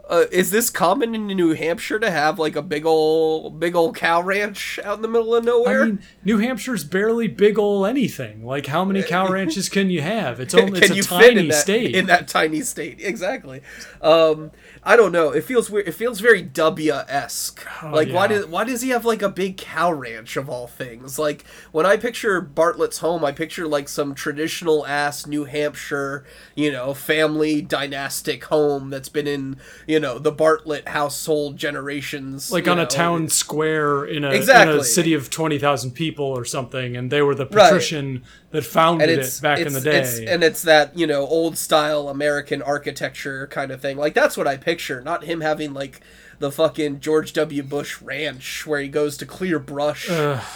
uh, 0.08 0.24
is 0.30 0.50
this 0.50 0.68
common 0.70 1.14
in 1.14 1.26
New 1.28 1.54
Hampshire 1.54 1.98
to 1.98 2.10
have 2.10 2.38
like 2.38 2.56
a 2.56 2.62
big 2.62 2.84
old 2.84 3.58
big 3.58 3.74
ol' 3.74 3.92
cow 3.92 4.20
ranch 4.20 4.78
out 4.84 4.96
in 4.96 5.02
the 5.02 5.08
middle 5.08 5.34
of 5.34 5.44
nowhere? 5.44 5.82
I 5.82 5.86
mean, 5.86 6.02
New 6.24 6.38
Hampshire's 6.38 6.84
barely 6.84 7.26
big 7.28 7.58
old 7.58 7.86
anything. 7.86 8.44
Like, 8.44 8.66
how 8.66 8.84
many 8.84 9.02
cow 9.02 9.28
ranches 9.32 9.68
can 9.68 9.88
you 9.90 10.02
have? 10.02 10.40
It's 10.40 10.54
only 10.62 10.80
it's 10.80 10.90
a 10.90 11.02
tiny 11.08 11.40
in 11.40 11.48
that 11.48 11.54
state. 11.62 11.94
in 11.94 12.06
that 12.06 12.28
tiny 12.28 12.60
state? 12.60 13.00
Exactly. 13.14 13.62
Um, 14.02 14.50
I 14.82 14.96
don't 14.96 15.12
know. 15.12 15.30
It 15.30 15.44
feels 15.44 15.70
weird. 15.70 15.88
It 15.88 15.92
feels 15.92 16.20
very 16.20 16.42
W 16.42 16.92
esque. 16.92 17.64
like, 17.82 18.10
why 18.10 18.24
Oh, 18.26 18.28
does 18.28 18.46
why 18.46 18.64
does 18.64 18.82
he 18.82 18.90
have 18.90 19.04
like 19.04 19.22
a 19.22 19.28
big 19.28 19.56
cow 19.56 19.90
ranch 19.92 20.36
of 20.36 20.50
all 20.50 20.66
things? 20.66 21.18
Like, 21.18 21.44
when 21.72 21.86
I 21.86 21.96
picture 21.96 22.40
Bartlet's 22.40 22.98
home, 22.98 23.24
I 23.24 23.32
picture 23.32 23.66
like 23.66 23.88
some 23.88 24.14
traditional 24.14 24.86
ass 24.86 25.26
New 25.26 25.44
Hampshire, 25.44 26.24
you 26.54 26.70
know, 26.72 26.92
family 26.92 27.62
dynastic 27.62 28.44
home 28.44 28.90
that's 28.90 29.08
been 29.08 29.26
in 29.26 29.56
you 29.86 29.93
know 30.00 30.18
the 30.18 30.32
Bartlet 30.32 30.88
household 30.88 31.56
generations. 31.56 32.50
like 32.50 32.66
you 32.66 32.72
on 32.72 32.78
a 32.78 32.82
know. 32.82 32.88
town 32.88 33.28
square 33.28 34.04
in 34.04 34.24
a, 34.24 34.30
in 34.32 34.48
a 34.48 34.82
city 34.84 35.14
of 35.14 35.30
20,000 35.30 35.92
people 35.92 36.24
or 36.26 36.44
something, 36.44 36.96
and 36.96 37.10
they 37.10 37.22
were 37.22 37.34
the 37.34 37.46
Right. 37.46 37.64
patrician 37.70 38.22
that 38.50 38.64
founded 38.64 39.08
it 39.10 39.38
back 39.42 39.58
in 39.58 39.72
the 39.72 39.80
day. 39.80 39.90
it's- 39.98 40.18
and 40.20 40.42
it's 40.44 40.62
that 40.62 40.96
you 40.98 41.06
know 41.06 41.26
old 41.26 41.58
style 41.58 42.08
American 42.08 42.62
architecture 42.62 43.46
kind 43.48 43.70
of 43.70 43.80
thing. 43.80 43.96
Like 43.96 44.14
that's 44.14 44.36
what 44.36 44.46
I 44.46 44.56
picture, 44.56 45.00
not 45.00 45.24
him 45.24 45.40
having 45.40 45.74
like 45.74 46.00
the 46.40 46.50
fucking 46.50 46.98
George 46.98 47.32
W. 47.32 47.62
Bush 47.62 48.02
ranch 48.02 48.66
where 48.66 48.80
he 48.80 48.88
goes 48.88 49.16
to 49.18 49.24
clear 49.24 49.58
brush, 49.60 50.10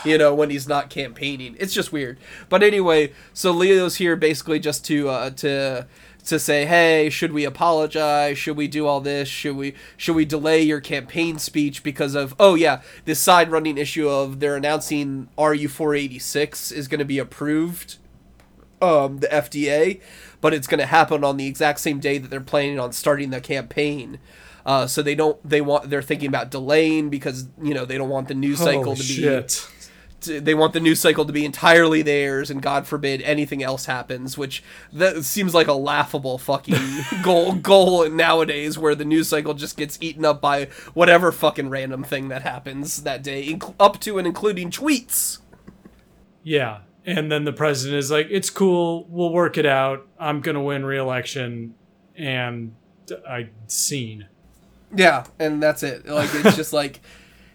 you 0.05 0.19
know, 0.19 0.35
when 0.35 0.51
he's 0.51 0.67
not 0.67 0.91
campaigning. 0.91 1.57
It's 1.61 1.73
just 1.73 1.93
weird. 1.93 2.19
But 2.49 2.65
anyway, 2.65 3.13
so 3.33 3.53
Leo's 3.53 3.97
here 3.97 4.17
basically 4.17 4.59
just 4.59 4.85
to 4.87 5.09
uh, 5.09 5.31
to 5.31 5.87
to 6.29 6.39
say, 6.39 6.65
hey, 6.65 7.11
should 7.11 7.33
we 7.33 7.45
apologize? 7.45 8.39
Should 8.39 8.57
we 8.57 8.69
do 8.69 8.87
all 8.87 9.01
this? 9.01 9.29
Should 9.29 9.57
we 9.57 9.75
should 9.97 10.17
we 10.17 10.25
delay 10.25 10.63
your 10.63 10.81
campaign 10.81 11.39
speech 11.39 11.83
because 11.83 12.15
of 12.15 12.35
oh 12.39 12.55
yeah, 12.55 12.83
this 13.05 13.19
side 13.19 13.51
running 13.51 13.79
issue 13.79 14.09
of 14.09 14.41
they're 14.41 14.57
announcing 14.57 15.29
RU 15.39 15.69
four 15.69 15.95
eighty 15.95 16.19
six 16.19 16.71
is 16.71 16.89
going 16.89 17.01
to 17.01 17.05
be 17.05 17.19
approved 17.19 17.97
um, 18.81 19.19
the 19.19 19.29
FDA, 19.29 20.01
but 20.41 20.55
it's 20.55 20.67
going 20.67 20.81
to 20.81 20.87
happen 20.87 21.25
on 21.25 21.37
the 21.37 21.47
exact 21.47 21.81
same 21.81 21.99
day 21.99 22.19
that 22.19 22.31
they're 22.31 22.41
planning 22.41 22.79
on 22.79 22.93
starting 22.93 23.31
the 23.31 23.41
campaign. 23.41 24.19
Uh, 24.67 24.87
so 24.87 25.03
they 25.03 25.15
don't 25.15 25.39
they 25.49 25.63
want 25.63 25.89
they're 25.89 26.03
thinking 26.03 26.29
about 26.29 26.51
delaying 26.51 27.09
because 27.09 27.49
you 27.63 27.73
know 27.73 27.85
they 27.85 27.97
don't 27.97 28.11
want 28.11 28.29
the 28.29 28.35
news 28.35 28.59
cycle 28.59 28.91
oh, 28.91 28.95
to 28.95 29.01
be 29.01 29.05
shit. 29.05 29.67
To- 30.23 30.41
they 30.41 30.55
want 30.55 30.73
the 30.73 30.81
news 30.81 31.01
cycle 31.01 31.25
to 31.25 31.33
be 31.33 31.45
entirely 31.45 32.03
theirs 32.03 32.51
and 32.51 32.61
god 32.63 32.87
forbid 32.87 33.23
anything 33.23 33.63
else 33.63 33.87
happens 33.87 34.37
which 34.37 34.63
that 34.93 35.25
seems 35.25 35.55
like 35.55 35.69
a 35.69 35.73
laughable 35.73 36.39
fucking 36.39 36.75
goal 37.23 37.53
goal 37.55 38.09
nowadays 38.11 38.77
where 38.79 38.95
the 38.95 39.05
news 39.05 39.29
cycle 39.29 39.55
just 39.55 39.77
gets 39.77 39.99
eaten 40.01 40.25
up 40.25 40.41
by 40.41 40.67
whatever 40.95 41.31
fucking 41.33 41.69
random 41.71 42.03
thing 42.03 42.29
that 42.29 42.43
happens 42.43 43.03
that 43.05 43.23
day 43.23 43.47
inc- 43.47 43.75
up 43.79 44.01
to 44.01 44.19
and 44.19 44.27
including 44.27 44.71
tweets 44.71 45.39
Yeah. 46.43 46.81
And 47.07 47.33
then 47.33 47.45
the 47.45 47.53
president 47.55 47.99
is 47.99 48.11
like, 48.11 48.27
it's 48.31 48.51
cool. 48.51 49.07
We'll 49.09 49.33
work 49.33 49.57
it 49.57 49.65
out. 49.65 50.07
I'm 50.21 50.43
going 50.43 50.57
to 50.57 50.61
win 50.61 50.85
re 50.85 50.99
election. 50.99 51.75
And 52.17 52.75
uh, 53.11 53.15
I 53.27 53.49
seen. 53.67 54.27
Yeah, 54.95 55.25
and 55.39 55.63
that's 55.63 55.83
it. 55.83 56.07
Like 56.07 56.29
it's 56.35 56.55
just 56.55 56.73
like 56.83 57.01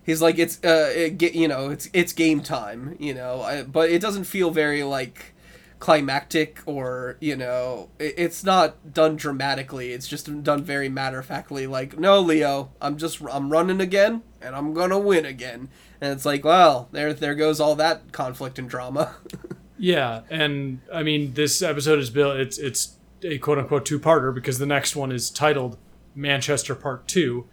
he's 0.03 0.21
like 0.21 0.37
it's 0.37 0.63
uh 0.63 0.91
it, 0.93 1.33
you 1.33 1.47
know 1.47 1.69
it's 1.69 1.89
it's 1.93 2.13
game 2.13 2.41
time 2.41 2.95
you 2.99 3.13
know 3.13 3.41
I, 3.41 3.63
but 3.63 3.89
it 3.89 4.01
doesn't 4.01 4.25
feel 4.25 4.51
very 4.51 4.83
like 4.83 5.33
climactic 5.79 6.61
or 6.65 7.17
you 7.19 7.35
know 7.35 7.89
it, 7.99 8.13
it's 8.17 8.43
not 8.43 8.93
done 8.93 9.15
dramatically 9.15 9.91
it's 9.91 10.07
just 10.07 10.43
done 10.43 10.63
very 10.63 10.87
matter 10.87 11.19
of 11.19 11.25
factly 11.25 11.67
like 11.67 11.99
no 11.99 12.21
leo 12.21 12.71
i'm 12.81 12.97
just 12.97 13.21
i'm 13.29 13.49
running 13.51 13.81
again 13.81 14.21
and 14.41 14.55
i'm 14.55 14.73
gonna 14.73 14.97
win 14.97 15.25
again 15.25 15.67
and 15.99 16.13
it's 16.13 16.25
like 16.25 16.45
well 16.45 16.87
there 16.93 17.13
there 17.13 17.35
goes 17.35 17.59
all 17.59 17.75
that 17.75 18.13
conflict 18.13 18.57
and 18.57 18.69
drama 18.69 19.15
Yeah. 19.83 20.21
And 20.29 20.79
I 20.93 21.03
mean, 21.03 21.33
this 21.33 21.61
episode 21.61 21.99
is 21.99 22.09
built, 22.09 22.37
it's, 22.37 22.57
it's 22.57 22.95
a 23.21 23.37
quote 23.37 23.57
unquote 23.57 23.85
two 23.85 23.99
parter 23.99 24.33
because 24.33 24.57
the 24.57 24.65
next 24.65 24.95
one 24.95 25.11
is 25.11 25.29
titled 25.29 25.77
Manchester 26.15 26.73
Part 26.73 27.05
2. 27.09 27.45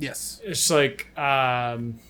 Yes 0.00 0.40
It's 0.44 0.68
like, 0.70 1.16
um, 1.18 2.00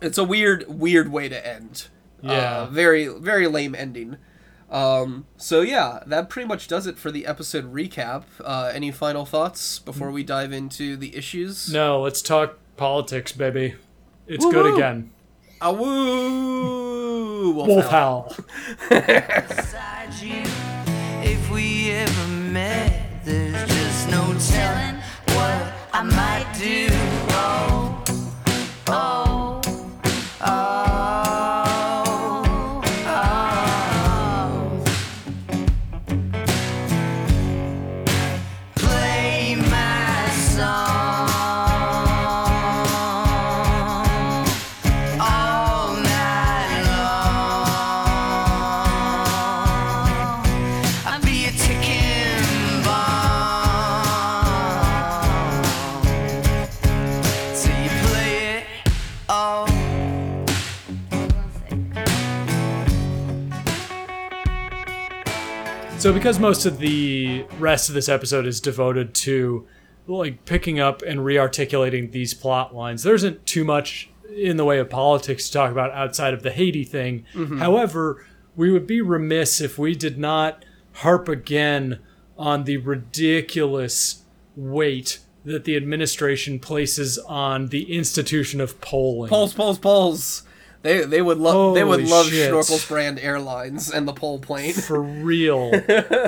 it's 0.00 0.18
a 0.18 0.24
weird 0.24 0.66
weird 0.68 1.10
way 1.10 1.28
to 1.28 1.46
end 1.46 1.88
Yeah. 2.22 2.32
uh, 2.32 2.66
very 2.66 3.08
very 3.08 3.46
lame 3.48 3.74
ending 3.74 4.16
um, 4.70 5.26
so 5.36 5.60
yeah 5.60 6.00
that 6.06 6.28
pretty 6.28 6.48
much 6.48 6.68
does 6.68 6.86
it 6.86 6.98
for 6.98 7.10
the 7.10 7.26
episode 7.26 7.72
recap 7.72 8.24
uh, 8.44 8.70
any 8.74 8.90
final 8.90 9.24
thoughts 9.24 9.78
before 9.78 10.10
we 10.10 10.22
dive 10.22 10.52
into 10.52 10.96
the 10.96 11.16
issues 11.16 11.72
no, 11.72 12.00
let's 12.00 12.22
talk 12.22 12.58
politics, 12.76 13.30
baby. 13.32 13.74
It's 14.26 14.44
good 14.44 14.64
Woo-hoo. 14.64 14.74
again. 14.76 15.10
Awoo! 15.60 17.54
Wolf 17.54 17.68
Wolf 17.68 17.86
Howl. 17.88 18.34
Howl. 18.90 19.24
If 21.26 21.50
we 21.50 21.90
ever 21.90 22.28
met, 22.28 23.24
there's 23.24 23.52
just 23.68 24.10
no 24.10 24.34
telling 24.38 24.93
what 24.93 24.93
I 25.96 26.02
might 26.02 26.52
do. 26.58 26.88
Oh, 27.30 28.02
oh, 28.88 29.23
So 65.98 66.12
because 66.12 66.38
most 66.38 66.66
of 66.66 66.78
the 66.78 67.46
rest 67.58 67.88
of 67.88 67.94
this 67.94 68.10
episode 68.10 68.46
is 68.46 68.60
devoted 68.60 69.14
to 69.14 69.66
like 70.06 70.44
picking 70.44 70.78
up 70.78 71.00
and 71.00 71.20
rearticulating 71.20 72.12
these 72.12 72.34
plot 72.34 72.74
lines, 72.74 73.02
there 73.04 73.14
isn't 73.14 73.46
too 73.46 73.64
much 73.64 74.10
in 74.36 74.58
the 74.58 74.66
way 74.66 74.78
of 74.78 74.90
politics 74.90 75.46
to 75.46 75.52
talk 75.54 75.72
about 75.72 75.92
outside 75.92 76.34
of 76.34 76.42
the 76.42 76.50
Haiti 76.50 76.84
thing. 76.84 77.24
Mm-hmm. 77.32 77.58
However, 77.58 78.26
we 78.54 78.70
would 78.70 78.86
be 78.86 79.00
remiss 79.00 79.62
if 79.62 79.78
we 79.78 79.94
did 79.94 80.18
not 80.18 80.64
harp 80.96 81.26
again 81.26 82.00
on 82.36 82.64
the 82.64 82.76
ridiculous 82.76 84.24
weight 84.56 85.20
that 85.44 85.64
the 85.64 85.76
administration 85.76 86.58
places 86.58 87.18
on 87.18 87.68
the 87.68 87.94
institution 87.94 88.60
of 88.60 88.80
polling. 88.80 89.30
Polls, 89.30 89.54
polls, 89.54 89.78
polls. 89.78 90.42
They 90.84 91.02
they 91.02 91.22
would 91.22 91.38
love 91.38 91.74
they 91.74 91.82
would 91.82 92.06
love 92.06 92.26
shit. 92.26 92.52
Schnorkels 92.52 92.86
brand 92.86 93.18
airlines 93.18 93.90
and 93.90 94.06
the 94.06 94.12
pole 94.12 94.38
plane. 94.38 94.74
for 94.74 95.00
real. 95.00 95.72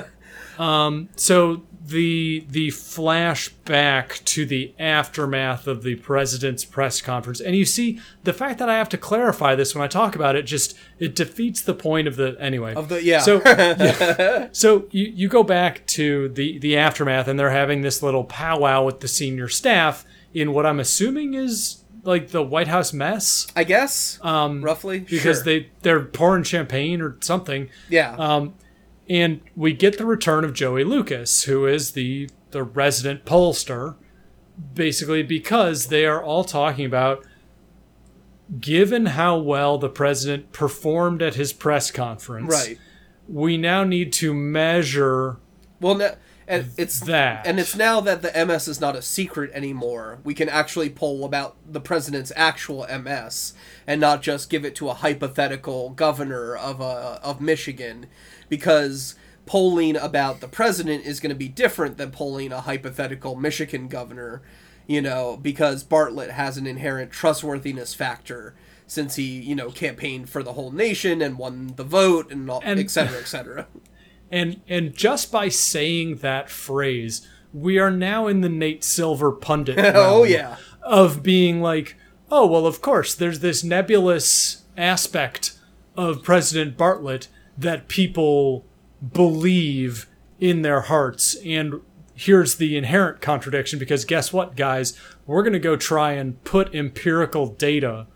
um, 0.59 1.11
so 1.15 1.63
the 1.87 2.47
the 2.49 2.69
flashback 2.69 4.25
to 4.25 4.47
the 4.47 4.75
aftermath 4.79 5.67
of 5.67 5.83
the 5.83 5.97
president's 5.97 6.65
press 6.65 7.03
conference, 7.03 7.39
and 7.39 7.55
you 7.55 7.67
see 7.67 8.01
the 8.25 8.33
fact 8.33 8.59
that 8.59 8.71
I 8.71 8.79
have 8.79 8.89
to 8.89 8.97
clarify 8.97 9.55
this 9.55 9.75
when 9.75 9.85
I 9.85 9.89
talk 9.89 10.17
about 10.17 10.37
it, 10.37 10.45
just 10.45 10.75
it 10.99 11.15
defeats 11.15 11.61
the 11.61 11.75
point 11.75 12.09
of 12.09 12.17
the 12.17 12.35
anyway. 12.41 12.73
Of 12.75 12.89
the 12.89 13.03
yeah. 13.03 13.21
So, 13.21 13.43
yeah. 13.45 14.49
so 14.53 14.87
you, 14.91 15.05
you 15.05 15.29
go 15.29 15.43
back 15.43 15.87
to 15.89 16.31
the, 16.31 16.59
the 16.59 16.79
aftermath, 16.79 17.29
and 17.29 17.39
they're 17.39 17.51
having 17.51 17.83
this 17.83 18.03
little 18.03 18.25
powwow 18.25 18.85
with 18.85 19.01
the 19.01 19.09
senior 19.09 19.49
staff 19.49 20.07
in 20.33 20.55
what 20.55 20.65
I'm 20.65 20.81
assuming 20.81 21.35
is 21.35 21.83
like 22.07 22.29
the 22.29 22.43
White 22.43 22.69
House 22.69 22.93
mess, 22.93 23.47
I 23.57 23.65
guess 23.65 24.19
um, 24.23 24.63
roughly 24.63 25.01
because 25.01 25.39
Sure. 25.39 25.45
they 25.45 25.71
they're 25.83 26.05
pouring 26.05 26.45
champagne 26.45 27.01
or 27.01 27.17
something. 27.21 27.69
yeah 27.89 28.15
Um, 28.19 28.55
and 29.09 29.41
we 29.55 29.73
get 29.73 29.99
the 29.99 30.07
return 30.07 30.45
of 30.45 30.53
Joey 30.55 30.85
Lucas, 30.85 31.45
who 31.45 31.67
is 31.67 31.93
the 31.93 32.29
the 32.53 32.63
resident 32.63 33.25
pollster, 33.25 33.97
basically 34.75 35.23
because 35.23 35.87
they 35.89 36.07
are 36.07 36.23
all 36.23 36.45
talking 36.45 36.87
about 36.87 37.25
given 38.61 39.07
how 39.07 39.37
well 39.37 39.77
the 39.79 39.89
president 39.89 40.53
performed 40.53 41.21
at 41.21 41.35
his 41.35 41.53
press 41.53 41.91
conference, 41.91 42.51
right. 42.53 42.79
we 43.29 43.57
now 43.57 43.83
need 43.83 44.13
to 44.13 44.33
measure 44.33 45.39
Well, 45.81 45.97
no, 45.97 46.15
and 46.49 46.71
it's 46.77 47.01
that. 47.01 47.47
and 47.47 47.59
it's 47.59 47.75
now 47.75 48.01
that 48.01 48.23
the 48.23 48.47
MS 48.47 48.69
is 48.69 48.81
not 48.81 48.95
a 48.97 49.03
secret 49.03 49.51
anymore. 49.53 50.19
We 50.25 50.35
can 50.35 50.49
actually 50.49 50.91
poll 50.91 51.25
about 51.25 51.57
the 51.67 51.81
president's 51.81 52.33
actual 52.37 52.87
MS 52.87 53.53
and 53.87 54.01
not 54.01 54.23
just 54.23 54.51
give 54.51 54.65
it 54.65 54.75
to 54.77 54.89
a 54.89 54.95
hypothetical 54.95 55.91
governor 55.91 56.57
of 56.57 56.81
a 56.81 57.21
of 57.23 57.41
Michigan, 57.41 58.07
because 58.49 59.15
polling 59.47 59.97
about 59.97 60.41
the 60.41 60.49
president 60.49 61.05
is 61.07 61.21
going 61.21 61.31
to 61.31 61.37
be 61.37 61.49
different 61.49 61.99
than 61.99 62.11
polling 62.11 62.53
a 62.53 62.61
hypothetical 62.63 63.37
Michigan 63.37 63.89
governor. 63.89 64.43
You 64.89 65.03
know, 65.03 65.37
because 65.37 65.83
Bartlet 65.83 66.31
has 66.31 66.57
an 66.57 66.65
inherent 66.67 67.11
trustworthiness 67.11 67.93
factor 67.93 68.55
since 68.87 69.17
he, 69.17 69.25
you 69.41 69.57
know, 69.57 69.73
campaigned 69.73 70.31
for 70.31 70.45
the 70.45 70.53
whole 70.53 70.71
nation 70.71 71.21
and 71.21 71.37
won 71.37 71.73
the 71.75 71.83
vote 71.83 72.31
and 72.31 72.49
all, 72.49 72.61
And- 72.65 72.79
et 72.79 72.89
cetera, 72.89 73.19
et 73.19 73.27
cetera. 73.27 73.67
And 74.31 74.61
and 74.68 74.95
just 74.95 75.31
by 75.31 75.49
saying 75.49 76.16
that 76.16 76.51
phrase, 76.51 77.27
we 77.53 77.79
are 77.79 77.91
now 77.91 78.27
in 78.27 78.41
the 78.41 78.49
Nate 78.49 78.85
Silver 78.85 79.33
pundit. 79.33 79.79
oh 79.95 80.24
yeah. 80.24 80.57
Of 80.83 81.22
being 81.22 81.61
like, 81.61 81.97
oh 82.31 82.47
well, 82.47 82.66
of 82.66 82.81
course, 82.81 83.14
there's 83.14 83.41
this 83.41 83.62
nebulous 83.64 84.64
aspect 84.77 85.59
of 85.97 86.22
President 86.22 86.77
Bartlet 86.77 87.29
that 87.57 87.89
people 87.89 88.64
believe 89.12 90.07
in 90.39 90.62
their 90.62 90.83
hearts, 90.83 91.37
and 91.45 91.81
here's 92.14 92.57
the 92.57 92.77
inherent 92.77 93.20
contradiction 93.20 93.79
because 93.79 94.05
guess 94.05 94.33
what, 94.33 94.57
guys, 94.57 94.99
we're 95.27 95.43
gonna 95.43 95.59
go 95.59 95.77
try 95.77 96.12
and 96.12 96.43
put 96.45 96.74
empirical 96.74 97.47
data 97.47 98.07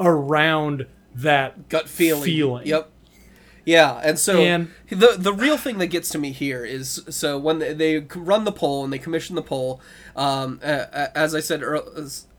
around 0.00 0.86
that 1.14 1.68
gut 1.68 1.88
feeling. 1.88 2.24
feeling. 2.24 2.66
Yep. 2.66 2.90
Yeah, 3.64 4.00
and 4.02 4.18
so 4.18 4.40
And- 4.40 4.70
the 4.88 5.14
the 5.18 5.32
real 5.32 5.56
thing 5.56 5.78
that 5.78 5.86
gets 5.86 6.08
to 6.10 6.18
me 6.18 6.32
here 6.32 6.64
is 6.64 7.02
so 7.08 7.38
when 7.38 7.58
they, 7.60 7.72
they 7.72 7.98
run 8.16 8.44
the 8.44 8.52
poll 8.52 8.84
and 8.84 8.92
they 8.92 8.98
commission 8.98 9.36
the 9.36 9.42
poll, 9.42 9.80
um, 10.16 10.60
as 10.62 11.34
I 11.34 11.40
said, 11.40 11.62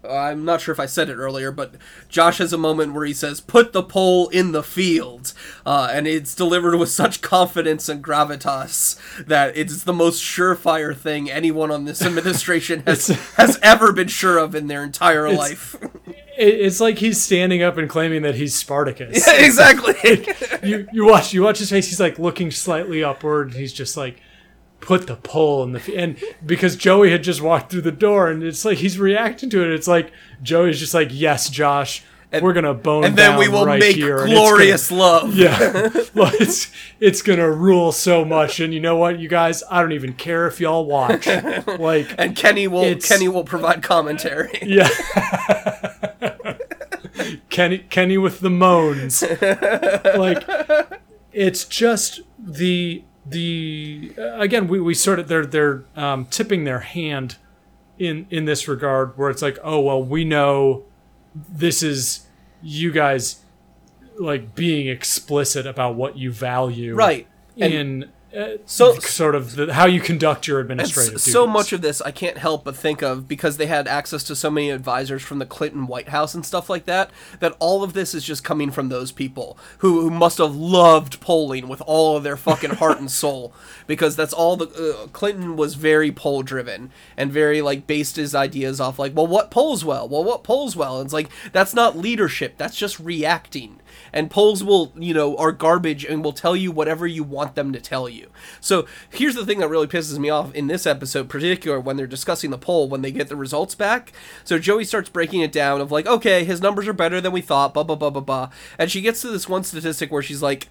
I'm 0.10 0.44
not 0.44 0.62
sure 0.62 0.74
if 0.74 0.80
I 0.80 0.86
said 0.86 1.10
it 1.10 1.16
earlier, 1.16 1.52
but 1.52 1.76
Josh 2.10 2.40
has 2.40 2.52
a 2.52 2.58
moment 2.58 2.94
where 2.94 3.06
he 3.06 3.14
says, 3.14 3.40
"Put 3.40 3.74
the 3.74 3.84
poll 3.84 4.28
in 4.30 4.52
the 4.52 4.64
field," 4.64 5.34
uh, 5.66 5.90
and 5.92 6.08
it's 6.08 6.36
delivered 6.36 6.76
with 6.76 6.90
such 6.90 7.22
confidence 7.22 7.88
and 7.88 8.04
gravitas 8.04 8.98
that 9.26 9.56
it's 9.56 9.84
the 9.84 9.94
most 9.94 10.22
surefire 10.22 10.96
thing 10.96 11.32
anyone 11.32 11.72
on 11.72 11.86
this 11.86 12.02
administration 12.02 12.84
has 12.88 13.08
has 13.38 13.58
ever 13.62 13.92
been 13.92 14.10
sure 14.10 14.38
of 14.38 14.56
in 14.56 14.68
their 14.68 14.84
entire 14.84 15.32
life. 15.32 15.76
It's 16.36 16.80
like 16.80 16.98
he's 16.98 17.22
standing 17.22 17.62
up 17.62 17.78
and 17.78 17.88
claiming 17.88 18.24
that 18.24 18.36
he's 18.36 18.56
Spartacus. 18.56 19.28
exactly. 19.40 19.96
you 20.64 20.88
you 20.92 21.06
watch 21.06 21.34
you 21.34 21.44
watch 21.44 21.60
his 21.60 21.70
face. 21.70 21.88
He's 21.88 22.00
like 22.00 22.20
looking 22.20 22.52
slightly 22.52 23.04
upward. 23.04 23.50
And 23.50 23.56
he's 23.56 23.74
just 23.74 23.96
like, 23.96 24.20
put 24.84 25.08
the 25.08 25.16
pole 25.16 25.64
in 25.64 25.72
the 25.72 25.96
and 25.98 26.18
because 26.46 26.76
Joey 26.76 27.12
had 27.12 27.24
just 27.24 27.42
walked 27.42 27.72
through 27.72 27.82
the 27.82 27.92
door, 27.92 28.30
and 28.30 28.44
it's 28.44 28.66
like 28.66 28.80
he's 28.80 29.00
reacting 29.00 29.50
to 29.52 29.64
it. 29.64 29.72
It's 29.72 29.88
like 29.88 30.12
Joey's 30.42 30.80
just 30.80 30.94
like, 30.94 31.10
yes, 31.12 31.50
Josh, 31.50 32.04
and, 32.32 32.44
we're 32.44 32.54
gonna 32.54 32.74
bone 32.74 33.04
and 33.06 33.16
then 33.16 33.38
we 33.38 33.48
will 33.48 33.66
right 33.66 33.80
make 33.80 33.96
here, 33.96 34.18
it's 34.18 34.26
gonna- 34.26 34.36
glorious 34.36 34.92
love. 34.92 35.36
yeah, 35.36 35.90
well, 36.14 36.32
it's 36.40 36.72
it's 37.00 37.22
gonna 37.22 37.50
rule 37.50 37.92
so 37.92 38.26
much. 38.26 38.60
And 38.60 38.74
you 38.74 38.80
know 38.80 38.98
what, 38.98 39.20
you 39.20 39.30
guys, 39.30 39.64
I 39.70 39.82
don't 39.82 39.94
even 39.94 40.14
care 40.14 40.48
if 40.48 40.60
y'all 40.60 40.86
watch. 40.86 41.28
Like, 41.80 42.14
and 42.18 42.36
Kenny 42.36 42.68
will 42.68 42.96
Kenny 43.00 43.28
will 43.28 43.44
provide 43.44 43.84
commentary. 43.84 44.58
yeah. 44.64 44.90
Kenny 47.50 47.80
Kenny 47.80 48.18
with 48.18 48.40
the 48.42 48.50
moans. 48.50 49.22
like 49.22 50.44
it's 51.32 51.66
just 51.66 52.22
the 52.38 53.04
the 53.34 54.14
again 54.18 54.68
we, 54.68 54.80
we 54.80 54.94
sort 54.94 55.20
of 55.20 55.28
they're 55.28 55.46
they're 55.46 55.84
um, 55.96 56.26
tipping 56.26 56.64
their 56.64 56.80
hand 56.80 57.36
in 58.00 58.26
in 58.30 58.46
this 58.46 58.68
regard 58.68 59.18
where 59.18 59.30
it's 59.30 59.42
like 59.42 59.58
oh 59.64 59.80
well 59.80 60.04
we 60.04 60.24
know 60.24 60.84
this 61.36 61.84
is 61.84 62.26
you 62.62 62.92
guys 62.92 63.42
like 64.20 64.56
being 64.56 64.88
explicit 64.88 65.66
about 65.66 65.96
what 65.96 66.18
you 66.18 66.32
value 66.32 66.96
Right. 66.96 67.28
And 67.60 67.74
in 67.74 68.10
uh, 68.36 68.58
so 68.66 68.94
sort 69.00 69.36
of 69.36 69.56
the, 69.56 69.74
how 69.74 69.86
you 69.86 70.00
conduct 70.00 70.48
your 70.48 70.60
administrative 70.60 71.22
so 71.22 71.46
much 71.46 71.72
of 71.72 71.82
this 71.82 72.02
I 72.02 72.12
can't 72.12 72.38
help 72.38 72.64
but 72.64 72.76
think 72.76 73.02
of 73.02 73.28
because 73.28 73.58
they 73.58 73.68
had 73.68 73.88
access 73.88 74.24
to 74.24 74.36
so 74.36 74.50
many 74.50 74.70
advisors 74.70 75.22
from 75.22 75.40
the 75.40 75.46
Clinton 75.46 75.88
White 75.88 76.10
House 76.10 76.34
and 76.34 76.46
stuff 76.46 76.70
like 76.70 76.86
that 76.86 77.12
that 77.40 77.56
all 77.60 77.84
of 77.84 77.94
this 77.94 78.14
is 78.14 78.24
just 78.24 78.44
coming 78.44 78.72
from 78.72 78.90
those 78.90 79.12
people 79.12 79.58
who, 79.80 80.02
who 80.02 80.10
must 80.10 80.38
have 80.40 80.56
loved 80.56 81.20
polling 81.20 81.68
with 81.68 81.82
all 81.86 82.18
of 82.18 82.24
their 82.24 82.38
fucking 82.38 82.72
heart 82.72 83.00
and 83.00 83.12
soul. 83.12 83.54
Because 83.86 84.16
that's 84.16 84.34
all 84.34 84.56
the 84.56 84.68
uh, 84.68 85.08
Clinton 85.08 85.58
was 85.58 85.76
very 85.76 86.12
poll 86.12 86.42
driven 86.42 86.90
and 87.18 87.32
very 87.32 87.62
like 87.62 87.86
based 87.86 88.16
his 88.16 88.34
ideas 88.34 88.80
off 88.80 88.98
like 88.98 89.16
well 89.16 89.28
what 89.28 89.52
polls 89.52 89.84
well? 89.84 90.08
Well 90.08 90.24
what 90.24 90.44
polls 90.44 90.76
well? 90.76 91.00
And 91.00 91.08
it's 91.08 91.14
like 91.14 91.30
that's 91.52 91.74
not 91.74 91.98
leadership. 91.98 92.58
That's 92.58 92.78
just 92.78 93.00
reacting 93.00 93.82
and 94.12 94.30
polls 94.30 94.64
will 94.64 94.94
you 94.98 95.14
know 95.14 95.36
are 95.38 95.52
garbage 95.52 96.06
and 96.06 96.24
will 96.24 96.34
tell 96.34 96.56
you 96.56 96.72
whatever 96.72 97.08
you 97.08 97.24
want 97.24 97.56
them 97.56 97.74
to 97.74 97.80
tell 97.80 98.08
you. 98.08 98.30
So 98.60 98.86
here's 99.10 99.36
the 99.36 99.46
thing 99.46 99.60
that 99.60 99.70
really 99.70 99.88
pisses 99.88 100.18
me 100.18 100.30
off 100.30 100.54
in 100.54 100.68
this 100.68 100.86
episode 100.86 101.30
particular 101.30 101.80
when 101.80 101.98
they're 101.98 102.08
discussing 102.08 102.52
the 102.52 102.58
poll 102.58 102.90
when 102.90 103.02
they 103.02 103.12
get 103.12 103.30
the 103.30 103.36
results 103.36 103.76
back. 103.76 104.12
So 104.44 104.60
joey 104.60 104.86
starts 104.86 105.10
breaking 105.10 105.42
it 105.42 105.52
down 105.52 105.82
of 105.82 105.92
like 105.92 106.08
okay 106.08 106.44
his 106.44 106.62
numbers 106.62 106.88
are 106.88 106.94
better 106.94 107.22
than 107.22 107.32
we 107.32 107.42
thought 107.42 107.74
blah 107.74 107.84
blah 107.84 107.96
blah 107.96 108.10
blah 108.10 108.22
blah. 108.22 108.50
And 108.78 108.92
she 108.92 109.02
gets 109.02 109.22
to 109.22 109.30
this 109.30 109.50
one 109.50 109.64
statistic 109.64 110.12
where 110.12 110.24
she's 110.24 110.42
like 110.42 110.70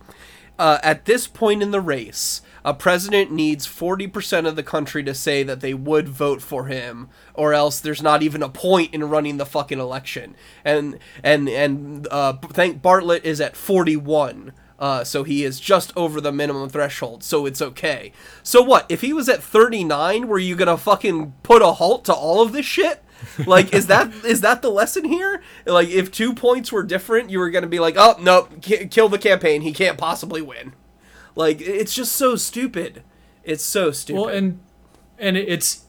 uh, 0.59 0.79
at 0.83 1.07
this 1.07 1.27
point 1.27 1.63
in 1.63 1.71
the 1.71 1.81
race, 1.81 2.43
a 2.65 2.75
president 2.75 3.33
needs 3.33 3.67
40% 3.67 4.47
of 4.47 4.57
the 4.57 4.63
country 4.63 5.03
to 5.05 5.15
say 5.15 5.43
that 5.43 5.61
they 5.61 5.75
would 5.75 6.09
vote 6.09 6.43
for 6.43 6.67
him, 6.67 7.09
or 7.35 7.53
else 7.53 7.81
there's 7.81 8.03
not 8.03 8.23
even 8.23 8.43
a 8.43 8.49
point 8.49 8.95
in 8.95 9.09
running 9.09 9.37
the 9.37 9.47
fucking 9.47 9.81
election. 9.81 10.37
And 10.65 10.99
and 11.23 11.49
and 11.49 12.07
uh, 12.11 12.35
thank 12.35 12.83
Bartlet 12.83 13.25
is 13.25 13.41
at 13.41 13.57
41. 13.57 14.53
Uh, 14.79 15.05
so 15.05 15.23
he 15.23 15.45
is 15.45 15.61
just 15.61 15.93
over 15.97 16.21
the 16.21 16.33
minimum 16.33 16.69
threshold, 16.69 17.23
so 17.23 17.47
it's 17.47 17.63
okay. 17.63 18.13
So 18.43 18.63
what? 18.63 18.85
If 18.89 19.01
he 19.01 19.13
was 19.13 19.29
at 19.29 19.41
39, 19.43 20.27
were 20.27 20.41
you 20.41 20.57
gonna 20.57 20.77
fucking 20.77 21.35
put 21.45 21.63
a 21.63 21.73
halt 21.73 22.05
to 22.07 22.13
all 22.13 22.43
of 22.43 22.53
this 22.53 22.67
shit? 22.67 23.03
like 23.47 23.73
is 23.73 23.87
that 23.87 24.13
is 24.25 24.41
that 24.41 24.63
the 24.63 24.71
lesson 24.71 25.05
here 25.05 25.43
like 25.65 25.89
if 25.89 26.11
two 26.11 26.35
points 26.35 26.73
were 26.73 26.83
different 26.83 27.31
you 27.31 27.39
were 27.39 27.51
gonna 27.51 27.69
be 27.69 27.79
like 27.79 27.95
oh 27.97 28.17
nope 28.21 28.61
ki- 28.61 28.87
kill 28.87 29.09
the 29.09 29.19
campaign 29.19 29.63
he 29.63 29.73
can't 29.73 29.97
possibly 29.97 30.43
win 30.43 30.73
like 31.35 31.61
it's 31.61 31.95
just 31.95 32.13
so 32.13 32.37
stupid 32.37 33.03
it's 33.45 33.65
so 33.65 33.91
stupid 33.91 34.21
Well, 34.21 34.29
and 34.29 34.61
and 35.19 35.37
it's 35.37 35.85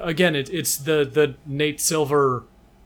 again, 0.00 0.34
it, 0.36 0.50
it's 0.50 0.76
the 0.76 1.04
the 1.04 1.34
Nate 1.46 1.80
Silver, 1.80 2.44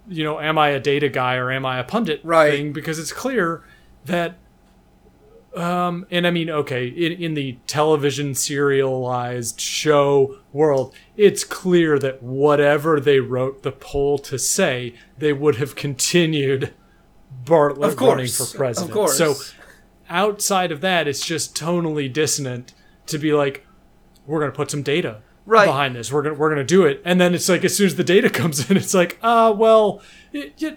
you 0.08 0.22
know, 0.24 0.38
am 0.40 0.56
I 0.58 0.68
a 0.68 0.80
data 0.80 1.08
guy 1.08 1.34
or 1.36 1.50
am 1.50 1.66
I 1.66 1.78
a 1.78 1.84
pundit 1.84 2.20
Right. 2.22 2.50
thing? 2.52 2.72
Because 2.72 2.98
it's 2.98 3.12
clear 3.12 3.62
that 4.04 4.36
um, 5.56 6.06
and 6.10 6.26
I 6.26 6.30
mean, 6.30 6.50
okay, 6.50 6.86
in, 6.86 7.12
in 7.12 7.34
the 7.34 7.56
television 7.66 8.34
serialized 8.34 9.58
show 9.58 10.36
world, 10.52 10.94
it's 11.16 11.44
clear 11.44 11.98
that 11.98 12.22
whatever 12.22 13.00
they 13.00 13.20
wrote 13.20 13.62
the 13.62 13.72
poll 13.72 14.18
to 14.18 14.38
say, 14.38 14.94
they 15.16 15.32
would 15.32 15.56
have 15.56 15.74
continued 15.74 16.74
Bartlet 17.44 17.88
Of 17.88 17.96
course, 17.96 18.08
running 18.10 18.26
for 18.28 18.56
president. 18.56 18.90
of 18.90 18.94
course. 18.94 19.16
So 19.16 19.34
outside 20.08 20.72
of 20.72 20.80
that, 20.80 21.06
it's 21.08 21.24
just 21.24 21.56
tonally 21.56 22.12
dissonant 22.12 22.74
to 23.06 23.18
be 23.18 23.32
like, 23.32 23.66
we're 24.26 24.40
going 24.40 24.50
to 24.50 24.56
put 24.56 24.70
some 24.70 24.82
data 24.82 25.22
Right. 25.44 25.66
behind 25.66 25.94
this. 25.94 26.10
We're 26.12 26.22
going 26.22 26.34
to 26.34 26.40
we're 26.40 26.54
to 26.56 26.64
do 26.64 26.84
it, 26.84 27.00
and 27.04 27.20
then 27.20 27.32
it's 27.32 27.48
like 27.48 27.64
as 27.64 27.76
soon 27.76 27.86
as 27.86 27.94
the 27.94 28.02
data 28.02 28.28
comes 28.40 28.68
in, 28.68 28.76
it's 28.76 28.94
like, 28.94 29.16
uh, 29.22 29.54
well, 29.56 30.02
y 30.34 30.50
y- 30.60 30.76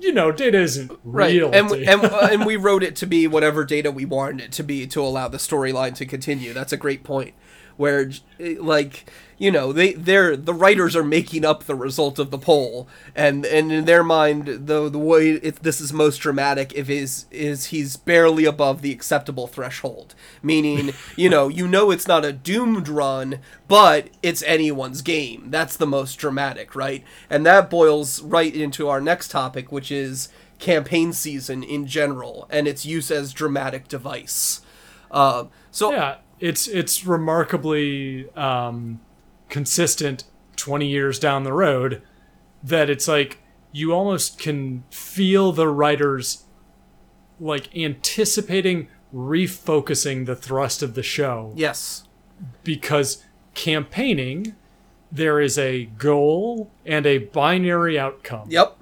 you 0.00 0.12
know, 0.12 0.30
data 0.30 0.60
isn't 0.60 0.92
right 1.02 1.34
real. 1.34 1.50
and 1.52 1.68
data. 1.68 1.90
and 1.92 2.04
uh, 2.04 2.28
and 2.30 2.46
we 2.46 2.54
wrote 2.54 2.84
it 2.84 2.94
to 2.96 3.06
be 3.06 3.26
whatever 3.26 3.64
data 3.64 3.90
we 3.90 4.04
wanted 4.04 4.40
it 4.44 4.52
to 4.52 4.62
be 4.62 4.86
to 4.86 5.00
allow 5.00 5.26
the 5.26 5.38
storyline 5.38 5.94
to 5.96 6.06
continue 6.06 6.52
that's 6.52 6.72
a 6.72 6.76
great 6.76 7.02
point 7.02 7.34
where 7.76 8.08
like 8.38 9.10
you 9.38 9.50
know 9.50 9.72
they 9.72 9.92
they're 9.92 10.36
the 10.36 10.54
writers 10.54 10.94
are 10.94 11.04
making 11.04 11.44
up 11.44 11.64
the 11.64 11.74
result 11.74 12.18
of 12.18 12.30
the 12.30 12.38
poll. 12.38 12.88
And 13.14 13.44
and 13.44 13.72
in 13.72 13.84
their 13.84 14.04
mind 14.04 14.66
the 14.66 14.88
the 14.88 14.98
way 14.98 15.30
if 15.30 15.60
this 15.60 15.80
is 15.80 15.92
most 15.92 16.18
dramatic 16.18 16.72
if 16.74 16.88
is 16.88 17.26
is 17.30 17.66
he's 17.66 17.96
barely 17.96 18.44
above 18.44 18.82
the 18.82 18.92
acceptable 18.92 19.46
threshold. 19.46 20.14
Meaning 20.42 20.94
you 21.16 21.28
know 21.28 21.48
you 21.48 21.66
know 21.66 21.90
it's 21.90 22.08
not 22.08 22.24
a 22.24 22.32
doomed 22.32 22.88
run 22.88 23.40
but 23.68 24.10
it's 24.22 24.42
anyone's 24.42 25.02
game. 25.02 25.50
That's 25.50 25.76
the 25.76 25.86
most 25.86 26.16
dramatic 26.16 26.74
right? 26.74 27.04
And 27.28 27.44
that 27.46 27.70
boils 27.70 28.22
right 28.22 28.54
into 28.54 28.88
our 28.88 29.00
next 29.00 29.30
topic 29.30 29.70
which 29.72 29.90
is 29.90 30.28
campaign 30.58 31.12
season 31.12 31.62
in 31.62 31.86
general 31.86 32.46
and 32.50 32.66
its 32.66 32.86
use 32.86 33.10
as 33.10 33.32
dramatic 33.32 33.88
device. 33.88 34.62
Uh, 35.10 35.44
so 35.70 35.92
yeah, 35.92 36.16
it's 36.40 36.66
it's 36.66 37.04
remarkably 37.06 38.28
um, 38.34 39.00
consistent. 39.48 40.24
Twenty 40.56 40.86
years 40.86 41.18
down 41.18 41.42
the 41.42 41.52
road, 41.52 42.00
that 42.62 42.88
it's 42.88 43.08
like 43.08 43.38
you 43.72 43.92
almost 43.92 44.38
can 44.38 44.84
feel 44.88 45.50
the 45.50 45.68
writers 45.68 46.44
like 47.40 47.76
anticipating 47.76 48.88
refocusing 49.12 50.26
the 50.26 50.36
thrust 50.36 50.80
of 50.82 50.94
the 50.94 51.02
show 51.02 51.52
yes 51.56 52.04
because 52.62 53.24
campaigning 53.54 54.54
there 55.14 55.40
is 55.40 55.56
a 55.56 55.84
goal 55.84 56.72
and 56.84 57.06
a 57.06 57.18
binary 57.18 57.96
outcome. 57.96 58.48
Yep. 58.50 58.76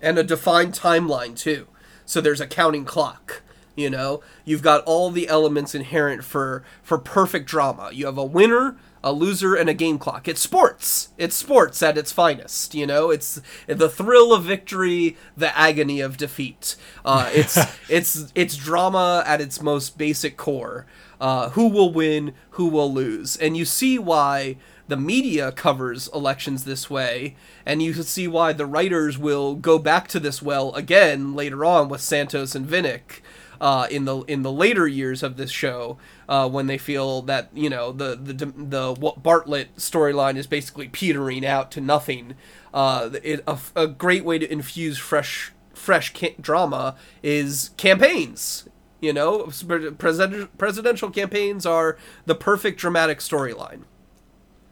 And 0.00 0.18
a 0.18 0.22
defined 0.22 0.72
timeline 0.72 1.36
too. 1.36 1.68
So 2.06 2.20
there's 2.22 2.40
a 2.40 2.46
counting 2.46 2.86
clock. 2.86 3.42
You 3.74 3.90
know, 3.90 4.22
you've 4.46 4.62
got 4.62 4.82
all 4.84 5.10
the 5.10 5.28
elements 5.28 5.74
inherent 5.74 6.24
for 6.24 6.64
for 6.82 6.96
perfect 6.96 7.46
drama. 7.46 7.90
You 7.92 8.06
have 8.06 8.16
a 8.16 8.24
winner, 8.24 8.78
a 9.02 9.12
loser, 9.12 9.54
and 9.54 9.68
a 9.68 9.74
game 9.74 9.98
clock. 9.98 10.28
It's 10.28 10.40
sports. 10.40 11.10
It's 11.18 11.34
sports 11.34 11.82
at 11.82 11.98
its 11.98 12.12
finest. 12.12 12.74
You 12.74 12.86
know, 12.86 13.10
it's 13.10 13.40
the 13.66 13.88
thrill 13.88 14.32
of 14.32 14.44
victory, 14.44 15.16
the 15.36 15.56
agony 15.56 16.00
of 16.00 16.16
defeat. 16.16 16.76
Uh, 17.04 17.30
it's 17.34 17.58
it's 17.88 18.32
it's 18.34 18.56
drama 18.56 19.22
at 19.26 19.40
its 19.40 19.62
most 19.62 19.98
basic 19.98 20.36
core. 20.36 20.86
Uh, 21.20 21.50
who 21.50 21.68
will 21.68 21.92
win? 21.92 22.34
Who 22.50 22.68
will 22.68 22.92
lose? 22.92 23.36
And 23.36 23.56
you 23.56 23.64
see 23.64 23.98
why 23.98 24.56
the 24.88 24.96
media 24.96 25.50
covers 25.50 26.08
elections 26.14 26.64
this 26.64 26.88
way, 26.88 27.36
and 27.64 27.82
you 27.82 27.92
see 27.94 28.28
why 28.28 28.52
the 28.52 28.66
writers 28.66 29.18
will 29.18 29.54
go 29.54 29.78
back 29.78 30.08
to 30.08 30.20
this 30.20 30.40
well 30.40 30.72
again 30.74 31.34
later 31.34 31.64
on 31.64 31.88
with 31.88 32.00
Santos 32.00 32.54
and 32.54 32.66
Vinnick. 32.66 33.20
Uh, 33.60 33.86
in 33.90 34.04
the 34.04 34.18
in 34.22 34.42
the 34.42 34.52
later 34.52 34.86
years 34.86 35.22
of 35.22 35.36
this 35.36 35.50
show, 35.50 35.98
uh, 36.28 36.48
when 36.48 36.66
they 36.66 36.78
feel 36.78 37.22
that 37.22 37.48
you 37.54 37.70
know 37.70 37.92
the 37.92 38.16
the 38.16 38.46
the 38.46 38.94
what 38.94 39.22
Bartlet 39.22 39.68
storyline 39.76 40.36
is 40.36 40.46
basically 40.46 40.88
petering 40.88 41.44
out 41.44 41.70
to 41.72 41.80
nothing, 41.80 42.34
uh, 42.74 43.10
it, 43.22 43.42
a, 43.46 43.58
a 43.74 43.86
great 43.86 44.24
way 44.24 44.38
to 44.38 44.50
infuse 44.50 44.98
fresh 44.98 45.52
fresh 45.74 46.12
drama 46.40 46.96
is 47.22 47.70
campaigns. 47.76 48.68
You 49.00 49.12
know, 49.12 49.50
president, 49.98 50.56
presidential 50.58 51.10
campaigns 51.10 51.66
are 51.66 51.98
the 52.24 52.34
perfect 52.34 52.80
dramatic 52.80 53.18
storyline. 53.18 53.82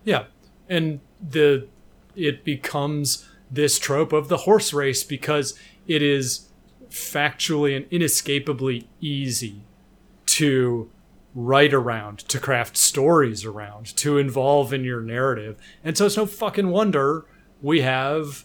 Yeah, 0.02 0.24
and 0.68 1.00
the 1.20 1.68
it 2.16 2.44
becomes 2.44 3.28
this 3.50 3.78
trope 3.78 4.12
of 4.12 4.28
the 4.28 4.38
horse 4.38 4.72
race 4.72 5.04
because 5.04 5.58
it 5.86 6.02
is 6.02 6.48
factually 6.94 7.76
and 7.76 7.86
inescapably 7.90 8.88
easy 9.00 9.62
to 10.26 10.90
write 11.34 11.74
around, 11.74 12.20
to 12.20 12.38
craft 12.38 12.76
stories 12.76 13.44
around, 13.44 13.86
to 13.96 14.16
involve 14.16 14.72
in 14.72 14.84
your 14.84 15.00
narrative. 15.00 15.56
And 15.82 15.98
so 15.98 16.06
it's 16.06 16.16
no 16.16 16.26
fucking 16.26 16.68
wonder 16.68 17.26
we 17.60 17.80
have, 17.80 18.44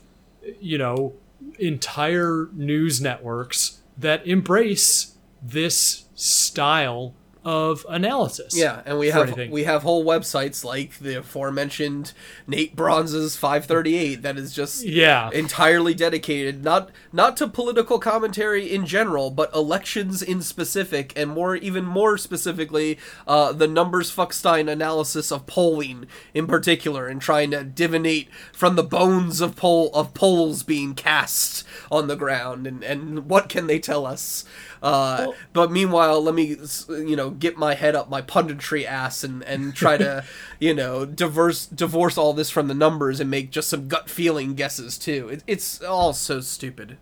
you 0.60 0.78
know, 0.78 1.14
entire 1.60 2.50
news 2.54 3.00
networks 3.00 3.82
that 3.98 4.26
embrace 4.26 5.16
this 5.42 6.06
style 6.16 7.14
of 7.50 7.84
analysis. 7.90 8.56
Yeah, 8.56 8.82
and 8.86 9.00
we 9.00 9.08
have 9.10 9.24
anything. 9.28 9.50
we 9.50 9.64
have 9.64 9.82
whole 9.82 10.06
websites 10.06 10.64
like 10.64 11.00
the 11.00 11.16
aforementioned 11.16 12.14
Nate 12.46 12.76
Bronze's 12.76 13.36
538 13.36 14.22
that 14.22 14.38
is 14.38 14.54
just 14.54 14.86
Yeah. 14.86 15.32
entirely 15.34 15.96
dedicated 15.96 16.64
not 16.64 16.92
not 17.12 17.36
to 17.38 17.48
political 17.48 17.98
commentary 17.98 18.72
in 18.72 18.86
general, 18.86 19.32
but 19.32 19.52
elections 19.56 20.22
in 20.22 20.44
specific, 20.44 21.12
and 21.16 21.32
more 21.32 21.56
even 21.56 21.86
more 21.86 22.20
specifically, 22.20 23.00
uh, 23.28 23.52
the 23.52 23.68
numbers 23.68 24.16
Fuckstein 24.16 24.72
analysis 24.72 25.32
of 25.32 25.48
polling 25.48 26.06
in 26.36 26.46
particular, 26.46 27.08
and 27.08 27.20
trying 27.20 27.50
to 27.50 27.64
divinate 27.64 28.28
from 28.54 28.76
the 28.76 28.84
bones 28.84 29.42
of 29.42 29.56
poll 29.56 29.90
of 29.96 30.14
polls 30.14 30.62
being 30.62 30.94
cast 30.94 31.64
on 31.92 32.08
the 32.08 32.16
ground, 32.16 32.68
and 32.68 32.84
and 32.84 33.28
what 33.28 33.50
can 33.50 33.66
they 33.66 33.80
tell 33.80 34.06
us? 34.06 34.46
Uh, 34.82 35.32
but 35.54 35.72
meanwhile, 35.72 36.22
let 36.22 36.34
me 36.36 36.58
you 36.90 37.16
know 37.16 37.30
get 37.32 37.58
my 37.58 37.74
head 37.74 37.96
up 37.96 38.10
my 38.10 38.22
punditry 38.22 38.86
ass 38.86 39.24
and 39.24 39.44
and 39.44 39.76
try 39.76 39.98
to 39.98 40.24
you 40.60 40.74
know 40.74 41.06
divorce 41.06 41.66
divorce 41.66 42.18
all 42.18 42.34
this 42.34 42.50
from 42.50 42.68
the 42.68 42.74
numbers 42.74 43.20
and 43.20 43.30
make 43.30 43.52
just 43.52 43.70
some 43.70 43.88
gut 43.88 44.10
feeling 44.10 44.54
guesses 44.56 44.98
too. 44.98 45.30
It, 45.30 45.44
it's 45.48 45.82
all 45.82 46.14
so 46.14 46.40
stupid. 46.42 46.98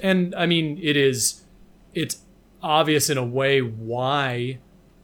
and 0.00 0.34
I 0.34 0.46
mean 0.46 0.78
it 0.82 0.96
is 0.96 1.42
it's 1.94 2.22
obvious 2.62 3.10
in 3.10 3.18
a 3.18 3.24
way 3.24 3.60
why 3.60 4.58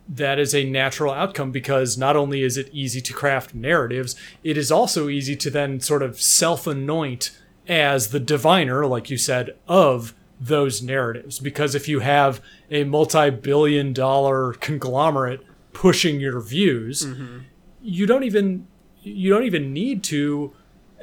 that 0.09 0.39
is 0.39 0.55
a 0.55 0.65
natural 0.65 1.13
outcome 1.13 1.51
because 1.51 1.99
not 1.99 2.17
only 2.17 2.43
is 2.43 2.57
it 2.57 2.71
easy 2.73 3.01
to 3.01 3.13
craft 3.13 3.55
narratives, 3.55 4.17
it 4.43 4.57
is 4.57 4.73
also 4.73 5.09
easy 5.09 5.37
to 5.37 5.51
then 5.51 5.81
sort 5.81 6.03
of 6.03 6.21
self-anoint 6.21 7.37
as 7.69 8.09
the 8.09 8.21
diviner, 8.21 8.87
like 8.87 9.11
you 9.11 9.19
said, 9.19 9.55
of 9.67 10.15
those 10.41 10.83
narratives. 10.83 11.39
Because 11.39 11.75
if 11.75 11.89
you 11.89 12.01
have 12.01 12.41
a 12.71 12.85
multi-billion 12.85 13.93
dollar 13.93 14.53
conglomerate 14.55 15.41
pushing 15.73 16.21
your 16.21 16.41
views, 16.41 17.07
you 17.83 18.07
don't 18.07 18.25
even 18.25 18.67
you 19.03 19.31
don't 19.33 19.45
even 19.45 19.73
need 19.73 20.03
to 20.05 20.53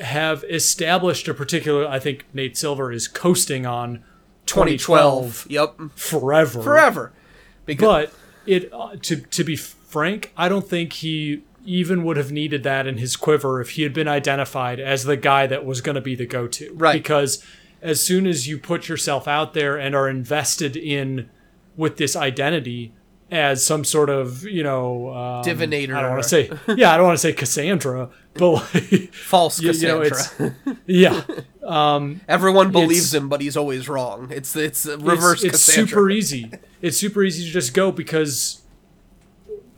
have 0.01 0.43
established 0.49 1.27
a 1.27 1.33
particular 1.33 1.88
I 1.88 1.99
think 1.99 2.25
Nate 2.33 2.57
Silver 2.57 2.91
is 2.91 3.07
coasting 3.07 3.65
on 3.65 4.03
2012 4.45 5.47
Yep. 5.49 5.75
forever. 5.95 6.61
Forever. 6.61 7.13
Because 7.65 8.07
But 8.09 8.13
it 8.45 8.69
uh, 8.73 8.95
to 9.01 9.17
to 9.17 9.43
be 9.43 9.55
frank, 9.55 10.31
I 10.38 10.49
don't 10.49 10.67
think 10.67 10.93
he 10.93 11.43
even 11.65 12.03
would 12.03 12.17
have 12.17 12.31
needed 12.31 12.61
that 12.63 12.86
in 12.86 12.97
his 12.99 13.15
quiver 13.15 13.59
if 13.59 13.71
he 13.71 13.81
had 13.81 13.93
been 13.93 14.07
identified 14.07 14.79
as 14.79 15.05
the 15.05 15.17
guy 15.17 15.47
that 15.47 15.65
was 15.65 15.81
going 15.81 15.95
to 15.95 16.01
be 16.01 16.13
the 16.13 16.25
go-to. 16.27 16.71
Right. 16.75 16.93
Because 16.93 17.43
as 17.86 18.01
soon 18.01 18.25
as 18.25 18.47
you 18.47 18.57
put 18.57 18.89
yourself 18.89 19.27
out 19.27 19.53
there 19.53 19.77
and 19.77 19.95
are 19.95 20.09
invested 20.09 20.75
in 20.75 21.29
with 21.77 21.97
this 21.97 22.15
identity 22.15 22.93
as 23.31 23.65
some 23.65 23.83
sort 23.83 24.09
of 24.09 24.43
you 24.43 24.63
know 24.63 25.13
um, 25.13 25.43
Divinator. 25.43 25.95
I 25.95 26.01
don't 26.01 26.11
want 26.11 26.23
to 26.23 26.29
say 26.29 26.49
yeah, 26.75 26.91
I 26.91 26.97
don't 26.97 27.05
want 27.05 27.17
to 27.17 27.21
say 27.21 27.33
Cassandra, 27.33 28.09
but 28.33 28.51
like 28.51 29.13
false 29.13 29.61
you, 29.61 29.71
you 29.71 29.88
know 29.88 30.01
Cassandra. 30.01 30.77
yeah. 30.88 31.21
Everyone 32.27 32.71
believes 32.71 33.13
him, 33.13 33.29
but 33.29 33.41
he's 33.41 33.55
always 33.55 33.88
wrong. 33.88 34.31
It's 34.31 34.55
it's 34.55 34.86
reverse 34.88 35.43
it's, 35.43 35.55
it's 35.55 35.65
Cassandra. 35.65 35.88
super 35.89 36.09
easy. 36.09 36.51
It's 36.81 36.97
super 36.97 37.23
easy 37.23 37.45
to 37.45 37.51
just 37.51 37.73
go 37.73 37.91
because 37.91 38.61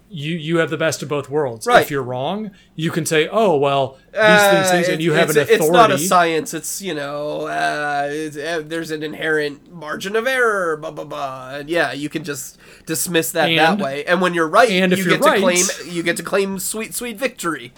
you 0.09 0.35
you 0.35 0.57
have 0.57 0.69
the 0.69 0.77
best 0.77 1.03
of 1.03 1.09
both 1.09 1.29
worlds. 1.29 1.67
Right. 1.67 1.81
If 1.81 1.91
you're 1.91 2.03
wrong, 2.03 2.51
you 2.75 2.91
can 2.91 3.05
say, 3.05 3.27
"Oh 3.31 3.57
well, 3.57 3.97
these 4.13 4.21
Uh, 4.21 4.51
things, 4.51 4.69
things," 4.71 4.87
and 4.89 5.01
you 5.01 5.13
have 5.13 5.29
an 5.29 5.37
authority. 5.37 5.63
It's 5.63 5.69
not 5.71 5.91
a 5.91 5.97
science. 5.97 6.53
It's 6.53 6.81
you 6.81 6.93
know, 6.93 7.41
uh, 7.47 8.07
it's, 8.09 8.37
uh, 8.37 8.61
there's 8.65 8.91
an 8.91 9.03
inherent 9.03 9.71
margin 9.73 10.15
of 10.15 10.25
error. 10.25 10.77
Blah 10.77 10.91
blah 10.91 11.03
blah. 11.03 11.55
And 11.55 11.69
yeah, 11.69 11.91
you 11.91 12.07
can 12.09 12.23
just 12.23 12.57
dismiss 12.85 13.31
that 13.31 13.53
that 13.55 13.79
way. 13.79 14.05
And 14.05 14.21
when 14.21 14.33
you're 14.33 14.47
right, 14.47 14.69
and 14.69 14.93
if 14.93 14.99
you 14.99 15.05
you're 15.05 15.13
get 15.17 15.23
to 15.23 15.29
right- 15.29 15.39
claim 15.41 15.65
you 15.93 16.03
get 16.03 16.17
to 16.17 16.23
claim 16.23 16.59
sweet 16.59 16.93
sweet 16.95 17.17
victory. 17.17 17.73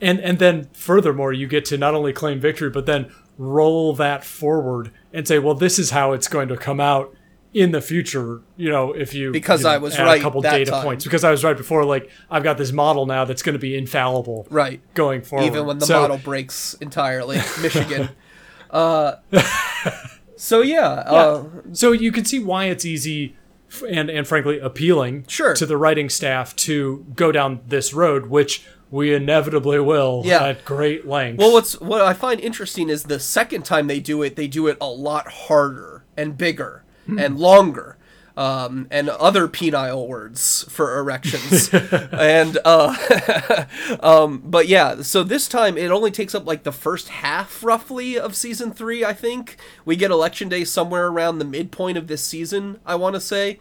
and 0.00 0.18
and 0.20 0.38
then 0.38 0.68
furthermore, 0.72 1.32
you 1.32 1.46
get 1.46 1.64
to 1.66 1.76
not 1.78 1.94
only 1.94 2.12
claim 2.12 2.40
victory, 2.40 2.70
but 2.70 2.86
then 2.86 3.10
roll 3.38 3.94
that 3.94 4.24
forward 4.24 4.90
and 5.12 5.28
say, 5.28 5.38
"Well, 5.38 5.54
this 5.54 5.78
is 5.78 5.90
how 5.90 6.12
it's 6.12 6.28
going 6.28 6.48
to 6.48 6.56
come 6.56 6.80
out 6.80 7.14
in 7.54 7.70
the 7.72 7.82
future, 7.82 8.40
you 8.56 8.70
know, 8.70 8.92
if 8.92 9.12
you 9.12 9.30
Because 9.30 9.60
you 9.60 9.64
know, 9.64 9.70
I 9.74 9.78
was 9.78 9.98
right 9.98 10.18
a 10.18 10.22
couple 10.22 10.40
that 10.42 10.52
data 10.52 10.70
time. 10.70 10.82
points 10.84 11.04
because 11.04 11.22
I 11.22 11.30
was 11.30 11.44
right 11.44 11.56
before. 11.56 11.84
Like 11.84 12.10
I've 12.30 12.42
got 12.42 12.56
this 12.58 12.72
model 12.72 13.04
now 13.06 13.24
that's 13.26 13.42
going 13.42 13.52
to 13.54 13.58
be 13.58 13.76
infallible, 13.76 14.46
Right. 14.50 14.80
going 14.94 15.20
forward. 15.22 15.44
even 15.46 15.66
when 15.66 15.78
the 15.78 15.84
So- 15.86 16.00
model 16.00 16.16
breaks 16.18 16.74
entirely. 16.80 17.36
Michigan. 17.62 18.10
Uh, 18.72 19.16
so 20.36 20.62
yeah, 20.62 20.88
uh, 20.88 21.44
So 21.72 21.92
you 21.92 22.10
can 22.10 22.24
see 22.24 22.38
why 22.38 22.64
it's 22.66 22.86
easy 22.86 23.36
and 23.88 24.08
and 24.10 24.26
frankly 24.26 24.58
appealing 24.58 25.24
Sure. 25.28 25.54
to 25.54 25.66
the 25.66 25.76
writing 25.76 26.08
staff 26.08 26.56
to 26.56 27.04
go 27.14 27.32
down 27.32 27.60
this 27.68 27.92
road, 27.92 28.26
which 28.26 28.64
we 28.90 29.14
inevitably 29.14 29.78
will 29.80 30.22
Yeah. 30.24 30.44
at 30.48 30.64
great 30.64 31.06
length. 31.06 31.38
well, 31.38 31.52
what's 31.52 31.80
what 31.80 32.00
I 32.02 32.14
find 32.14 32.40
interesting 32.40 32.88
is 32.88 33.04
the 33.04 33.18
second 33.20 33.64
time 33.66 33.86
they 33.88 34.00
do 34.00 34.22
it, 34.22 34.36
they 34.36 34.48
do 34.48 34.66
it 34.68 34.76
a 34.80 34.86
lot 34.88 35.28
harder 35.28 36.04
and 36.16 36.36
bigger. 36.38 36.81
And 37.06 37.38
longer. 37.38 37.96
Um, 38.34 38.86
and 38.90 39.10
other 39.10 39.46
penile 39.46 40.08
words 40.08 40.64
for 40.70 40.98
erections, 40.98 41.68
and 41.74 42.56
uh, 42.64 43.66
um, 44.00 44.40
but 44.42 44.68
yeah. 44.68 45.02
So 45.02 45.22
this 45.22 45.46
time 45.46 45.76
it 45.76 45.90
only 45.90 46.10
takes 46.10 46.34
up 46.34 46.46
like 46.46 46.62
the 46.62 46.72
first 46.72 47.10
half, 47.10 47.62
roughly, 47.62 48.18
of 48.18 48.34
season 48.34 48.72
three. 48.72 49.04
I 49.04 49.12
think 49.12 49.58
we 49.84 49.96
get 49.96 50.10
election 50.10 50.48
day 50.48 50.64
somewhere 50.64 51.08
around 51.08 51.40
the 51.40 51.44
midpoint 51.44 51.98
of 51.98 52.06
this 52.06 52.24
season. 52.24 52.80
I 52.86 52.94
want 52.94 53.16
to 53.16 53.20
say. 53.20 53.58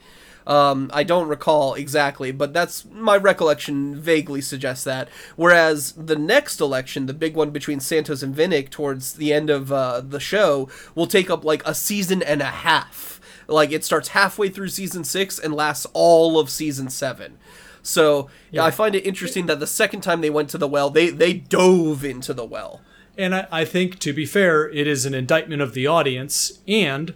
Um, 0.48 0.90
I 0.94 1.04
don't 1.04 1.28
recall 1.28 1.76
exactly, 1.76 2.32
but 2.32 2.54
that's 2.54 2.86
my 2.86 3.16
recollection 3.18 3.96
vaguely 3.96 4.42
suggests 4.42 4.84
that. 4.86 5.10
Whereas 5.36 5.94
the 5.94 6.16
next 6.16 6.60
election, 6.60 7.06
the 7.06 7.14
big 7.14 7.36
one 7.36 7.52
between 7.52 7.80
Santos 7.80 8.24
and 8.24 8.36
Vinnick 8.36 8.70
towards 8.70 9.14
the 9.14 9.34
end 9.34 9.50
of 9.50 9.72
uh, 9.72 10.02
the 10.02 10.20
show, 10.20 10.70
will 10.96 11.08
take 11.08 11.30
up 11.30 11.44
like 11.44 11.66
a 11.66 11.76
season 11.76 12.24
and 12.24 12.42
a 12.42 12.46
half. 12.46 13.21
Like 13.52 13.72
it 13.72 13.84
starts 13.84 14.10
halfway 14.10 14.50
through 14.50 14.70
season 14.70 15.04
six 15.04 15.38
and 15.38 15.54
lasts 15.54 15.86
all 15.94 16.40
of 16.40 16.50
season 16.50 16.90
seven. 16.90 17.38
So 17.84 18.30
yeah, 18.52 18.64
I 18.64 18.72
find 18.72 18.96
it 18.96 19.06
interesting 19.06 19.48
that 19.48 19.60
the 19.60 19.68
second 19.68 20.02
time 20.02 20.22
they 20.22 20.30
went 20.30 20.50
to 20.52 20.58
the 20.58 20.68
well, 20.68 20.90
they 20.90 21.10
they 21.10 21.34
dove 21.34 22.04
into 22.04 22.34
the 22.34 22.46
well. 22.46 22.82
And 23.18 23.36
I, 23.36 23.48
I 23.52 23.66
think, 23.66 24.00
to 24.00 24.14
be 24.14 24.26
fair, 24.26 24.70
it 24.70 24.88
is 24.88 25.06
an 25.06 25.14
indictment 25.14 25.62
of 25.62 25.74
the 25.74 25.88
audience. 25.88 26.60
And 26.68 27.14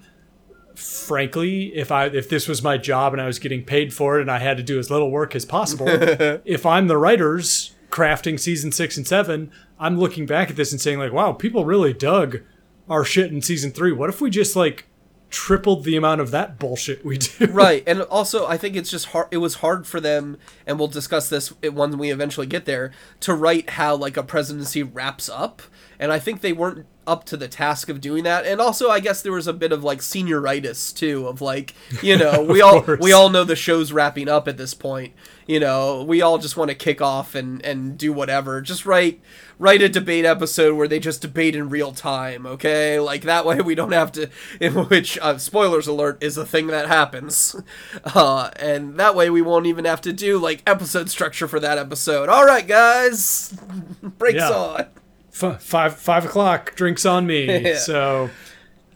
frankly, 0.75 1.75
if 1.75 1.91
I 1.91 2.05
if 2.07 2.29
this 2.29 2.47
was 2.47 2.61
my 2.61 2.77
job 2.77 3.13
and 3.13 3.21
I 3.21 3.27
was 3.27 3.39
getting 3.39 3.63
paid 3.63 3.93
for 3.93 4.17
it 4.17 4.21
and 4.21 4.31
I 4.31 4.39
had 4.39 4.57
to 4.57 4.63
do 4.63 4.79
as 4.79 4.91
little 4.91 5.11
work 5.11 5.35
as 5.35 5.45
possible, 5.45 5.87
if 5.89 6.65
I'm 6.65 6.87
the 6.87 6.97
writers 6.97 7.75
crafting 7.89 8.39
season 8.39 8.71
six 8.71 8.97
and 8.97 9.07
seven, 9.07 9.51
I'm 9.79 9.97
looking 9.97 10.25
back 10.25 10.49
at 10.49 10.55
this 10.55 10.71
and 10.71 10.81
saying 10.81 10.99
like, 10.99 11.13
wow, 11.13 11.31
people 11.31 11.65
really 11.65 11.93
dug 11.93 12.41
our 12.89 13.05
shit 13.05 13.31
in 13.31 13.41
season 13.41 13.71
three. 13.71 13.91
What 13.91 14.09
if 14.09 14.21
we 14.21 14.29
just 14.29 14.55
like 14.55 14.85
tripled 15.35 15.83
the 15.83 15.97
amount 15.97 16.21
of 16.21 16.31
that 16.31 16.57
bullshit 16.57 17.03
we 17.03 17.17
do? 17.17 17.45
right 17.51 17.83
and 17.85 18.01
also 18.03 18.47
i 18.47 18.55
think 18.55 18.73
it's 18.73 18.89
just 18.89 19.07
hard 19.07 19.27
it 19.31 19.37
was 19.37 19.55
hard 19.55 19.85
for 19.85 19.99
them 19.99 20.37
and 20.65 20.79
we'll 20.79 20.87
discuss 20.87 21.27
this 21.27 21.49
when 21.61 21.97
we 21.97 22.09
eventually 22.09 22.47
get 22.47 22.63
there 22.63 22.89
to 23.19 23.33
write 23.33 23.71
how 23.71 23.93
like 23.93 24.15
a 24.15 24.23
presidency 24.23 24.81
wraps 24.81 25.27
up 25.27 25.61
and 25.99 26.13
i 26.13 26.17
think 26.17 26.39
they 26.39 26.53
weren't 26.53 26.85
up 27.05 27.25
to 27.25 27.35
the 27.35 27.49
task 27.49 27.89
of 27.89 27.99
doing 27.99 28.23
that 28.23 28.45
and 28.45 28.61
also 28.61 28.89
i 28.89 29.01
guess 29.01 29.21
there 29.21 29.33
was 29.33 29.45
a 29.45 29.51
bit 29.51 29.73
of 29.73 29.83
like 29.83 29.99
senioritis 29.99 30.95
too 30.95 31.27
of 31.27 31.41
like 31.41 31.75
you 32.01 32.15
know 32.17 32.41
we 32.41 32.61
all 32.61 32.81
course. 32.81 33.01
we 33.01 33.11
all 33.11 33.27
know 33.27 33.43
the 33.43 33.57
show's 33.57 33.91
wrapping 33.91 34.29
up 34.29 34.47
at 34.47 34.55
this 34.55 34.73
point 34.73 35.13
you 35.45 35.59
know 35.59 36.01
we 36.01 36.21
all 36.21 36.37
just 36.37 36.55
want 36.55 36.69
to 36.69 36.75
kick 36.75 37.01
off 37.01 37.35
and 37.35 37.61
and 37.65 37.97
do 37.97 38.13
whatever 38.13 38.61
just 38.61 38.85
write 38.85 39.21
write 39.57 39.81
a 39.81 39.89
debate 39.89 40.25
episode 40.25 40.75
where 40.75 40.87
they 40.87 40.99
just 40.99 41.21
debate 41.21 41.55
in 41.55 41.69
real 41.69 41.91
time 41.91 42.45
okay? 42.45 42.99
Like 42.99 43.21
that 43.23 43.45
way 43.45 43.61
we 43.61 43.75
don't 43.75 43.91
have 43.93 44.11
to 44.13 44.29
in 44.59 44.73
which 44.89 45.17
uh, 45.21 45.37
spoilers 45.37 45.87
alert 45.87 46.17
is 46.21 46.37
a 46.37 46.45
thing 46.45 46.67
that 46.67 46.87
happens. 46.87 47.55
Uh 48.13 48.49
and 48.57 48.97
that 48.99 49.15
way 49.15 49.29
we 49.29 49.41
won't 49.41 49.65
even 49.65 49.85
have 49.85 50.01
to 50.01 50.13
do 50.13 50.37
like 50.37 50.61
episode 50.67 51.09
structure 51.09 51.47
for 51.47 51.59
that 51.59 51.77
episode. 51.77 52.29
All 52.29 52.45
right 52.45 52.65
guys. 52.67 53.57
Breaks 54.03 54.35
Yeah. 54.37 54.49
on. 54.51 54.85
F- 55.33 55.61
five 55.61 55.95
five 55.97 56.25
o'clock 56.25 56.75
drinks 56.75 57.05
on 57.05 57.25
me. 57.27 57.45
Yeah. 57.69 57.77
so 57.77 58.29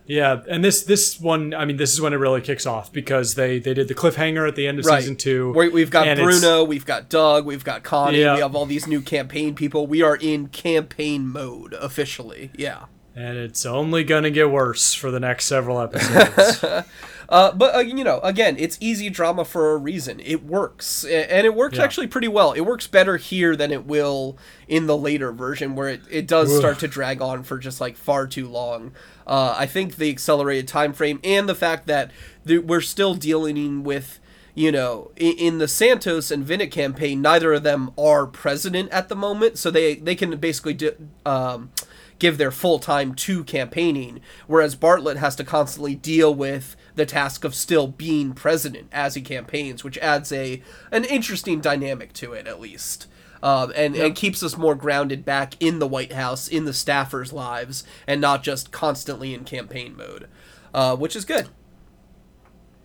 yeah 0.09 0.41
and 0.49 0.65
this 0.65 0.83
this 0.83 1.19
one 1.21 1.53
i 1.53 1.63
mean 1.63 1.77
this 1.77 1.93
is 1.93 2.01
when 2.01 2.13
it 2.13 2.15
really 2.17 2.41
kicks 2.41 2.65
off 2.65 2.91
because 2.91 3.35
they 3.35 3.59
they 3.59 3.75
did 3.75 3.87
the 3.87 3.93
cliffhanger 3.93 4.47
at 4.47 4.55
the 4.55 4.67
end 4.67 4.79
of 4.79 4.85
right. 4.85 5.01
season 5.01 5.15
two 5.15 5.53
we, 5.53 5.69
we've 5.69 5.91
got 5.91 6.17
bruno 6.17 6.63
we've 6.63 6.85
got 6.85 7.07
doug 7.09 7.45
we've 7.45 7.63
got 7.63 7.83
connie 7.83 8.19
Yeah. 8.19 8.33
we 8.33 8.41
have 8.41 8.55
all 8.55 8.65
these 8.65 8.87
new 8.87 9.01
campaign 9.01 9.53
people. 9.53 9.85
We 9.85 10.01
are 10.01 10.15
in 10.15 10.47
campaign 10.47 11.27
mode 11.27 11.73
officially 11.73 12.51
yeah. 12.55 12.85
And 13.15 13.37
it's 13.37 13.65
only 13.65 14.03
gonna 14.03 14.31
get 14.31 14.49
worse 14.49 14.93
for 14.93 15.11
the 15.11 15.19
next 15.19 15.45
several 15.45 15.79
episodes 15.79 16.63
Uh, 17.29 17.51
but 17.51 17.75
uh, 17.75 17.79
you 17.79 18.03
know, 18.03 18.19
again, 18.21 18.55
it's 18.57 18.75
easy 18.81 19.09
drama 19.09 19.45
for 19.45 19.71
a 19.73 19.77
reason. 19.77 20.19
It 20.19 20.43
works, 20.43 21.03
and 21.05 21.45
it 21.45 21.53
works 21.53 21.77
Yeah. 21.77 21.83
actually 21.83 22.07
pretty 22.07 22.27
well. 22.27 22.53
It 22.53 22.61
works 22.61 22.87
better 22.87 23.17
here 23.17 23.55
than 23.55 23.71
it 23.71 23.85
will 23.85 24.35
in 24.67 24.87
the 24.87 24.97
later 24.97 25.31
version, 25.31 25.75
where 25.75 25.89
it, 25.89 26.01
it 26.09 26.27
does 26.27 26.55
start 26.57 26.79
to 26.79 26.87
drag 26.87 27.21
on 27.21 27.43
for 27.43 27.59
just 27.59 27.79
like 27.79 27.95
far 27.97 28.25
too 28.25 28.47
long. 28.47 28.91
Uh, 29.27 29.53
I 29.55 29.67
think 29.67 29.97
the 29.97 30.09
accelerated 30.09 30.67
time 30.67 30.91
frame 30.91 31.19
and 31.23 31.47
the 31.47 31.53
fact 31.55 31.85
that 31.85 32.09
th- 32.47 32.63
we're 32.63 32.81
still 32.81 33.13
dealing 33.13 33.83
with 33.83 34.19
you 34.55 34.71
know, 34.73 35.11
in, 35.15 35.33
in 35.37 35.57
the 35.59 35.67
Santos 35.69 36.31
and 36.31 36.45
Vinnick 36.45 36.71
campaign, 36.71 37.21
neither 37.21 37.53
of 37.53 37.63
them 37.63 37.91
are 37.97 38.25
president 38.25 38.89
at 38.91 39.07
the 39.07 39.15
moment, 39.15 39.57
so 39.57 39.69
they 39.71 39.95
they 39.95 40.15
can 40.15 40.35
basically 40.37 40.73
do, 40.73 40.91
um, 41.25 41.69
give 42.17 42.37
their 42.37 42.51
full 42.51 42.79
time 42.79 43.13
to 43.15 43.43
campaigning, 43.45 44.19
whereas 44.47 44.75
Bartlet 44.75 45.15
has 45.17 45.35
to 45.37 45.45
constantly 45.45 45.95
deal 45.95 46.33
with 46.33 46.75
the 46.99 47.05
task 47.07 47.43
of 47.43 47.55
still 47.55 47.87
being 47.87 48.33
president 48.33 48.87
as 48.91 49.15
he 49.15 49.21
campaigns, 49.21 49.83
which 49.83 49.97
adds 49.97 50.31
a 50.31 50.61
an 50.91 51.05
interesting 51.05 51.59
dynamic 51.61 52.13
to 52.13 52.33
it 52.33 52.45
at 52.45 52.59
least. 52.61 53.07
Um, 53.41 53.71
and, 53.73 53.95
and 53.95 54.15
keeps 54.15 54.43
us 54.43 54.57
more 54.57 54.75
grounded 54.75 55.23
back 55.23 55.53
in 55.61 55.79
the 55.79 55.87
White 55.87 56.11
House, 56.11 56.49
in 56.49 56.65
the 56.65 56.71
staffers' 56.73 57.31
lives, 57.31 57.85
and 58.05 58.19
not 58.19 58.43
just 58.43 58.71
constantly 58.71 59.33
in 59.33 59.45
campaign 59.45 59.95
mode, 59.95 60.27
uh, 60.73 60.97
which 60.97 61.15
is 61.15 61.23
good. 61.23 61.47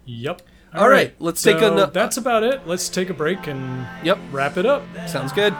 yep 0.04 0.42
All 0.72 0.88
right, 0.88 1.12
let's 1.18 1.42
take 1.42 1.56
a 1.56 1.70
no- 1.70 1.86
that's 1.86 2.16
about 2.16 2.44
it 2.44 2.68
let's 2.68 2.88
take 2.88 3.10
a 3.10 3.14
break 3.14 3.48
and 3.48 3.84
Yep, 4.04 4.18
wrap 4.30 4.56
it 4.56 4.64
up 4.64 4.84
sounds 5.08 5.32
good. 5.32 5.54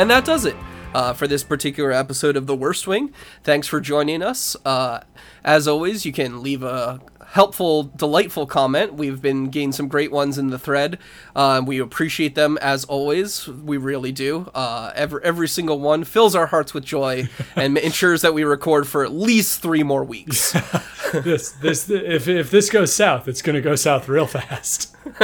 And 0.00 0.08
that 0.08 0.24
does 0.24 0.46
it 0.46 0.56
uh, 0.94 1.12
for 1.12 1.26
this 1.26 1.44
particular 1.44 1.92
episode 1.92 2.34
of 2.34 2.46
The 2.46 2.56
Worst 2.56 2.86
Wing. 2.86 3.12
Thanks 3.44 3.68
for 3.68 3.82
joining 3.82 4.22
us. 4.22 4.56
Uh, 4.64 5.00
as 5.44 5.66
always, 5.68 6.04
you 6.04 6.12
can 6.12 6.42
leave 6.42 6.62
a 6.62 7.00
helpful, 7.30 7.84
delightful 7.84 8.44
comment. 8.44 8.94
We've 8.94 9.22
been 9.22 9.50
getting 9.50 9.72
some 9.72 9.88
great 9.88 10.10
ones 10.10 10.36
in 10.36 10.50
the 10.50 10.58
thread. 10.58 10.98
Uh, 11.34 11.62
we 11.64 11.78
appreciate 11.78 12.34
them 12.34 12.58
as 12.58 12.84
always. 12.84 13.46
We 13.46 13.76
really 13.76 14.12
do. 14.12 14.50
Uh, 14.54 14.90
every 14.94 15.20
every 15.22 15.48
single 15.48 15.78
one 15.78 16.04
fills 16.04 16.34
our 16.34 16.46
hearts 16.46 16.74
with 16.74 16.84
joy 16.84 17.28
and 17.56 17.78
ensures 17.78 18.22
that 18.22 18.34
we 18.34 18.44
record 18.44 18.88
for 18.88 19.04
at 19.04 19.12
least 19.12 19.62
three 19.62 19.82
more 19.82 20.04
weeks. 20.04 20.52
this 21.12 21.52
this 21.52 21.88
if, 21.90 22.28
if 22.28 22.52
this 22.52 22.70
goes 22.70 22.94
south 22.94 23.26
it's 23.26 23.42
gonna 23.42 23.60
go 23.60 23.74
south 23.74 24.08
real 24.08 24.28
fast 24.28 24.94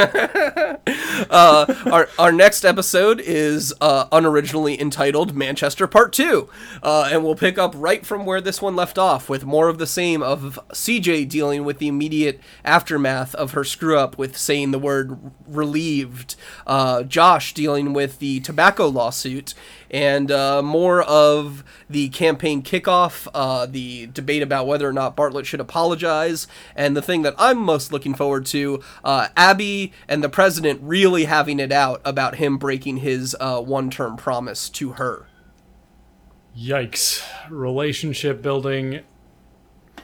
our, 1.29 2.09
our 2.17 2.31
next 2.31 2.65
episode 2.65 3.19
is 3.19 3.73
uh, 3.79 4.07
unoriginally 4.09 4.79
entitled 4.79 5.35
Manchester 5.35 5.87
Part 5.87 6.13
2. 6.13 6.49
Uh, 6.81 7.09
and 7.11 7.23
we'll 7.23 7.35
pick 7.35 7.57
up 7.57 7.73
right 7.75 8.05
from 8.05 8.25
where 8.25 8.41
this 8.41 8.61
one 8.61 8.75
left 8.75 8.97
off 8.97 9.29
with 9.29 9.45
more 9.45 9.69
of 9.69 9.77
the 9.77 9.87
same 9.87 10.06
of 10.15 10.59
CJ 10.69 11.27
dealing 11.27 11.63
with 11.63 11.79
the 11.79 11.87
immediate 11.87 12.39
aftermath 12.63 13.35
of 13.35 13.51
her 13.51 13.63
screw 13.63 13.97
up 13.97 14.17
with 14.17 14.37
saying 14.37 14.71
the 14.71 14.79
word 14.79 15.19
relieved, 15.47 16.35
uh, 16.65 17.03
Josh 17.03 17.53
dealing 17.53 17.93
with 17.93 18.19
the 18.19 18.39
tobacco 18.39 18.87
lawsuit, 18.87 19.53
and 19.91 20.31
uh, 20.31 20.61
more 20.61 21.01
of 21.03 21.63
the 21.89 22.09
campaign 22.09 22.61
kickoff, 22.61 23.27
uh, 23.33 23.65
the 23.65 24.07
debate 24.07 24.41
about 24.41 24.67
whether 24.67 24.87
or 24.87 24.93
not 24.93 25.15
Bartlet 25.15 25.45
should 25.45 25.59
apologize, 25.59 26.47
and 26.75 26.95
the 26.95 27.01
thing 27.01 27.21
that 27.23 27.35
I'm 27.37 27.57
most 27.57 27.91
looking 27.91 28.13
forward 28.13 28.45
to, 28.47 28.81
uh, 29.03 29.27
Abby 29.35 29.93
and 30.07 30.23
the 30.23 30.29
president 30.29 30.79
really 30.83 31.25
having 31.25 31.59
it 31.59 31.71
out 31.71 32.01
about 32.05 32.35
him 32.35 32.57
breaking 32.57 32.97
his 32.97 33.35
uh, 33.39 33.61
one-term 33.61 34.17
promise 34.17 34.69
to 34.69 34.93
her. 34.93 35.27
Yikes! 36.57 37.23
Relationship 37.51 38.41
building 38.41 39.01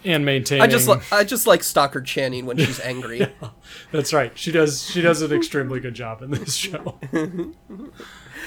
and 0.06 0.26
maintaining. 0.26 0.62
I 0.64 0.68
just 0.68 0.88
li- 0.88 1.00
I 1.12 1.24
just 1.24 1.48
like 1.48 1.64
Stockard 1.64 2.06
Channing 2.06 2.46
when 2.46 2.58
she's 2.58 2.80
angry. 2.80 3.20
yeah, 3.42 3.50
That's 3.92 4.14
right. 4.14 4.32
She 4.38 4.52
does. 4.52 4.90
She 4.90 5.02
does 5.02 5.22
an 5.22 5.32
extremely 5.32 5.80
good 5.80 5.94
job 5.94 6.22
in 6.22 6.32
this 6.32 6.56
show. 6.56 7.00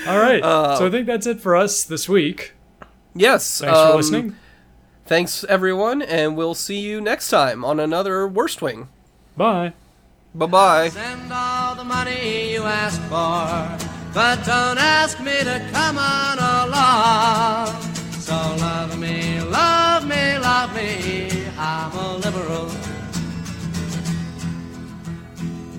All 0.07 0.18
right. 0.18 0.42
Uh, 0.42 0.76
so 0.76 0.86
I 0.86 0.90
think 0.90 1.07
that's 1.07 1.26
it 1.26 1.40
for 1.40 1.57
us 1.57 1.84
this 1.84 2.09
week. 2.09 2.52
yes. 3.14 3.61
Thanks 3.61 3.78
for 3.78 3.86
um, 3.86 3.96
listening. 3.96 4.36
Thanks 5.07 5.44
everyone, 5.44 6.02
and 6.02 6.36
we'll 6.36 6.54
see 6.54 6.80
you 6.80 7.00
next 7.00 7.30
time 7.30 7.64
on 7.64 7.78
another 7.78 8.26
Worst 8.26 8.61
Wing. 8.61 8.88
Bye. 9.36 9.72
Bye 10.34 10.46
bye. 10.46 10.88
Send 10.90 11.32
all 11.32 11.74
the 11.74 11.84
money 11.84 12.52
you 12.52 12.62
ask 12.64 13.00
for, 13.02 14.12
but 14.12 14.44
don't 14.44 14.78
ask 14.78 15.18
me 15.20 15.38
to 15.44 15.68
come 15.72 15.96
on 15.96 17.86